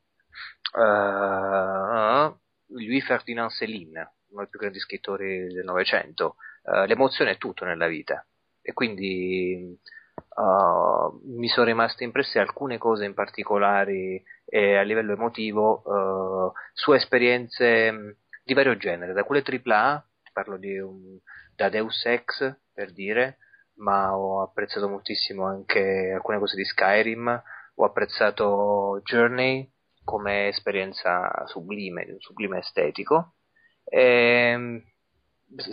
[0.76, 2.34] eh,
[2.68, 7.88] Louis Ferdinand Céline, uno dei più grandi scrittori del Novecento, eh, l'emozione è tutto nella
[7.88, 8.26] vita
[8.62, 9.78] e quindi
[10.16, 16.94] eh, mi sono rimaste impresse alcune cose in particolare eh, a livello emotivo eh, su
[16.94, 21.20] esperienze mh, di vario genere, da quelle AAA, parlo di un,
[21.56, 23.38] da Deus Ex per dire,
[23.76, 27.44] ma ho apprezzato moltissimo anche alcune cose di Skyrim,
[27.76, 29.72] ho apprezzato Journey
[30.04, 33.36] come esperienza sublime, un sublime estetico.
[33.84, 34.84] E,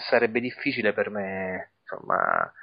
[0.09, 2.60] sarebbe difficile per me, insomma, uh,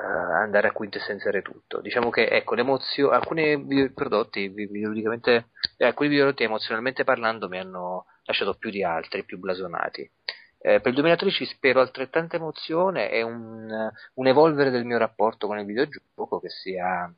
[0.00, 1.80] andare a quintessenziare tutto.
[1.80, 8.70] Diciamo che ecco, alcuni prodotti videoludicamente, eh, alcuni videoprodotti emozionalmente parlando mi hanno lasciato più
[8.70, 10.10] di altri, più blasonati.
[10.58, 15.58] Eh, per il 2013 spero altrettanta emozione e un, un, evolvere del mio rapporto con
[15.58, 17.12] il videogioco che sia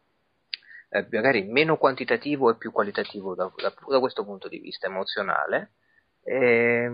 [0.89, 5.71] eh, magari meno quantitativo e più qualitativo da, da, da questo punto di vista emozionale.
[6.25, 6.91] E,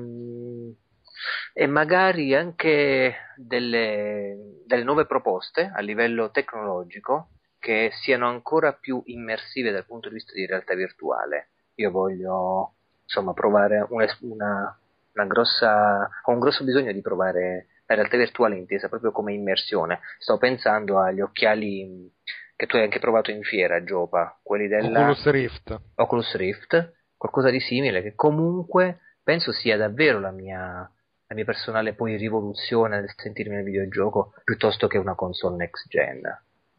[1.53, 7.29] e magari anche delle, delle nuove proposte a livello tecnologico
[7.59, 11.51] che siano ancora più immersive dal punto di vista di realtà virtuale.
[11.77, 14.79] Io voglio insomma provare una, una,
[15.15, 20.01] una grossa, ho un grosso bisogno di provare la realtà virtuale intesa proprio come immersione.
[20.19, 22.11] Sto pensando agli occhiali
[22.57, 25.81] che tu hai anche provato in fiera, Giopa, quelli della Oculus Rift.
[25.97, 30.91] Oculus Rift, qualcosa di simile che comunque penso sia davvero la mia
[31.33, 36.23] la mia personale poi rivoluzione nel sentirmi nel videogioco piuttosto che una console next gen,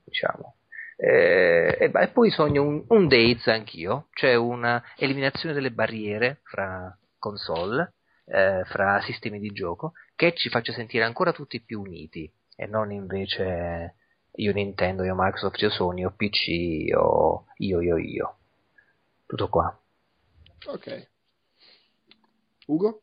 [0.04, 0.56] diciamo.
[0.96, 6.96] Eh, e, e, poi sogno un, un Days anch'io, cioè una eliminazione delle barriere fra
[7.18, 7.94] console,
[8.26, 12.92] eh, fra sistemi di gioco, che ci faccia sentire ancora tutti più uniti e non
[12.92, 13.96] invece
[14.36, 18.38] io Nintendo, io Microsoft, io Sony, io PC, io io io io.
[19.26, 19.76] Tutto qua.
[20.68, 21.10] Ok.
[22.68, 23.02] Ugo?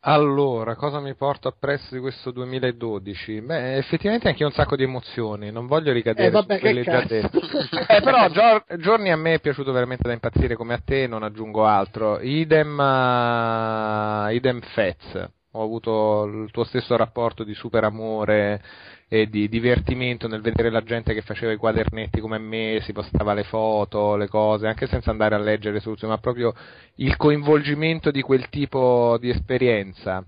[0.00, 3.40] Allora, cosa mi porto appresso di questo 2012?
[3.40, 7.02] Beh, effettivamente anche un sacco di emozioni, non voglio ricadere eh, vabbè, su quelle già
[7.02, 7.30] dette.
[7.88, 11.24] eh, però Gio- Giorni a me è piaciuto veramente da impazzire come a te, non
[11.24, 12.20] aggiungo altro.
[12.20, 18.62] Idem, uh, idem Fez, ho avuto il tuo stesso rapporto di super amore
[19.08, 23.32] e di divertimento nel vedere la gente che faceva i quadernetti come me, si postava
[23.32, 26.54] le foto, le cose, anche senza andare a leggere le soluzioni, ma proprio
[26.96, 30.24] il coinvolgimento di quel tipo di esperienza.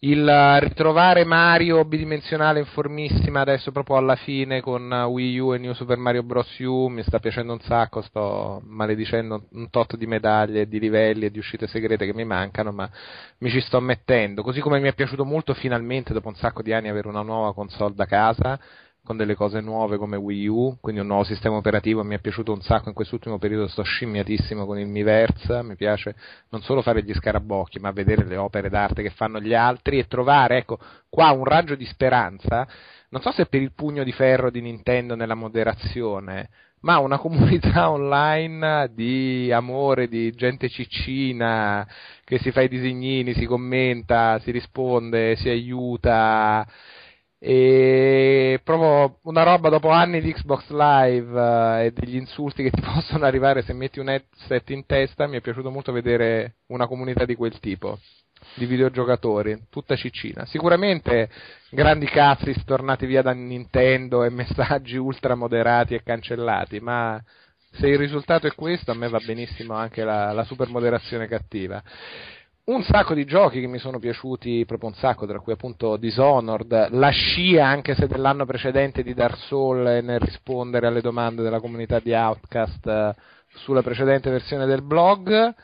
[0.00, 5.72] Il ritrovare Mario bidimensionale in formissima adesso proprio alla fine con Wii U e New
[5.72, 6.56] Super Mario Bros.
[6.60, 11.32] U mi sta piacendo un sacco, sto maledicendo un tot di medaglie, di livelli e
[11.32, 12.88] di uscite segrete che mi mancano, ma
[13.38, 14.44] mi ci sto mettendo.
[14.44, 17.52] Così come mi è piaciuto molto finalmente dopo un sacco di anni avere una nuova
[17.52, 18.56] console da casa
[19.08, 22.52] con delle cose nuove come Wii U, quindi un nuovo sistema operativo, mi è piaciuto
[22.52, 26.14] un sacco in quest'ultimo periodo, sto scimmiatissimo con il Miiverse, mi piace
[26.50, 30.06] non solo fare gli scarabocchi, ma vedere le opere d'arte che fanno gli altri e
[30.06, 30.78] trovare, ecco,
[31.08, 32.68] qua un raggio di speranza,
[33.08, 37.90] non so se per il pugno di ferro di Nintendo nella moderazione, ma una comunità
[37.90, 41.88] online di amore, di gente ciccina
[42.24, 46.66] che si fa i disegnini, si commenta, si risponde, si aiuta
[47.40, 52.80] e proprio una roba dopo anni di Xbox Live uh, e degli insulti che ti
[52.82, 57.24] possono arrivare se metti un headset in testa mi è piaciuto molto vedere una comunità
[57.24, 57.98] di quel tipo
[58.54, 60.44] di videogiocatori, tutta ciccina.
[60.46, 61.28] Sicuramente
[61.70, 67.22] grandi cazzi stornati via da Nintendo e messaggi ultra moderati e cancellati, ma
[67.70, 71.82] se il risultato è questo a me va benissimo anche la, la super moderazione cattiva
[72.68, 76.90] un sacco di giochi che mi sono piaciuti proprio un sacco, tra cui appunto Dishonored,
[76.90, 81.98] la scia anche se dell'anno precedente di Dark Souls nel rispondere alle domande della comunità
[81.98, 83.14] di Outcast eh,
[83.54, 85.54] sulla precedente versione del blog.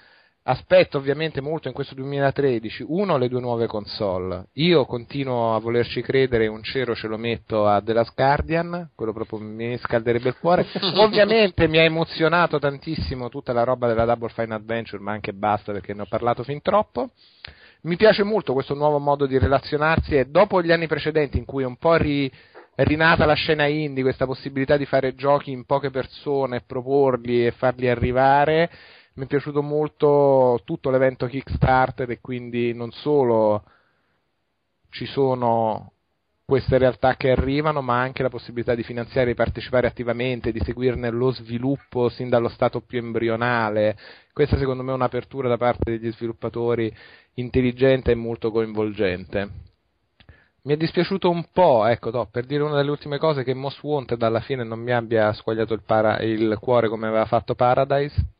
[0.46, 4.48] Aspetto ovviamente molto in questo 2013, uno, le due nuove console.
[4.54, 9.14] Io continuo a volerci credere, un cero ce lo metto a The Last Guardian, quello
[9.14, 10.66] proprio mi scalderebbe il cuore.
[10.96, 15.72] ovviamente mi ha emozionato tantissimo tutta la roba della Double Fine Adventure, ma anche basta
[15.72, 17.12] perché ne ho parlato fin troppo.
[17.84, 21.62] Mi piace molto questo nuovo modo di relazionarsi e dopo gli anni precedenti in cui
[21.62, 22.30] è un po' ri,
[22.74, 27.88] rinata la scena indie, questa possibilità di fare giochi in poche persone, proporli e farli
[27.88, 28.70] arrivare,
[29.16, 33.64] mi è piaciuto molto tutto l'evento Kickstarter e quindi non solo
[34.90, 35.92] ci sono
[36.44, 41.10] queste realtà che arrivano, ma anche la possibilità di finanziare, di partecipare attivamente, di seguirne
[41.10, 43.96] lo sviluppo sin dallo stato più embrionale.
[44.32, 46.94] Questa secondo me è un'apertura da parte degli sviluppatori
[47.34, 49.48] intelligente e molto coinvolgente.
[50.62, 53.82] Mi è dispiaciuto un po', ecco, no, per dire una delle ultime cose, che Most
[53.82, 58.33] Wanted alla fine non mi abbia squagliato il, para- il cuore come aveva fatto Paradise.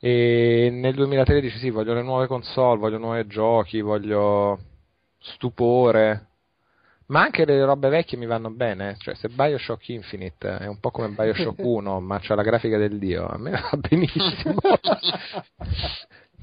[0.00, 4.58] E nel 2013 sì, voglio le nuove console, voglio nuovi giochi, voglio
[5.18, 6.26] stupore,
[7.06, 10.90] ma anche le robe vecchie mi vanno bene, cioè se Bioshock Infinite è un po'
[10.90, 14.60] come Bioshock 1, ma c'ha la grafica del dio, a me va benissimo.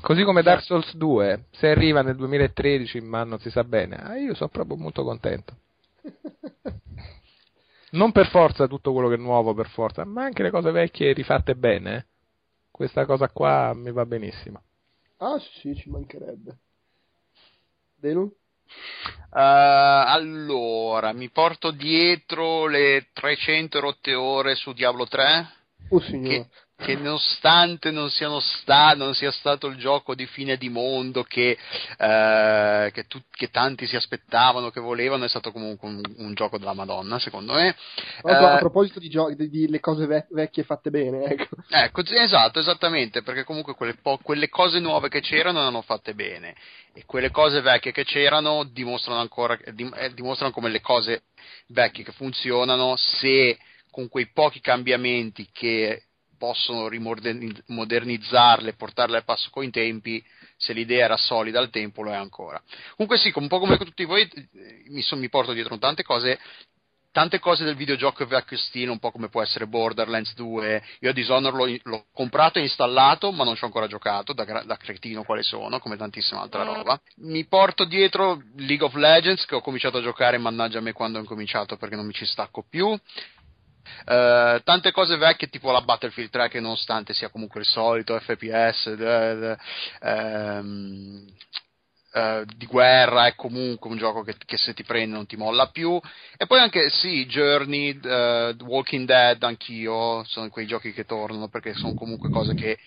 [0.01, 4.17] Così come Dark Souls 2, se arriva nel 2013, ma non si sa bene, ah,
[4.17, 5.55] io sono proprio molto contento.
[7.91, 11.13] Non per forza tutto quello che è nuovo, per forza, ma anche le cose vecchie
[11.13, 12.07] rifatte bene.
[12.75, 14.61] Questa cosa qua mi va benissimo.
[15.19, 16.57] Ah, sì, ci mancherebbe.
[17.95, 18.23] Delu?
[18.23, 18.33] Uh,
[19.31, 25.47] allora, mi porto dietro le 300 rotte ore su Diablo 3.
[25.87, 26.49] Oh, signore.
[26.49, 31.57] Che, che nonostante non, sta, non, sia stato il gioco di fine di mondo che,
[31.97, 36.57] eh, che, tu, che, tanti si aspettavano, che volevano, è stato comunque un, un gioco
[36.57, 37.75] della Madonna, secondo me.
[38.23, 41.55] Eh, a proposito di, gio- di, di le cose ve- vecchie fatte bene, ecco.
[41.69, 42.01] ecco.
[42.01, 46.55] esatto, esattamente, perché comunque quelle, po- quelle cose nuove che c'erano erano fatte bene
[46.93, 51.23] e quelle cose vecchie che c'erano dimostrano ancora, dim- eh, dimostrano come le cose
[51.67, 53.57] vecchie che funzionano se
[53.91, 56.04] con quei pochi cambiamenti che
[56.37, 60.23] possono rimodernizzarle, portarle al passo coi tempi,
[60.57, 62.61] se l'idea era solida al tempo lo è ancora.
[62.95, 66.39] Comunque sì, un po' come tutti voi eh, mi, son, mi porto dietro tante cose
[67.15, 70.83] tante cose del videogioco vecchio stile, un po' come può essere Borderlands 2.
[70.99, 74.75] Io Dishonored l'ho, l'ho comprato e installato, ma non ci ho ancora giocato, da, da,
[74.75, 76.99] cretino quale sono, come tantissima altra roba.
[77.19, 81.17] Mi porto dietro League of Legends, che ho cominciato a giocare, mannaggia a me quando
[81.17, 82.93] ho incominciato, perché non mi ci stacco più.
[84.05, 88.85] Uh, tante cose vecchie tipo la Battlefield 3 che nonostante sia comunque il solito FPS
[88.97, 91.25] uh, um,
[92.13, 95.67] uh, di guerra è comunque un gioco che, che, se ti prende non ti molla
[95.67, 95.99] più.
[96.37, 101.93] E poi anche sì Journey Walking Dead anch'io sono quei giochi che tornano perché sono
[101.93, 102.77] comunque cose che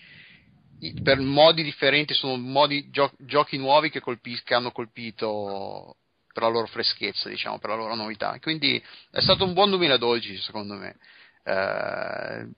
[1.01, 5.97] per modi differenti sono modi, gio- giochi nuovi che, colpis- che hanno colpito
[6.31, 8.37] per la loro freschezza, diciamo, per la loro novità.
[8.39, 10.95] Quindi è stato un buon 2012, secondo me.
[11.43, 12.51] Uh,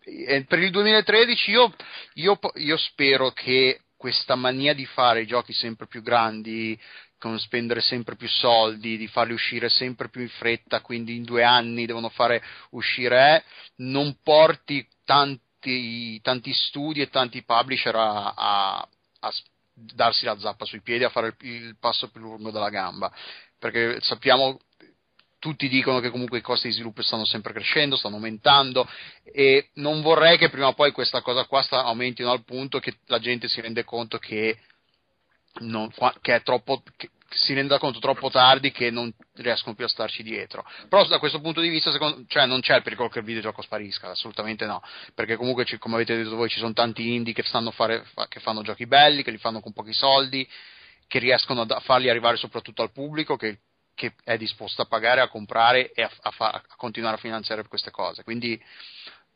[0.46, 1.74] per il 2013 io,
[2.16, 6.78] io, io, spero che questa mania di fare giochi sempre più grandi,
[7.18, 11.44] con spendere sempre più soldi, di farli uscire sempre più in fretta, quindi in due
[11.44, 12.42] anni devono fare
[12.72, 13.44] uscire, eh,
[13.84, 18.88] non porti tanti, tanti, studi e tanti publisher a, a,
[19.20, 19.32] a
[19.74, 23.14] darsi la zappa sui piedi, a fare il, il passo più lungo della gamba
[23.62, 24.60] perché sappiamo
[25.38, 28.88] tutti dicono che comunque i costi di sviluppo stanno sempre crescendo, stanno aumentando
[29.24, 32.98] e non vorrei che prima o poi questa cosa qua sta, aumentino al punto che
[33.06, 34.58] la gente si rende conto che,
[35.60, 35.92] non,
[36.22, 40.24] che è troppo, che si renda conto troppo tardi che non riescono più a starci
[40.24, 40.66] dietro.
[40.90, 43.62] Però da questo punto di vista secondo, cioè non c'è il pericolo che il videogioco
[43.62, 44.82] sparisca, assolutamente no,
[45.14, 48.88] perché comunque come avete detto voi ci sono tanti indie che, fare, che fanno giochi
[48.88, 50.48] belli, che li fanno con pochi soldi
[51.12, 53.60] che riescono a farli arrivare soprattutto al pubblico che,
[53.94, 57.68] che è disposto a pagare, a comprare e a, a, fa, a, continuare a finanziare
[57.68, 58.24] queste cose.
[58.24, 58.58] Quindi,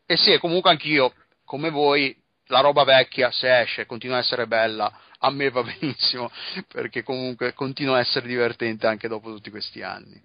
[0.05, 1.13] e sì, comunque anch'io,
[1.43, 6.31] come voi, la roba vecchia, se esce, continua a essere bella, a me va benissimo,
[6.69, 10.23] perché comunque continua a essere divertente anche dopo tutti questi anni.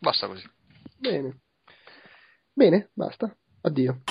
[0.00, 0.44] Basta così.
[0.98, 1.38] Bene.
[2.52, 3.32] Bene, basta.
[3.60, 4.02] Addio.